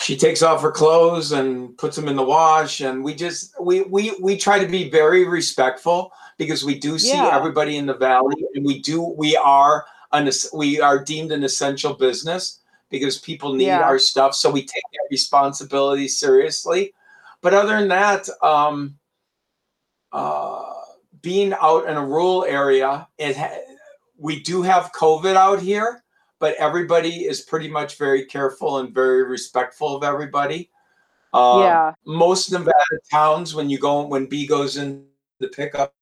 she 0.00 0.16
takes 0.16 0.42
off 0.42 0.62
her 0.62 0.70
clothes 0.70 1.32
and 1.32 1.76
puts 1.78 1.96
them 1.96 2.08
in 2.08 2.16
the 2.16 2.22
wash 2.22 2.80
and 2.80 3.02
we 3.02 3.14
just 3.14 3.54
we 3.60 3.82
we 3.82 4.16
we 4.20 4.36
try 4.36 4.58
to 4.58 4.66
be 4.66 4.88
very 4.88 5.26
respectful 5.26 6.12
because 6.38 6.64
we 6.64 6.78
do 6.78 6.98
see 6.98 7.14
yeah. 7.14 7.36
everybody 7.36 7.76
in 7.76 7.86
the 7.86 7.94
valley 7.94 8.36
and 8.54 8.64
we 8.64 8.80
do 8.80 9.02
we 9.02 9.36
are 9.36 9.84
an 10.12 10.30
we 10.54 10.80
are 10.80 11.02
deemed 11.02 11.32
an 11.32 11.44
essential 11.44 11.94
business 11.94 12.60
because 12.88 13.18
people 13.18 13.52
need 13.52 13.66
yeah. 13.66 13.80
our 13.80 13.98
stuff 13.98 14.34
so 14.34 14.50
we 14.50 14.60
take 14.60 14.84
that 14.92 15.08
responsibility 15.10 16.08
seriously 16.08 16.92
but 17.42 17.52
other 17.52 17.78
than 17.78 17.88
that 17.88 18.28
um 18.42 18.96
uh 20.12 20.72
being 21.20 21.52
out 21.60 21.88
in 21.88 21.96
a 21.96 22.06
rural 22.06 22.44
area 22.44 23.06
it 23.18 23.36
ha- 23.36 23.58
we 24.16 24.40
do 24.40 24.62
have 24.62 24.92
covid 24.92 25.36
out 25.36 25.60
here 25.60 26.02
but 26.38 26.54
everybody 26.56 27.24
is 27.24 27.42
pretty 27.42 27.68
much 27.68 27.98
very 27.98 28.24
careful 28.24 28.78
and 28.78 28.94
very 28.94 29.24
respectful 29.24 29.96
of 29.96 30.04
everybody. 30.04 30.70
Um, 31.32 31.60
yeah. 31.60 31.92
Most 32.04 32.52
Nevada 32.52 32.72
towns, 33.10 33.54
when 33.54 33.68
you 33.70 33.78
go, 33.78 34.06
when 34.06 34.26
B 34.26 34.46
goes 34.46 34.76
in 34.76 35.04
to 35.40 35.48
pick 35.48 35.74
up 35.74 35.94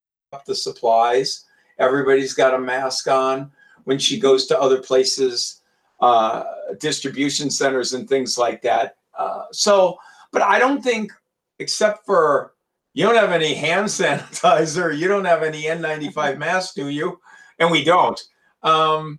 the 0.47 0.55
supplies, 0.55 1.45
everybody's 1.79 2.35
got 2.35 2.55
a 2.55 2.59
mask 2.59 3.09
on. 3.09 3.51
When 3.85 3.99
she 3.99 4.19
goes 4.19 4.47
to 4.47 4.59
other 4.59 4.81
places, 4.81 5.61
uh, 6.01 6.45
distribution 6.79 7.51
centers 7.51 7.93
and 7.93 8.09
things 8.09 8.39
like 8.39 8.63
that. 8.63 8.97
Uh, 9.17 9.45
so, 9.53 9.99
but 10.33 10.43
I 10.43 10.59
don't 10.59 10.83
think, 10.83 11.13
except 11.59 12.05
for 12.07 12.55
you 12.95 13.05
don't 13.05 13.17
have 13.17 13.33
any 13.33 13.55
hand 13.55 13.87
sanitizer, 13.89 14.97
you 14.97 15.09
don't 15.09 15.25
have 15.25 15.43
any 15.43 15.65
N95 15.65 16.39
masks, 16.39 16.75
do 16.75 16.89
you? 16.89 17.21
And 17.59 17.71
we 17.71 17.85
don't. 17.85 18.21
Um, 18.63 19.19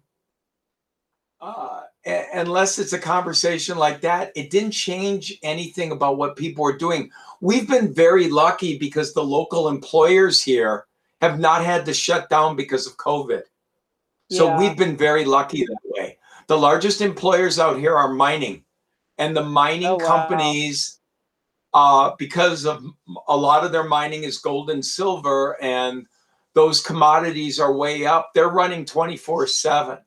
uh, 1.45 1.81
unless 2.33 2.79
it's 2.79 2.93
a 2.93 2.99
conversation 2.99 3.77
like 3.77 4.01
that, 4.01 4.31
it 4.35 4.49
didn't 4.49 4.71
change 4.71 5.37
anything 5.43 5.91
about 5.91 6.17
what 6.17 6.35
people 6.35 6.65
are 6.65 6.77
doing. 6.77 7.11
We've 7.41 7.67
been 7.67 7.93
very 7.93 8.29
lucky 8.29 8.77
because 8.77 9.13
the 9.13 9.23
local 9.23 9.69
employers 9.69 10.41
here 10.41 10.85
have 11.21 11.39
not 11.39 11.63
had 11.63 11.85
to 11.85 11.93
shut 11.93 12.29
down 12.29 12.55
because 12.55 12.87
of 12.87 12.97
COVID. 12.97 13.43
So 14.31 14.47
yeah. 14.47 14.59
we've 14.59 14.77
been 14.77 14.97
very 14.97 15.25
lucky 15.25 15.65
that 15.65 15.77
way. 15.83 16.17
The 16.47 16.57
largest 16.57 17.01
employers 17.01 17.59
out 17.59 17.77
here 17.77 17.95
are 17.95 18.11
mining, 18.13 18.63
and 19.17 19.35
the 19.35 19.43
mining 19.43 19.87
oh, 19.87 19.97
wow. 19.97 20.07
companies, 20.07 20.99
uh, 21.73 22.11
because 22.17 22.65
of 22.65 22.83
a 23.27 23.37
lot 23.37 23.63
of 23.63 23.71
their 23.71 23.83
mining 23.83 24.23
is 24.23 24.37
gold 24.39 24.69
and 24.69 24.83
silver, 24.83 25.61
and 25.61 26.07
those 26.53 26.81
commodities 26.81 27.59
are 27.59 27.73
way 27.73 28.05
up. 28.05 28.31
They're 28.33 28.49
running 28.49 28.85
twenty 28.85 29.17
four 29.17 29.45
seven. 29.47 29.99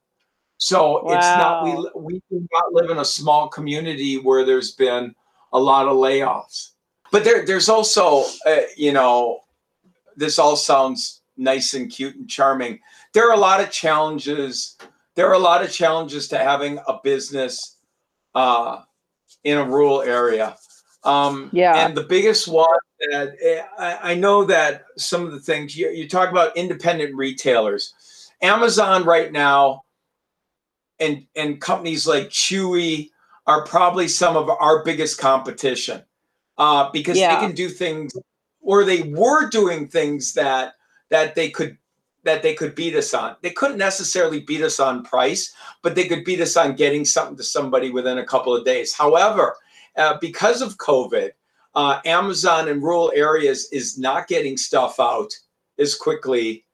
So 0.59 1.05
wow. 1.05 1.17
it's 1.17 1.27
not 1.27 1.95
we 1.95 2.03
we 2.03 2.23
do 2.31 2.47
not 2.53 2.73
live 2.73 2.91
in 2.91 2.99
a 2.99 3.05
small 3.05 3.49
community 3.49 4.17
where 4.17 4.45
there's 4.45 4.73
been 4.73 5.15
a 5.53 5.59
lot 5.59 5.87
of 5.87 5.97
layoffs. 5.97 6.73
But 7.11 7.25
there 7.25 7.47
there's 7.47 7.69
also 7.69 8.25
uh, 8.47 8.63
you 8.77 8.93
know 8.93 9.41
this 10.17 10.39
all 10.39 10.57
sounds 10.57 11.23
nice 11.37 11.75
and 11.75 11.91
cute 11.91 12.17
and 12.17 12.29
charming. 12.29 12.81
There 13.15 13.29
are 13.31 13.35
a 13.35 13.41
lot 13.41 13.61
of 13.61 13.71
challenges 13.71 14.77
there 15.19 15.29
are 15.29 15.35
a 15.35 15.39
lot 15.41 15.65
of 15.65 15.73
challenges 15.73 16.29
to 16.29 16.39
having 16.39 16.79
a 16.87 17.01
business 17.03 17.79
uh, 18.37 18.83
in 19.43 19.59
a 19.59 19.65
rural 19.65 20.01
area. 20.01 20.57
Um, 21.03 21.51
yeah. 21.53 21.75
And 21.75 21.97
the 21.97 22.05
biggest 22.05 22.47
one 22.47 22.79
that 23.11 23.35
eh, 23.43 23.63
I, 23.77 24.13
I 24.13 24.15
know 24.15 24.45
that 24.45 24.85
some 24.97 25.27
of 25.27 25.33
the 25.33 25.41
things 25.41 25.77
you, 25.77 25.89
you 25.89 26.09
talk 26.09 26.31
about 26.31 26.57
independent 26.57 27.17
retailers, 27.17 27.95
Amazon 28.43 29.03
right 29.03 29.33
now, 29.33 29.83
and 31.01 31.26
and 31.36 31.61
companies 31.61 32.07
like 32.07 32.28
Chewy 32.28 33.11
are 33.46 33.64
probably 33.64 34.09
some 34.09 34.36
of 34.36 34.51
our 34.51 34.84
biggest 34.84 35.18
competition 35.18 36.03
uh, 36.59 36.90
because 36.92 37.16
yeah. 37.16 37.34
they 37.34 37.46
can 37.46 37.55
do 37.55 37.68
things, 37.68 38.12
or 38.61 38.84
they 38.84 39.03
were 39.03 39.49
doing 39.49 39.88
things 39.88 40.34
that 40.34 40.74
that 41.09 41.34
they 41.34 41.51
could 41.51 41.78
that 42.24 42.42
they 42.42 42.55
could 42.55 42.74
beat 42.74 42.94
us 42.94 43.14
on. 43.14 43.36
They 43.40 43.51
couldn't 43.51 43.78
necessarily 43.78 44.40
beat 44.40 44.62
us 44.62 44.80
on 44.80 45.05
price, 45.05 45.55
but 45.82 45.94
they 45.94 46.07
could 46.07 46.24
beat 46.24 46.40
us 46.40 46.57
on 46.57 46.74
getting 46.74 47.05
something 47.05 47.36
to 47.36 47.44
somebody 47.44 47.90
within 47.90 48.18
a 48.18 48.26
couple 48.26 48.55
of 48.55 48.64
days. 48.64 48.92
However, 48.92 49.57
uh, 49.96 50.18
because 50.20 50.61
of 50.61 50.76
COVID, 50.76 51.30
uh, 51.74 52.01
Amazon 52.05 52.68
in 52.68 52.82
rural 52.82 53.12
areas 53.14 53.68
is 53.72 53.99
not 53.99 54.28
getting 54.28 54.57
stuff 54.57 55.01
out 55.01 55.32
as 55.78 55.94
quickly 55.94 56.64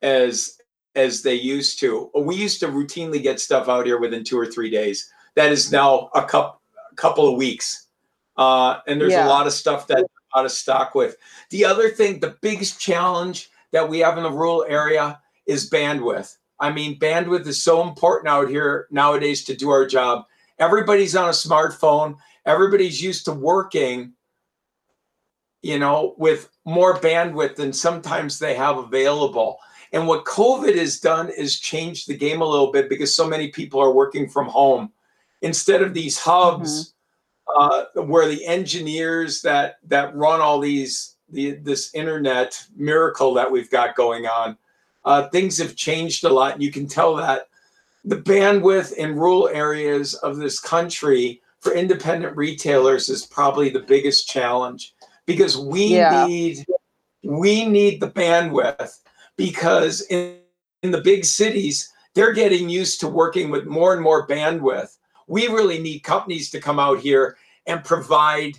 as 0.00 0.58
as 0.94 1.22
they 1.22 1.34
used 1.34 1.78
to. 1.80 2.10
We 2.14 2.36
used 2.36 2.60
to 2.60 2.68
routinely 2.68 3.22
get 3.22 3.40
stuff 3.40 3.68
out 3.68 3.86
here 3.86 3.98
within 3.98 4.24
two 4.24 4.38
or 4.38 4.46
three 4.46 4.70
days. 4.70 5.10
That 5.34 5.52
is 5.52 5.72
now 5.72 6.10
a 6.14 6.24
couple 6.24 6.60
a 6.90 6.94
couple 6.94 7.28
of 7.28 7.36
weeks, 7.36 7.88
uh, 8.36 8.78
and 8.86 9.00
there's 9.00 9.12
yeah. 9.12 9.26
a 9.26 9.28
lot 9.28 9.46
of 9.46 9.52
stuff 9.52 9.86
that 9.88 10.06
out 10.34 10.44
of 10.44 10.52
stock 10.52 10.94
with. 10.94 11.16
The 11.50 11.64
other 11.64 11.88
thing, 11.90 12.18
the 12.18 12.36
biggest 12.40 12.80
challenge 12.80 13.50
that 13.72 13.88
we 13.88 14.00
have 14.00 14.16
in 14.16 14.24
the 14.24 14.30
rural 14.30 14.64
area 14.68 15.20
is 15.46 15.70
bandwidth. 15.70 16.36
I 16.60 16.72
mean, 16.72 16.98
bandwidth 16.98 17.46
is 17.46 17.62
so 17.62 17.86
important 17.86 18.28
out 18.28 18.48
here 18.48 18.86
nowadays 18.90 19.44
to 19.44 19.56
do 19.56 19.70
our 19.70 19.86
job. 19.86 20.24
Everybody's 20.58 21.16
on 21.16 21.28
a 21.28 21.32
smartphone. 21.32 22.16
Everybody's 22.46 23.02
used 23.02 23.24
to 23.24 23.32
working, 23.32 24.12
you 25.62 25.78
know, 25.78 26.14
with 26.16 26.48
more 26.64 26.98
bandwidth 26.98 27.56
than 27.56 27.72
sometimes 27.72 28.38
they 28.38 28.54
have 28.54 28.78
available. 28.78 29.58
And 29.94 30.08
what 30.08 30.24
COVID 30.24 30.76
has 30.76 30.98
done 30.98 31.30
is 31.30 31.60
changed 31.60 32.08
the 32.08 32.16
game 32.16 32.42
a 32.42 32.46
little 32.46 32.72
bit 32.72 32.88
because 32.88 33.14
so 33.14 33.26
many 33.26 33.48
people 33.48 33.80
are 33.80 33.92
working 33.92 34.28
from 34.28 34.48
home. 34.48 34.92
Instead 35.40 35.82
of 35.82 35.94
these 35.94 36.18
hubs 36.18 36.94
mm-hmm. 37.48 38.00
uh, 38.00 38.02
where 38.02 38.28
the 38.28 38.44
engineers 38.44 39.40
that 39.42 39.76
that 39.84 40.14
run 40.16 40.40
all 40.40 40.58
these 40.58 41.14
the 41.28 41.52
this 41.52 41.94
internet 41.94 42.60
miracle 42.76 43.34
that 43.34 43.50
we've 43.50 43.70
got 43.70 43.94
going 43.94 44.26
on. 44.26 44.56
Uh, 45.04 45.28
things 45.28 45.58
have 45.58 45.76
changed 45.76 46.24
a 46.24 46.28
lot, 46.28 46.54
and 46.54 46.62
you 46.62 46.72
can 46.72 46.86
tell 46.86 47.14
that 47.14 47.48
the 48.04 48.16
bandwidth 48.16 48.94
in 48.94 49.14
rural 49.14 49.48
areas 49.48 50.14
of 50.14 50.36
this 50.36 50.58
country 50.58 51.40
for 51.60 51.72
independent 51.72 52.36
retailers 52.36 53.08
is 53.08 53.26
probably 53.26 53.70
the 53.70 53.80
biggest 53.80 54.28
challenge 54.28 54.94
because 55.24 55.56
we 55.56 55.86
yeah. 55.86 56.26
need 56.26 56.64
we 57.22 57.64
need 57.64 58.00
the 58.00 58.10
bandwidth 58.10 58.98
because 59.36 60.02
in, 60.02 60.38
in 60.82 60.90
the 60.90 61.00
big 61.00 61.24
cities 61.24 61.90
they're 62.14 62.32
getting 62.32 62.68
used 62.68 63.00
to 63.00 63.08
working 63.08 63.50
with 63.50 63.66
more 63.66 63.92
and 63.92 64.02
more 64.02 64.26
bandwidth 64.26 64.96
we 65.26 65.46
really 65.48 65.78
need 65.78 66.00
companies 66.00 66.50
to 66.50 66.60
come 66.60 66.78
out 66.78 67.00
here 67.00 67.36
and 67.66 67.84
provide 67.84 68.58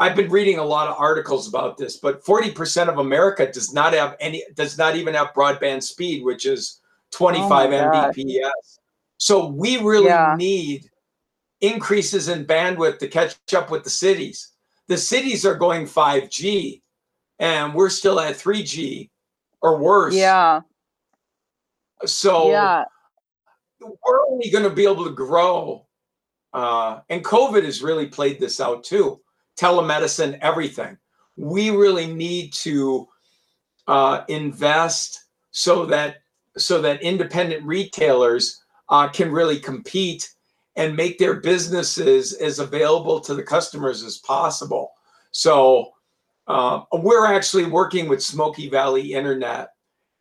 I've 0.00 0.16
been 0.16 0.30
reading 0.30 0.58
a 0.58 0.64
lot 0.64 0.88
of 0.88 0.96
articles 0.98 1.46
about 1.46 1.76
this, 1.76 1.98
but 1.98 2.24
40% 2.24 2.88
of 2.88 2.98
America 2.98 3.52
does 3.52 3.74
not 3.74 3.92
have 3.92 4.16
any, 4.18 4.42
does 4.54 4.78
not 4.78 4.96
even 4.96 5.12
have 5.12 5.34
broadband 5.34 5.82
speed, 5.82 6.24
which 6.24 6.46
is 6.46 6.80
25 7.10 7.70
oh 7.70 7.72
Mbps. 7.74 8.78
So 9.18 9.48
we 9.48 9.76
really 9.76 10.06
yeah. 10.06 10.34
need 10.38 10.88
increases 11.60 12.28
in 12.28 12.46
bandwidth 12.46 12.98
to 13.00 13.08
catch 13.08 13.36
up 13.54 13.70
with 13.70 13.84
the 13.84 13.90
cities. 13.90 14.52
The 14.88 14.96
cities 14.96 15.44
are 15.44 15.54
going 15.54 15.84
5G 15.84 16.80
and 17.38 17.74
we're 17.74 17.90
still 17.90 18.18
at 18.20 18.36
3G 18.36 19.10
or 19.62 19.78
worse. 19.78 20.14
Yeah. 20.14 20.60
So 22.06 22.50
yeah. 22.50 22.84
we're 23.80 24.26
only 24.28 24.50
going 24.50 24.64
to 24.64 24.70
be 24.70 24.84
able 24.84 25.04
to 25.04 25.14
grow. 25.14 25.86
Uh, 26.52 27.00
and 27.08 27.24
COVID 27.24 27.64
has 27.64 27.82
really 27.82 28.06
played 28.06 28.40
this 28.40 28.60
out 28.60 28.84
too 28.84 29.20
telemedicine, 29.58 30.38
everything. 30.40 30.96
We 31.36 31.70
really 31.70 32.06
need 32.06 32.52
to 32.54 33.06
uh, 33.86 34.22
invest 34.28 35.24
so 35.50 35.84
that 35.86 36.16
so 36.56 36.80
that 36.82 37.02
independent 37.02 37.64
retailers 37.64 38.62
uh, 38.88 39.08
can 39.08 39.30
really 39.30 39.58
compete 39.58 40.28
and 40.76 40.96
make 40.96 41.18
their 41.18 41.40
businesses 41.40 42.32
as 42.32 42.58
available 42.58 43.20
to 43.20 43.34
the 43.34 43.42
customers 43.42 44.02
as 44.02 44.18
possible. 44.18 44.92
So 45.30 45.92
uh, 46.50 46.82
we're 46.92 47.26
actually 47.26 47.64
working 47.64 48.08
with 48.08 48.20
Smoky 48.20 48.68
Valley 48.68 49.12
Internet 49.12 49.70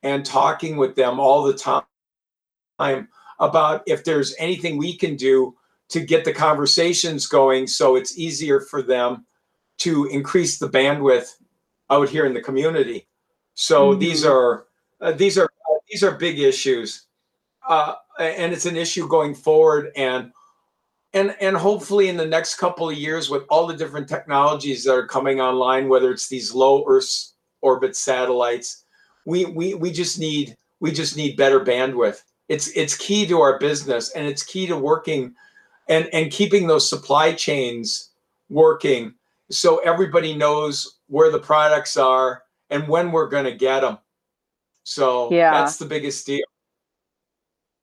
and 0.03 0.23
talking 0.23 0.77
with 0.77 0.95
them 0.95 1.19
all 1.19 1.43
the 1.43 1.53
time 1.55 3.07
about 3.39 3.81
if 3.87 4.03
there's 4.03 4.35
anything 4.37 4.77
we 4.77 4.95
can 4.95 5.15
do 5.15 5.55
to 5.89 6.01
get 6.01 6.23
the 6.23 6.31
conversations 6.31 7.25
going 7.25 7.65
so 7.65 7.95
it's 7.95 8.17
easier 8.17 8.61
for 8.61 8.83
them 8.83 9.25
to 9.79 10.05
increase 10.05 10.59
the 10.59 10.69
bandwidth 10.69 11.29
out 11.89 12.09
here 12.09 12.27
in 12.27 12.33
the 12.35 12.41
community. 12.41 13.07
So 13.55 13.91
mm-hmm. 13.91 13.99
these 13.99 14.23
are 14.23 14.67
uh, 15.01 15.13
these 15.13 15.35
are 15.37 15.49
these 15.89 16.03
are 16.03 16.15
big 16.15 16.39
issues, 16.39 17.07
uh, 17.67 17.95
and 18.19 18.53
it's 18.53 18.67
an 18.67 18.75
issue 18.75 19.07
going 19.07 19.33
forward. 19.33 19.91
And 19.95 20.31
and 21.13 21.35
and 21.41 21.55
hopefully 21.55 22.07
in 22.07 22.17
the 22.17 22.25
next 22.25 22.55
couple 22.55 22.89
of 22.89 22.97
years, 22.97 23.29
with 23.29 23.43
all 23.49 23.67
the 23.67 23.75
different 23.75 24.07
technologies 24.07 24.83
that 24.83 24.93
are 24.93 25.07
coming 25.07 25.41
online, 25.41 25.89
whether 25.89 26.11
it's 26.11 26.27
these 26.27 26.53
low 26.53 26.83
Earth 26.87 27.31
orbit 27.61 27.95
satellites, 27.95 28.85
we 29.25 29.45
we 29.45 29.73
we 29.73 29.91
just 29.91 30.19
need 30.19 30.55
we 30.79 30.91
just 30.91 31.17
need 31.17 31.37
better 31.37 31.59
bandwidth. 31.59 32.21
It's 32.47 32.69
it's 32.69 32.97
key 32.97 33.25
to 33.27 33.41
our 33.41 33.59
business, 33.59 34.11
and 34.11 34.25
it's 34.25 34.43
key 34.43 34.67
to 34.67 34.77
working 34.77 35.33
and 35.87 36.07
and 36.13 36.31
keeping 36.31 36.67
those 36.67 36.89
supply 36.89 37.33
chains 37.33 38.11
working 38.49 39.13
so 39.49 39.77
everybody 39.79 40.35
knows 40.35 40.99
where 41.07 41.31
the 41.31 41.39
products 41.39 41.97
are 41.97 42.43
and 42.69 42.87
when 42.87 43.11
we're 43.11 43.29
going 43.29 43.45
to 43.45 43.55
get 43.55 43.81
them. 43.81 43.97
So 44.83 45.31
yeah. 45.31 45.51
that's 45.51 45.77
the 45.77 45.85
biggest 45.85 46.25
deal. 46.25 46.45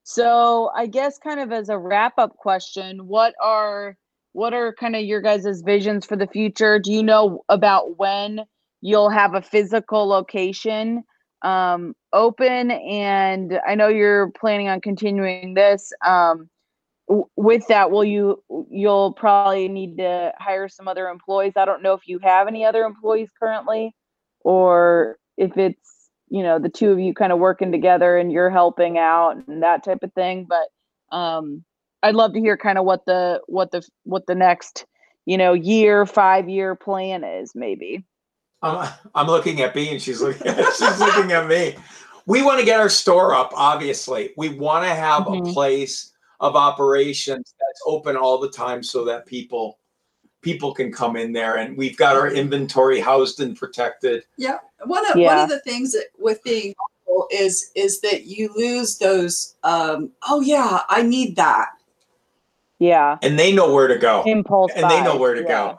So 0.09 0.71
I 0.73 0.87
guess 0.87 1.17
kind 1.17 1.41
of 1.41 1.51
as 1.51 1.67
a 1.67 1.77
wrap 1.77 2.13
up 2.17 2.37
question, 2.37 3.07
what 3.07 3.35
are 3.43 3.97
what 4.31 4.53
are 4.53 4.73
kind 4.73 4.95
of 4.95 5.01
your 5.01 5.19
guys' 5.19 5.61
visions 5.65 6.05
for 6.05 6.15
the 6.15 6.27
future? 6.27 6.79
Do 6.79 6.93
you 6.93 7.03
know 7.03 7.43
about 7.49 7.97
when 7.97 8.45
you'll 8.79 9.09
have 9.09 9.35
a 9.35 9.41
physical 9.41 10.07
location 10.07 11.03
um, 11.41 11.93
open? 12.13 12.71
And 12.71 13.59
I 13.67 13.75
know 13.75 13.89
you're 13.89 14.31
planning 14.31 14.69
on 14.69 14.79
continuing 14.79 15.55
this. 15.55 15.91
Um, 16.05 16.49
with 17.35 17.67
that 17.67 17.91
will 17.91 18.05
you 18.05 18.41
you'll 18.69 19.11
probably 19.11 19.67
need 19.67 19.97
to 19.97 20.31
hire 20.39 20.67
some 20.67 20.89
other 20.89 21.07
employees 21.07 21.53
i 21.55 21.63
don't 21.63 21.81
know 21.81 21.93
if 21.93 22.05
you 22.05 22.19
have 22.21 22.49
any 22.49 22.65
other 22.65 22.83
employees 22.83 23.29
currently 23.39 23.95
or 24.41 25.17
if 25.37 25.57
it's 25.57 25.96
you 26.29 26.43
know 26.43 26.59
the 26.59 26.69
two 26.69 26.91
of 26.91 26.99
you 26.99 27.13
kind 27.13 27.31
of 27.31 27.39
working 27.39 27.71
together 27.71 28.17
and 28.17 28.31
you're 28.31 28.49
helping 28.49 28.97
out 28.97 29.35
and 29.47 29.63
that 29.63 29.83
type 29.83 30.03
of 30.03 30.13
thing 30.13 30.47
but 30.47 31.15
um 31.15 31.63
I'd 32.03 32.15
love 32.15 32.33
to 32.33 32.39
hear 32.39 32.57
kind 32.57 32.77
of 32.77 32.85
what 32.85 33.05
the 33.05 33.41
what 33.47 33.71
the 33.71 33.87
what 34.03 34.27
the 34.27 34.35
next 34.35 34.85
you 35.25 35.37
know 35.37 35.53
year 35.53 36.05
five 36.05 36.47
year 36.49 36.75
plan 36.75 37.23
is 37.23 37.53
maybe. 37.55 38.05
I'm 38.61 38.89
I'm 39.13 39.27
looking 39.27 39.61
at 39.61 39.73
B 39.73 39.89
and 39.89 40.01
she's 40.01 40.21
looking 40.21 40.53
she's 40.77 40.99
looking 40.99 41.31
at 41.31 41.47
me. 41.47 41.75
We 42.25 42.43
want 42.43 42.59
to 42.59 42.65
get 42.65 42.79
our 42.79 42.89
store 42.89 43.33
up. 43.33 43.51
Obviously, 43.55 44.31
we 44.37 44.49
want 44.49 44.85
to 44.85 44.93
have 44.93 45.23
mm-hmm. 45.23 45.47
a 45.47 45.53
place 45.53 46.13
of 46.39 46.55
operations 46.55 47.55
that's 47.59 47.81
open 47.85 48.15
all 48.15 48.37
the 48.37 48.49
time 48.49 48.83
so 48.83 49.03
that 49.05 49.25
people 49.25 49.79
people 50.41 50.73
can 50.73 50.91
come 50.91 51.15
in 51.15 51.33
there 51.33 51.57
and 51.57 51.77
we've 51.77 51.97
got 51.97 52.15
our 52.15 52.29
inventory 52.29 52.99
housed 52.99 53.39
and 53.39 53.57
protected. 53.57 54.23
Yeah. 54.37 54.59
One 54.85 55.09
of 55.11 55.17
yeah. 55.17 55.27
one 55.27 55.39
of 55.39 55.49
the 55.49 55.59
things 55.61 55.91
that 55.93 56.07
with 56.17 56.43
being 56.43 56.73
is 57.31 57.71
is 57.75 57.99
that 58.01 58.25
you 58.25 58.49
lose 58.55 58.97
those 58.99 59.55
um 59.63 60.11
oh 60.27 60.41
yeah, 60.41 60.81
I 60.89 61.01
need 61.01 61.35
that. 61.35 61.69
Yeah. 62.79 63.17
And 63.23 63.39
they 63.39 63.51
know 63.51 63.73
where 63.73 63.87
to 63.87 63.97
go. 63.97 64.23
Impulse. 64.25 64.71
And 64.75 64.89
they 64.89 65.03
know 65.03 65.17
where 65.17 65.33
to 65.33 65.41
yeah. 65.41 65.75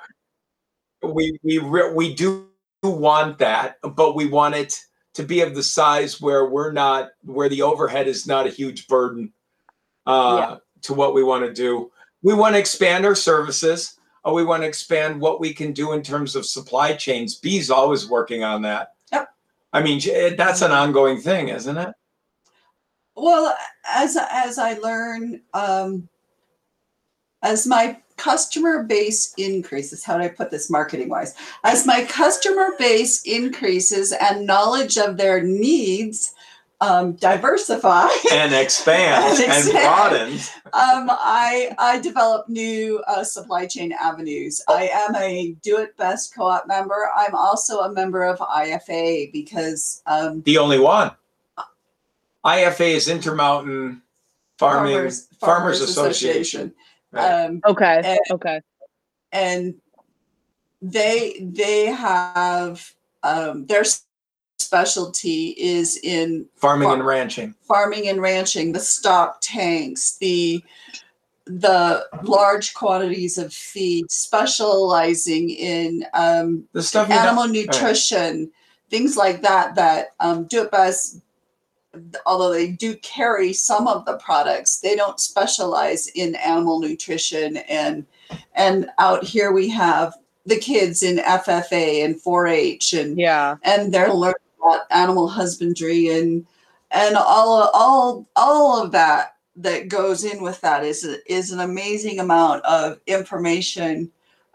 go. 1.02 1.12
We 1.12 1.38
we 1.42 1.58
we 1.60 2.14
do 2.14 2.48
want 2.82 3.38
that, 3.38 3.78
but 3.82 4.16
we 4.16 4.26
want 4.26 4.54
it 4.54 4.80
to 5.14 5.22
be 5.22 5.40
of 5.40 5.54
the 5.54 5.62
size 5.62 6.20
where 6.20 6.46
we're 6.46 6.72
not 6.72 7.10
where 7.24 7.48
the 7.48 7.62
overhead 7.62 8.06
is 8.06 8.26
not 8.26 8.46
a 8.46 8.50
huge 8.50 8.86
burden 8.88 9.32
uh, 10.06 10.36
yeah. 10.40 10.56
to 10.82 10.94
what 10.94 11.14
we 11.14 11.22
want 11.22 11.44
to 11.44 11.52
do. 11.52 11.90
We 12.22 12.34
want 12.34 12.54
to 12.54 12.58
expand 12.58 13.06
our 13.06 13.14
services. 13.14 13.97
Uh, 14.26 14.32
we 14.32 14.44
want 14.44 14.62
to 14.62 14.68
expand 14.68 15.20
what 15.20 15.40
we 15.40 15.52
can 15.52 15.72
do 15.72 15.92
in 15.92 16.02
terms 16.02 16.36
of 16.36 16.46
supply 16.46 16.94
chains. 16.94 17.36
B's 17.36 17.70
always 17.70 18.08
working 18.08 18.44
on 18.44 18.62
that. 18.62 18.94
Yep. 19.12 19.28
I 19.72 19.82
mean, 19.82 20.00
that's 20.36 20.62
an 20.62 20.72
ongoing 20.72 21.20
thing, 21.20 21.48
isn't 21.48 21.76
it? 21.76 21.94
Well, 23.14 23.54
as 23.84 24.16
as 24.30 24.58
I 24.58 24.74
learn, 24.74 25.40
um, 25.52 26.08
as 27.42 27.66
my 27.66 27.98
customer 28.16 28.82
base 28.82 29.32
increases, 29.38 30.04
how 30.04 30.18
do 30.18 30.24
I 30.24 30.28
put 30.28 30.50
this 30.50 30.70
marketing 30.70 31.08
wise? 31.08 31.34
As 31.64 31.86
my 31.86 32.04
customer 32.04 32.70
base 32.78 33.22
increases 33.22 34.12
and 34.12 34.46
knowledge 34.46 34.98
of 34.98 35.16
their 35.16 35.42
needs 35.42 36.34
um, 36.80 37.12
diversify 37.14 38.08
and 38.32 38.54
expand 38.54 39.38
and, 39.42 39.50
and 39.50 39.70
broaden. 39.72 40.32
Um, 40.66 41.10
I 41.10 41.74
I 41.78 41.98
develop 42.00 42.48
new 42.48 43.02
uh, 43.06 43.24
supply 43.24 43.66
chain 43.66 43.92
avenues. 43.92 44.62
I 44.68 44.88
am 44.92 45.16
a 45.16 45.56
Do 45.62 45.78
It 45.78 45.96
Best 45.96 46.34
co-op 46.34 46.68
member. 46.68 47.10
I'm 47.16 47.34
also 47.34 47.80
a 47.80 47.92
member 47.92 48.24
of 48.24 48.38
IFA 48.38 49.32
because 49.32 50.02
um, 50.06 50.42
the 50.42 50.58
only 50.58 50.78
one. 50.78 51.10
IFA 52.44 52.94
is 52.94 53.08
Intermountain 53.08 54.00
Farming 54.58 54.94
Farmers, 54.94 55.26
Farmers, 55.38 55.78
Farmers 55.78 55.80
Association. 55.80 56.10
Association. 56.10 56.74
Right. 57.10 57.44
Um, 57.44 57.60
okay. 57.66 58.00
And, 58.04 58.18
okay. 58.30 58.60
And 59.32 59.74
they 60.80 61.38
they 61.40 61.86
have 61.86 62.92
um, 63.22 63.66
their 63.66 63.84
specialty 64.60 65.54
is 65.58 65.98
in 66.02 66.46
farming 66.56 66.90
and 66.90 67.06
ranching. 67.06 67.54
Farming 67.62 68.08
and 68.08 68.20
ranching, 68.20 68.72
the 68.72 68.80
stock 68.80 69.38
tanks, 69.40 70.16
the 70.18 70.62
the 71.46 72.06
large 72.24 72.74
quantities 72.74 73.38
of 73.38 73.54
feed, 73.54 74.10
specializing 74.10 75.48
in 75.48 76.04
um, 76.12 76.64
the 76.74 76.82
stuff 76.82 77.08
animal 77.10 77.48
nutrition, 77.48 78.40
right. 78.40 78.48
things 78.90 79.16
like 79.16 79.40
that. 79.42 79.74
That 79.74 80.08
um, 80.20 80.44
do 80.44 80.64
it 80.64 80.70
best. 80.70 81.20
Although 82.26 82.52
they 82.52 82.70
do 82.70 82.94
carry 82.96 83.54
some 83.54 83.88
of 83.88 84.04
the 84.04 84.18
products, 84.18 84.80
they 84.80 84.94
don't 84.94 85.18
specialize 85.18 86.08
in 86.08 86.34
animal 86.34 86.80
nutrition 86.80 87.56
and 87.56 88.04
and 88.54 88.90
out 88.98 89.24
here 89.24 89.52
we 89.52 89.70
have 89.70 90.14
the 90.44 90.58
kids 90.58 91.02
in 91.02 91.16
FFA 91.16 92.04
and 92.04 92.16
4-H 92.16 92.92
and 92.92 93.18
yeah 93.18 93.56
and 93.62 93.92
they're 93.92 94.12
learning 94.12 94.34
about 94.60 94.82
animal 94.90 95.28
husbandry 95.28 96.08
and 96.08 96.46
and 96.90 97.16
all 97.16 97.70
all 97.74 98.26
all 98.36 98.82
of 98.82 98.92
that 98.92 99.36
that 99.56 99.88
goes 99.88 100.24
in 100.24 100.42
with 100.42 100.60
that 100.60 100.84
is 100.84 101.04
is 101.26 101.50
an 101.50 101.60
amazing 101.60 102.18
amount 102.20 102.64
of 102.64 103.00
information 103.06 104.10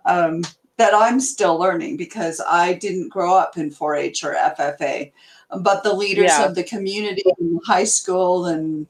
um, 0.06 0.44
that 0.78 0.94
I'm 0.94 1.20
still 1.20 1.58
learning 1.58 1.98
because 1.98 2.42
I 2.48 2.74
didn't 2.74 3.10
grow 3.10 3.36
up 3.36 3.58
in 3.58 3.70
4-H 3.70 4.24
or 4.24 4.34
FFA, 4.34 5.12
but 5.60 5.84
the 5.84 5.94
leaders 5.94 6.32
yeah. 6.32 6.46
of 6.46 6.56
the 6.56 6.64
community 6.64 7.24
in 7.40 7.60
high 7.66 7.84
school 7.84 8.46
and 8.46 8.88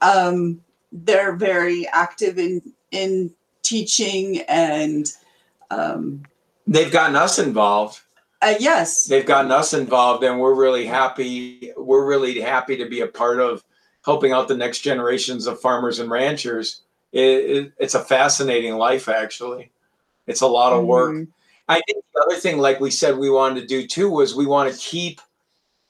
um, 0.00 0.60
they're 0.92 1.36
very 1.36 1.86
active 1.88 2.38
in 2.38 2.62
in 2.90 3.32
teaching 3.62 4.40
and 4.48 5.12
um, 5.70 6.22
they've 6.66 6.92
gotten 6.92 7.16
us 7.16 7.38
involved 7.38 8.00
uh, 8.46 8.54
yes. 8.60 9.04
They've 9.06 9.26
gotten 9.26 9.50
us 9.50 9.74
involved, 9.74 10.22
and 10.24 10.40
we're 10.40 10.54
really 10.54 10.86
happy. 10.86 11.72
We're 11.76 12.06
really 12.06 12.40
happy 12.40 12.76
to 12.76 12.88
be 12.88 13.00
a 13.00 13.06
part 13.06 13.40
of 13.40 13.64
helping 14.04 14.32
out 14.32 14.48
the 14.48 14.56
next 14.56 14.80
generations 14.80 15.46
of 15.46 15.60
farmers 15.60 15.98
and 15.98 16.10
ranchers. 16.10 16.82
It, 17.12 17.20
it, 17.20 17.72
it's 17.78 17.94
a 17.94 18.04
fascinating 18.04 18.76
life, 18.76 19.08
actually. 19.08 19.70
It's 20.26 20.42
a 20.42 20.46
lot 20.46 20.72
of 20.72 20.84
work. 20.84 21.12
Mm-hmm. 21.12 21.30
I 21.68 21.80
think 21.86 22.04
the 22.14 22.22
other 22.22 22.36
thing, 22.36 22.58
like 22.58 22.80
we 22.80 22.90
said, 22.90 23.16
we 23.16 23.30
wanted 23.30 23.60
to 23.60 23.66
do 23.66 23.86
too 23.86 24.10
was 24.10 24.34
we 24.34 24.46
want 24.46 24.72
to 24.72 24.78
keep 24.78 25.20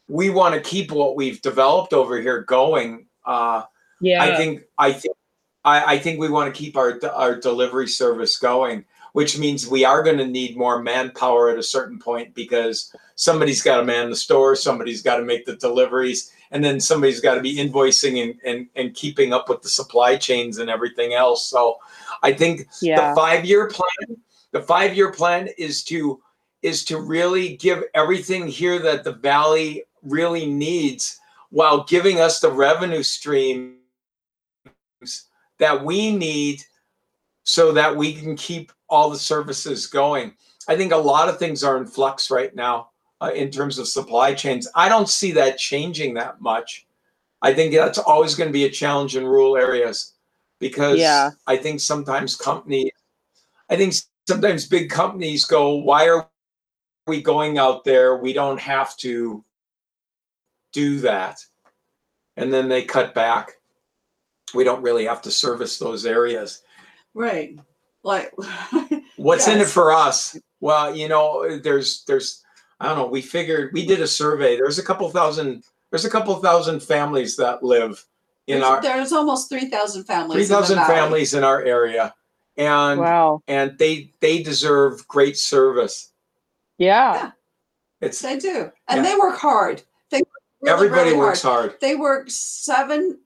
we 0.08 0.30
want 0.30 0.54
to 0.54 0.60
keep 0.60 0.92
what 0.92 1.16
we've 1.16 1.42
developed 1.42 1.92
over 1.92 2.20
here 2.20 2.42
going. 2.42 3.06
Uh, 3.24 3.64
yeah, 4.00 4.22
I 4.22 4.36
think 4.36 4.62
I 4.78 4.92
think 4.92 5.16
I, 5.64 5.94
I 5.94 5.98
think 5.98 6.18
we 6.18 6.30
want 6.30 6.54
to 6.54 6.58
keep 6.58 6.76
our 6.76 6.98
our 7.12 7.38
delivery 7.38 7.88
service 7.88 8.38
going 8.38 8.84
which 9.16 9.38
means 9.38 9.66
we 9.66 9.82
are 9.82 10.02
going 10.02 10.18
to 10.18 10.26
need 10.26 10.58
more 10.58 10.82
manpower 10.82 11.48
at 11.48 11.58
a 11.58 11.62
certain 11.62 11.98
point 11.98 12.34
because 12.34 12.94
somebody's 13.14 13.62
got 13.62 13.78
to 13.78 13.82
man 13.82 14.10
the 14.10 14.14
store, 14.14 14.54
somebody's 14.54 15.00
got 15.00 15.16
to 15.16 15.24
make 15.24 15.46
the 15.46 15.56
deliveries, 15.56 16.32
and 16.50 16.62
then 16.62 16.78
somebody's 16.78 17.18
got 17.18 17.34
to 17.34 17.40
be 17.40 17.56
invoicing 17.56 18.22
and, 18.22 18.38
and, 18.44 18.68
and 18.76 18.92
keeping 18.92 19.32
up 19.32 19.48
with 19.48 19.62
the 19.62 19.70
supply 19.70 20.16
chains 20.16 20.58
and 20.58 20.68
everything 20.68 21.14
else. 21.14 21.48
So 21.48 21.78
I 22.22 22.34
think 22.34 22.68
yeah. 22.82 23.08
the 23.08 23.16
five 23.16 23.46
year 23.46 23.68
plan, 23.68 24.18
the 24.50 24.60
five 24.60 24.94
year 24.94 25.10
plan 25.10 25.48
is 25.56 25.82
to 25.84 26.20
is 26.60 26.84
to 26.84 27.00
really 27.00 27.56
give 27.56 27.84
everything 27.94 28.46
here 28.46 28.78
that 28.80 29.02
the 29.02 29.12
valley 29.12 29.84
really 30.02 30.44
needs 30.44 31.18
while 31.48 31.84
giving 31.84 32.20
us 32.20 32.40
the 32.40 32.52
revenue 32.52 33.02
streams 33.02 33.78
that 35.58 35.82
we 35.82 36.14
need 36.14 36.60
so 37.44 37.72
that 37.72 37.96
we 37.96 38.12
can 38.12 38.36
keep 38.36 38.72
all 38.88 39.10
the 39.10 39.18
services 39.18 39.86
going. 39.86 40.34
I 40.68 40.76
think 40.76 40.92
a 40.92 40.96
lot 40.96 41.28
of 41.28 41.38
things 41.38 41.62
are 41.62 41.76
in 41.76 41.86
flux 41.86 42.30
right 42.30 42.54
now 42.54 42.90
uh, 43.20 43.30
in 43.34 43.50
terms 43.50 43.78
of 43.78 43.88
supply 43.88 44.34
chains. 44.34 44.68
I 44.74 44.88
don't 44.88 45.08
see 45.08 45.32
that 45.32 45.58
changing 45.58 46.14
that 46.14 46.40
much. 46.40 46.86
I 47.42 47.54
think 47.54 47.74
that's 47.74 47.98
always 47.98 48.34
going 48.34 48.48
to 48.48 48.52
be 48.52 48.64
a 48.64 48.70
challenge 48.70 49.16
in 49.16 49.24
rural 49.24 49.56
areas 49.56 50.14
because 50.58 50.98
yeah. 50.98 51.30
I 51.46 51.56
think 51.56 51.80
sometimes 51.80 52.34
companies, 52.34 52.90
I 53.68 53.76
think 53.76 53.94
sometimes 54.26 54.66
big 54.66 54.90
companies 54.90 55.44
go, 55.44 55.74
why 55.74 56.08
are 56.08 56.28
we 57.06 57.22
going 57.22 57.58
out 57.58 57.84
there? 57.84 58.16
We 58.16 58.32
don't 58.32 58.60
have 58.60 58.96
to 58.98 59.44
do 60.72 60.98
that. 61.00 61.44
And 62.36 62.52
then 62.52 62.68
they 62.68 62.82
cut 62.82 63.14
back. 63.14 63.52
We 64.54 64.64
don't 64.64 64.82
really 64.82 65.04
have 65.06 65.22
to 65.22 65.30
service 65.30 65.78
those 65.78 66.06
areas. 66.06 66.62
Right. 67.14 67.58
Like 68.06 68.32
what's 69.16 69.46
yes. 69.46 69.56
in 69.56 69.60
it 69.60 69.68
for 69.68 69.92
us? 69.92 70.38
Well, 70.60 70.94
you 70.94 71.08
know, 71.08 71.58
there's 71.58 72.04
there's 72.04 72.44
I 72.78 72.86
don't 72.86 72.96
know, 72.96 73.06
we 73.06 73.20
figured 73.20 73.72
we 73.72 73.84
did 73.84 74.00
a 74.00 74.06
survey. 74.06 74.56
There's 74.56 74.78
a 74.78 74.82
couple 74.82 75.10
thousand 75.10 75.64
there's 75.90 76.04
a 76.04 76.10
couple 76.10 76.34
thousand 76.36 76.80
families 76.82 77.36
that 77.36 77.62
live 77.62 78.04
in 78.46 78.60
there's, 78.60 78.70
our 78.70 78.82
there's 78.82 79.12
almost 79.12 79.48
3000 79.48 80.04
families 80.04 80.48
3000 80.48 80.78
families 80.86 81.34
in 81.34 81.42
our 81.42 81.62
area 81.62 82.14
and 82.56 83.00
wow 83.00 83.42
and 83.48 83.76
they 83.78 84.12
they 84.20 84.42
deserve 84.42 85.06
great 85.08 85.36
service 85.36 86.12
yeah, 86.78 87.14
yeah. 87.14 87.30
it's 88.00 88.20
they 88.20 88.38
do 88.38 88.70
and 88.88 88.98
yeah. 88.98 89.02
they 89.02 89.14
work 89.16 89.38
hard 89.38 89.82
they 90.10 90.18
work 90.18 90.28
really, 90.60 90.74
everybody 90.74 91.10
really 91.10 91.18
works 91.18 91.42
hard. 91.42 91.70
hard 91.70 91.80
they 91.80 91.96
work 91.96 92.30
seven 92.30 93.18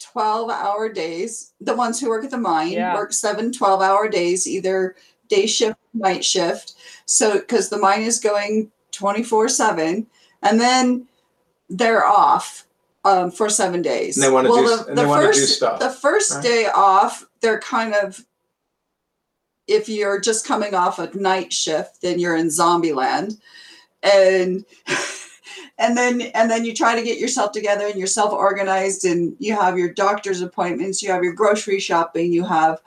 12 0.00 0.50
hour 0.50 0.88
days. 0.88 1.52
The 1.60 1.74
ones 1.74 2.00
who 2.00 2.08
work 2.08 2.24
at 2.24 2.30
the 2.30 2.38
mine 2.38 2.72
yeah. 2.72 2.94
work 2.94 3.12
seven 3.12 3.52
12 3.52 3.82
hour 3.82 4.08
days, 4.08 4.46
either 4.46 4.96
day 5.28 5.46
shift, 5.46 5.78
night 5.94 6.24
shift. 6.24 6.74
So, 7.06 7.38
because 7.38 7.68
the 7.68 7.78
mine 7.78 8.02
is 8.02 8.20
going 8.20 8.70
24 8.92 9.48
7, 9.48 10.06
and 10.42 10.60
then 10.60 11.06
they're 11.68 12.04
off 12.04 12.66
um, 13.04 13.30
for 13.30 13.48
seven 13.48 13.82
days. 13.82 14.16
And 14.16 14.24
they 14.24 14.30
want 14.30 14.46
to 14.46 14.50
well, 14.50 14.84
do, 14.84 14.94
the, 14.94 15.02
the 15.02 15.08
first, 15.08 15.38
do 15.38 15.46
stuff. 15.46 15.78
The 15.80 15.90
first 15.90 16.34
right? 16.34 16.42
day 16.42 16.66
off, 16.74 17.26
they're 17.40 17.60
kind 17.60 17.94
of, 17.94 18.24
if 19.66 19.88
you're 19.88 20.20
just 20.20 20.46
coming 20.46 20.74
off 20.74 20.98
a 20.98 21.16
night 21.16 21.52
shift, 21.52 22.02
then 22.02 22.18
you're 22.18 22.36
in 22.36 22.50
zombie 22.50 22.92
land. 22.92 23.40
And 24.02 24.64
and 25.78 25.96
then 25.96 26.20
and 26.34 26.50
then 26.50 26.64
you 26.64 26.74
try 26.74 26.94
to 26.94 27.02
get 27.02 27.18
yourself 27.18 27.52
together 27.52 27.86
and 27.86 27.98
yourself 27.98 28.32
organized 28.32 29.04
and 29.04 29.36
you 29.38 29.54
have 29.54 29.78
your 29.78 29.92
doctor's 29.92 30.40
appointments 30.40 31.02
you 31.02 31.10
have 31.10 31.22
your 31.22 31.34
grocery 31.34 31.78
shopping 31.78 32.32
you 32.32 32.44
have 32.44 32.80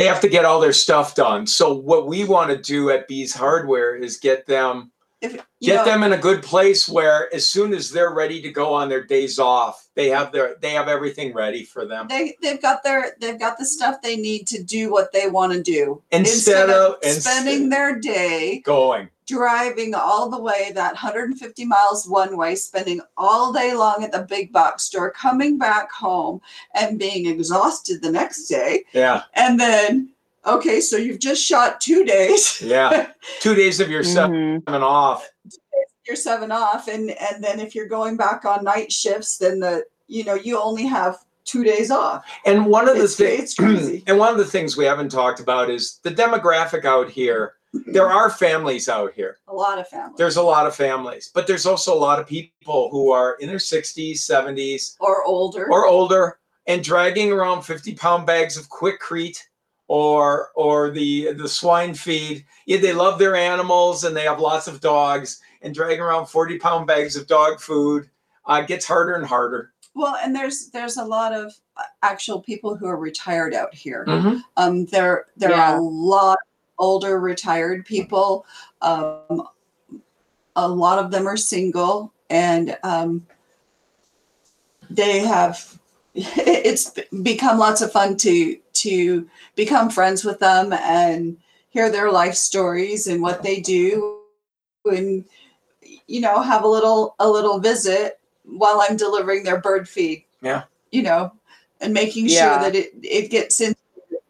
they 0.00 0.06
have 0.06 0.20
to 0.22 0.28
get 0.30 0.46
all 0.46 0.60
their 0.60 0.72
stuff 0.72 1.14
done. 1.14 1.46
So 1.46 1.74
what 1.74 2.06
we 2.06 2.24
want 2.24 2.50
to 2.50 2.56
do 2.56 2.88
at 2.88 3.06
B's 3.06 3.34
hardware 3.34 3.94
is 3.94 4.16
get 4.16 4.46
them 4.46 4.92
if, 5.20 5.32
get 5.60 5.76
know, 5.76 5.84
them 5.84 6.02
in 6.02 6.14
a 6.14 6.16
good 6.16 6.42
place 6.42 6.88
where 6.88 7.32
as 7.34 7.46
soon 7.46 7.74
as 7.74 7.90
they're 7.90 8.14
ready 8.14 8.40
to 8.40 8.50
go 8.50 8.72
on 8.72 8.88
their 8.88 9.04
days 9.04 9.38
off 9.38 9.90
they 9.94 10.08
have 10.08 10.32
their 10.32 10.56
they 10.62 10.70
have 10.70 10.88
everything 10.88 11.34
ready 11.34 11.64
for 11.64 11.84
them. 11.84 12.06
They, 12.08 12.34
they've 12.40 12.62
got 12.62 12.82
their 12.82 13.14
they've 13.20 13.38
got 13.38 13.58
the 13.58 13.66
stuff 13.66 14.00
they 14.00 14.16
need 14.16 14.46
to 14.46 14.62
do 14.62 14.90
what 14.90 15.12
they 15.12 15.28
want 15.28 15.52
to 15.52 15.62
do 15.62 16.02
instead, 16.10 16.70
instead 16.70 16.70
of, 16.70 16.94
of 16.94 17.22
spending 17.22 17.64
instead 17.64 17.70
their 17.70 17.98
day 17.98 18.62
going 18.64 19.10
driving 19.30 19.94
all 19.94 20.28
the 20.28 20.40
way 20.40 20.72
that 20.74 20.92
150 20.92 21.64
miles 21.64 22.08
one 22.08 22.36
way, 22.36 22.54
spending 22.56 23.00
all 23.16 23.52
day 23.52 23.74
long 23.74 24.02
at 24.02 24.10
the 24.10 24.26
big 24.28 24.52
box 24.52 24.82
store, 24.84 25.10
coming 25.10 25.56
back 25.56 25.90
home 25.92 26.40
and 26.74 26.98
being 26.98 27.26
exhausted 27.26 28.02
the 28.02 28.10
next 28.10 28.46
day. 28.46 28.84
Yeah. 28.92 29.22
And 29.34 29.58
then, 29.58 30.10
okay, 30.44 30.80
so 30.80 30.96
you've 30.96 31.20
just 31.20 31.44
shot 31.44 31.80
two 31.80 32.04
days. 32.04 32.60
Yeah. 32.60 33.10
Two 33.40 33.54
days 33.54 33.80
of 33.80 33.88
your 33.88 34.02
mm-hmm. 34.02 34.58
seven 34.66 34.82
off. 34.82 35.28
Your 36.06 36.16
seven 36.16 36.50
off. 36.50 36.88
And 36.88 37.10
and 37.10 37.42
then 37.42 37.60
if 37.60 37.74
you're 37.74 37.86
going 37.86 38.16
back 38.16 38.44
on 38.44 38.64
night 38.64 38.90
shifts, 38.90 39.38
then 39.38 39.60
the 39.60 39.84
you 40.08 40.24
know, 40.24 40.34
you 40.34 40.60
only 40.60 40.86
have 40.86 41.18
two 41.44 41.62
days 41.62 41.90
off. 41.90 42.24
And 42.44 42.66
one 42.66 42.88
of 42.88 42.98
the 42.98 43.08
things 43.08 43.54
and 44.06 44.18
one 44.18 44.32
of 44.32 44.38
the 44.38 44.44
things 44.44 44.76
we 44.76 44.84
haven't 44.84 45.10
talked 45.10 45.40
about 45.40 45.70
is 45.70 46.00
the 46.02 46.10
demographic 46.10 46.84
out 46.84 47.10
here 47.10 47.54
there 47.72 48.10
are 48.10 48.30
families 48.30 48.88
out 48.88 49.12
here. 49.14 49.38
A 49.48 49.54
lot 49.54 49.78
of 49.78 49.88
families. 49.88 50.16
There's 50.18 50.36
a 50.36 50.42
lot 50.42 50.66
of 50.66 50.74
families, 50.74 51.30
but 51.32 51.46
there's 51.46 51.66
also 51.66 51.94
a 51.94 51.98
lot 51.98 52.18
of 52.18 52.26
people 52.26 52.88
who 52.90 53.10
are 53.12 53.34
in 53.40 53.48
their 53.48 53.58
60s, 53.58 54.14
70s, 54.14 54.96
or 54.98 55.24
older, 55.24 55.70
or 55.70 55.86
older, 55.86 56.38
and 56.66 56.82
dragging 56.82 57.32
around 57.32 57.62
50 57.62 57.94
pound 57.94 58.26
bags 58.26 58.56
of 58.56 58.68
Quikrete 58.68 59.38
or 59.88 60.50
or 60.54 60.90
the 60.90 61.32
the 61.32 61.48
swine 61.48 61.94
feed. 61.94 62.44
Yeah, 62.66 62.78
they 62.78 62.92
love 62.92 63.18
their 63.18 63.34
animals 63.34 64.04
and 64.04 64.16
they 64.16 64.24
have 64.24 64.40
lots 64.40 64.68
of 64.68 64.80
dogs, 64.80 65.40
and 65.62 65.74
dragging 65.74 66.00
around 66.00 66.26
40 66.26 66.58
pound 66.58 66.86
bags 66.86 67.16
of 67.16 67.26
dog 67.26 67.60
food 67.60 68.08
uh, 68.46 68.62
gets 68.62 68.86
harder 68.86 69.14
and 69.14 69.26
harder. 69.26 69.72
Well, 69.94 70.16
and 70.22 70.34
there's 70.34 70.70
there's 70.70 70.96
a 70.96 71.04
lot 71.04 71.32
of 71.32 71.52
uh, 71.76 71.82
actual 72.02 72.40
people 72.40 72.76
who 72.76 72.86
are 72.86 72.96
retired 72.96 73.54
out 73.54 73.74
here. 73.74 74.04
Mm-hmm. 74.06 74.38
Um, 74.56 74.86
there 74.86 75.26
there 75.36 75.50
yeah. 75.50 75.72
are 75.72 75.78
a 75.78 75.82
lot 75.82 76.38
older 76.80 77.20
retired 77.20 77.86
people. 77.86 78.44
Um, 78.82 79.46
a 80.56 80.68
lot 80.68 80.98
of 80.98 81.10
them 81.10 81.28
are 81.28 81.36
single 81.36 82.12
and 82.28 82.76
um, 82.82 83.26
they 84.88 85.20
have 85.20 85.78
it's 86.14 86.92
become 87.22 87.58
lots 87.58 87.80
of 87.80 87.92
fun 87.92 88.16
to 88.16 88.56
to 88.72 89.28
become 89.54 89.90
friends 89.90 90.24
with 90.24 90.38
them 90.40 90.72
and 90.72 91.36
hear 91.70 91.90
their 91.90 92.10
life 92.10 92.34
stories 92.34 93.06
and 93.06 93.22
what 93.22 93.42
they 93.42 93.60
do 93.60 94.18
and 94.86 95.24
you 96.06 96.20
know 96.20 96.42
have 96.42 96.64
a 96.64 96.68
little 96.68 97.14
a 97.20 97.28
little 97.28 97.60
visit 97.60 98.18
while 98.44 98.84
i'm 98.88 98.96
delivering 98.96 99.44
their 99.44 99.60
bird 99.60 99.88
feed 99.88 100.24
yeah 100.42 100.64
you 100.90 101.02
know 101.02 101.32
and 101.80 101.94
making 101.94 102.28
yeah. 102.28 102.60
sure 102.60 102.70
that 102.70 102.74
it 102.74 102.92
it 103.02 103.30
gets 103.30 103.60
in 103.60 103.74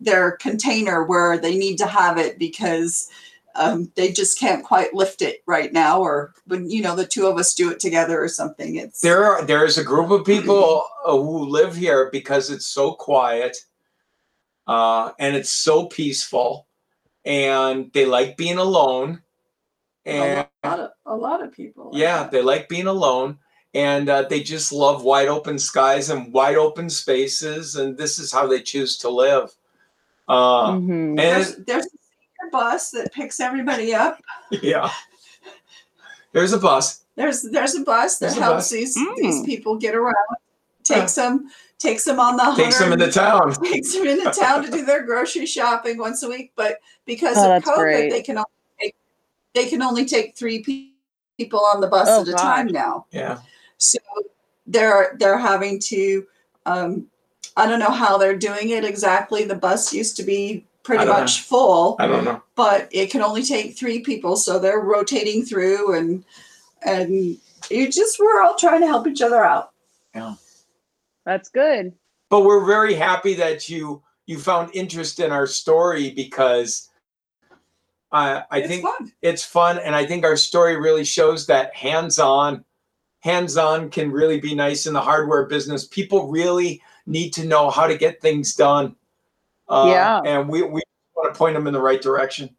their 0.00 0.32
container 0.32 1.04
where 1.04 1.38
they 1.38 1.56
need 1.56 1.76
to 1.78 1.86
have 1.86 2.18
it 2.18 2.38
because 2.38 3.10
um, 3.54 3.90
they 3.96 4.12
just 4.12 4.38
can't 4.38 4.64
quite 4.64 4.94
lift 4.94 5.22
it 5.22 5.42
right 5.46 5.72
now 5.72 6.00
or 6.00 6.34
when 6.46 6.70
you 6.70 6.82
know 6.82 6.94
the 6.94 7.06
two 7.06 7.26
of 7.26 7.36
us 7.36 7.54
do 7.54 7.70
it 7.70 7.80
together 7.80 8.22
or 8.22 8.28
something 8.28 8.76
it's 8.76 9.00
there 9.00 9.24
are 9.24 9.44
there's 9.44 9.78
a 9.78 9.84
group 9.84 10.10
of 10.10 10.24
people 10.24 10.84
uh, 11.04 11.12
who 11.12 11.46
live 11.46 11.74
here 11.74 12.10
because 12.12 12.50
it's 12.50 12.66
so 12.66 12.92
quiet 12.92 13.56
uh, 14.66 15.10
and 15.18 15.34
it's 15.34 15.50
so 15.50 15.86
peaceful 15.86 16.66
and 17.24 17.90
they 17.92 18.06
like 18.06 18.36
being 18.36 18.58
alone 18.58 19.20
and 20.06 20.46
a 20.62 20.68
lot 20.68 20.80
of, 20.80 20.90
a 21.06 21.16
lot 21.16 21.42
of 21.42 21.52
people 21.52 21.90
like 21.90 22.00
yeah 22.00 22.22
that. 22.22 22.30
they 22.30 22.42
like 22.42 22.68
being 22.68 22.86
alone 22.86 23.36
and 23.74 24.08
uh, 24.08 24.22
they 24.22 24.42
just 24.42 24.72
love 24.72 25.04
wide 25.04 25.28
open 25.28 25.58
skies 25.58 26.10
and 26.10 26.32
wide 26.32 26.56
open 26.56 26.88
spaces 26.88 27.76
and 27.76 27.96
this 27.98 28.18
is 28.18 28.32
how 28.32 28.46
they 28.46 28.60
choose 28.60 28.96
to 28.96 29.08
live 29.08 29.52
uh, 30.30 30.72
mm-hmm. 30.72 30.90
and 30.90 31.18
there's, 31.18 31.56
there's 31.56 31.86
a 31.86 32.50
bus 32.50 32.90
that 32.92 33.12
picks 33.12 33.40
everybody 33.40 33.94
up. 33.94 34.20
Yeah. 34.62 34.90
There's 36.32 36.52
a 36.52 36.58
bus. 36.58 37.04
There's 37.16 37.42
there's 37.42 37.74
a 37.74 37.82
bus 37.82 38.18
that 38.18 38.26
there's 38.26 38.38
helps 38.38 38.56
bus. 38.56 38.70
these 38.70 38.96
mm. 38.96 39.16
these 39.16 39.42
people 39.44 39.76
get 39.76 39.94
around. 39.94 40.14
Takes 40.84 41.18
uh, 41.18 41.30
them 41.30 41.50
takes 41.78 42.04
them 42.04 42.20
on 42.20 42.36
the 42.36 42.54
takes 42.54 42.78
them 42.78 42.92
into 42.92 43.10
town. 43.10 43.52
Takes 43.64 43.94
them 43.94 44.06
into 44.06 44.30
town 44.30 44.62
to 44.64 44.70
do 44.70 44.84
their 44.84 45.04
grocery 45.04 45.46
shopping 45.46 45.98
once 45.98 46.22
a 46.22 46.28
week. 46.28 46.52
But 46.54 46.78
because 47.06 47.36
oh, 47.38 47.56
of 47.56 47.64
COVID, 47.64 47.76
great. 47.76 48.10
they 48.10 48.22
can 48.22 48.38
only 48.38 48.46
take, 48.80 48.94
they 49.54 49.66
can 49.66 49.82
only 49.82 50.04
take 50.06 50.36
three 50.36 50.62
people 51.36 51.60
on 51.74 51.80
the 51.80 51.88
bus 51.88 52.06
oh, 52.08 52.22
at 52.22 52.28
a 52.28 52.32
time 52.34 52.68
now. 52.68 53.06
Yeah. 53.10 53.40
So 53.78 53.98
they're 54.66 55.16
they're 55.18 55.38
having 55.38 55.80
to 55.80 56.26
um, 56.66 57.06
I 57.56 57.66
don't 57.66 57.80
know 57.80 57.90
how 57.90 58.16
they're 58.16 58.36
doing 58.36 58.70
it 58.70 58.84
exactly. 58.84 59.44
The 59.44 59.54
bus 59.54 59.92
used 59.92 60.16
to 60.16 60.22
be 60.22 60.64
pretty 60.82 61.04
much 61.04 61.38
know. 61.38 61.42
full. 61.44 61.96
I 61.98 62.06
don't 62.06 62.24
know. 62.24 62.42
But 62.54 62.88
it 62.90 63.10
can 63.10 63.22
only 63.22 63.42
take 63.42 63.76
three 63.76 64.00
people, 64.00 64.36
so 64.36 64.58
they're 64.58 64.80
rotating 64.80 65.44
through 65.44 65.96
and 65.96 66.24
and 66.82 67.38
you 67.70 67.90
just 67.90 68.18
we're 68.18 68.40
all 68.42 68.56
trying 68.56 68.80
to 68.80 68.86
help 68.86 69.06
each 69.06 69.22
other 69.22 69.44
out. 69.44 69.72
Yeah. 70.14 70.34
That's 71.26 71.48
good. 71.50 71.92
But 72.30 72.44
we're 72.44 72.64
very 72.64 72.94
happy 72.94 73.34
that 73.34 73.68
you 73.68 74.02
you 74.26 74.38
found 74.38 74.70
interest 74.74 75.20
in 75.20 75.32
our 75.32 75.46
story 75.46 76.10
because 76.10 76.88
I 78.12 78.44
I 78.50 78.58
it's 78.58 78.68
think 78.68 78.82
fun. 78.84 79.12
it's 79.22 79.44
fun 79.44 79.78
and 79.78 79.94
I 79.94 80.06
think 80.06 80.24
our 80.24 80.36
story 80.36 80.76
really 80.76 81.04
shows 81.04 81.46
that 81.46 81.74
hands-on 81.74 82.64
hands-on 83.20 83.90
can 83.90 84.10
really 84.10 84.40
be 84.40 84.54
nice 84.54 84.86
in 84.86 84.94
the 84.94 85.00
hardware 85.00 85.44
business. 85.46 85.86
People 85.86 86.28
really 86.28 86.82
need 87.06 87.30
to 87.34 87.44
know 87.44 87.70
how 87.70 87.86
to 87.86 87.96
get 87.96 88.20
things 88.20 88.54
done. 88.54 88.96
Uh, 89.68 89.84
yeah. 89.88 90.20
And 90.24 90.48
we, 90.48 90.62
we 90.62 90.82
want 91.14 91.32
to 91.32 91.38
point 91.38 91.54
them 91.54 91.66
in 91.66 91.72
the 91.72 91.80
right 91.80 92.00
direction. 92.00 92.50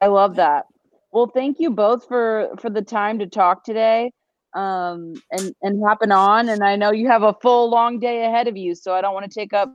I 0.00 0.06
love 0.06 0.36
that. 0.36 0.66
Well, 1.12 1.30
thank 1.32 1.58
you 1.60 1.70
both 1.70 2.06
for 2.06 2.50
for 2.58 2.68
the 2.68 2.82
time 2.82 3.18
to 3.20 3.26
talk 3.26 3.64
today 3.64 4.12
um, 4.54 5.14
and 5.30 5.54
and 5.62 5.82
hopping 5.82 6.12
on. 6.12 6.48
And 6.48 6.64
I 6.64 6.76
know 6.76 6.90
you 6.90 7.08
have 7.08 7.22
a 7.22 7.34
full 7.40 7.70
long 7.70 7.98
day 7.98 8.24
ahead 8.24 8.48
of 8.48 8.56
you, 8.56 8.74
so 8.74 8.94
I 8.94 9.00
don't 9.00 9.14
want 9.14 9.30
to 9.30 9.34
take 9.40 9.52
up 9.52 9.74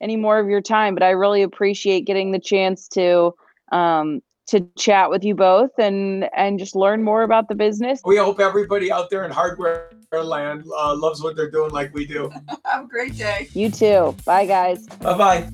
any 0.00 0.16
more 0.16 0.38
of 0.38 0.48
your 0.48 0.60
time. 0.60 0.94
But 0.94 1.02
I 1.02 1.10
really 1.10 1.42
appreciate 1.42 2.02
getting 2.02 2.32
the 2.32 2.40
chance 2.40 2.88
to 2.88 3.32
um, 3.72 4.20
to 4.48 4.66
chat 4.76 5.10
with 5.10 5.24
you 5.24 5.34
both 5.34 5.70
and 5.78 6.28
and 6.36 6.58
just 6.58 6.74
learn 6.74 7.02
more 7.02 7.22
about 7.22 7.48
the 7.48 7.54
business. 7.54 8.00
We 8.04 8.16
hope 8.16 8.40
everybody 8.40 8.90
out 8.90 9.10
there 9.10 9.24
in 9.24 9.30
hardware 9.30 9.90
land 10.22 10.64
uh, 10.76 10.94
loves 10.94 11.22
what 11.22 11.34
they're 11.34 11.50
doing 11.50 11.70
like 11.70 11.92
we 11.94 12.06
do. 12.06 12.30
Have 12.64 12.84
a 12.84 12.88
great 12.88 13.16
day. 13.16 13.48
You 13.54 13.70
too. 13.70 14.14
Bye, 14.24 14.46
guys. 14.46 14.86
Bye 14.86 15.18
bye. 15.18 15.50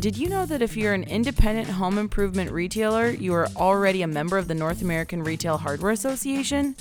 Did 0.00 0.18
you 0.18 0.28
know 0.28 0.44
that 0.44 0.60
if 0.60 0.76
you're 0.76 0.92
an 0.92 1.04
independent 1.04 1.66
home 1.66 1.96
improvement 1.96 2.50
retailer, 2.50 3.08
you 3.08 3.32
are 3.32 3.48
already 3.56 4.02
a 4.02 4.06
member 4.06 4.36
of 4.36 4.48
the 4.48 4.54
North 4.54 4.82
American 4.82 5.22
Retail 5.22 5.56
Hardware 5.56 5.92
Association? 5.92 6.76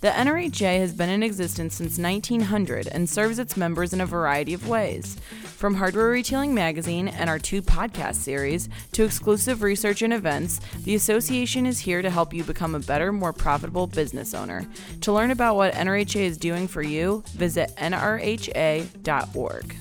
The 0.00 0.10
NRHA 0.10 0.78
has 0.78 0.92
been 0.92 1.08
in 1.08 1.22
existence 1.22 1.76
since 1.76 1.98
1900 1.98 2.88
and 2.88 3.08
serves 3.08 3.38
its 3.38 3.56
members 3.56 3.92
in 3.92 4.00
a 4.00 4.06
variety 4.06 4.52
of 4.52 4.68
ways. 4.68 5.16
From 5.42 5.74
Hardware 5.74 6.10
Retailing 6.10 6.54
Magazine 6.54 7.08
and 7.08 7.30
our 7.30 7.38
two 7.38 7.62
podcast 7.62 8.16
series 8.16 8.68
to 8.92 9.04
exclusive 9.04 9.62
research 9.62 10.02
and 10.02 10.12
events, 10.12 10.60
the 10.82 10.94
association 10.94 11.64
is 11.64 11.78
here 11.78 12.02
to 12.02 12.10
help 12.10 12.34
you 12.34 12.44
become 12.44 12.74
a 12.74 12.80
better, 12.80 13.12
more 13.12 13.32
profitable 13.32 13.86
business 13.86 14.34
owner. 14.34 14.66
To 15.02 15.12
learn 15.12 15.30
about 15.30 15.56
what 15.56 15.74
NRHA 15.74 16.20
is 16.20 16.36
doing 16.36 16.68
for 16.68 16.82
you, 16.82 17.22
visit 17.28 17.72
nrha.org. 17.76 19.76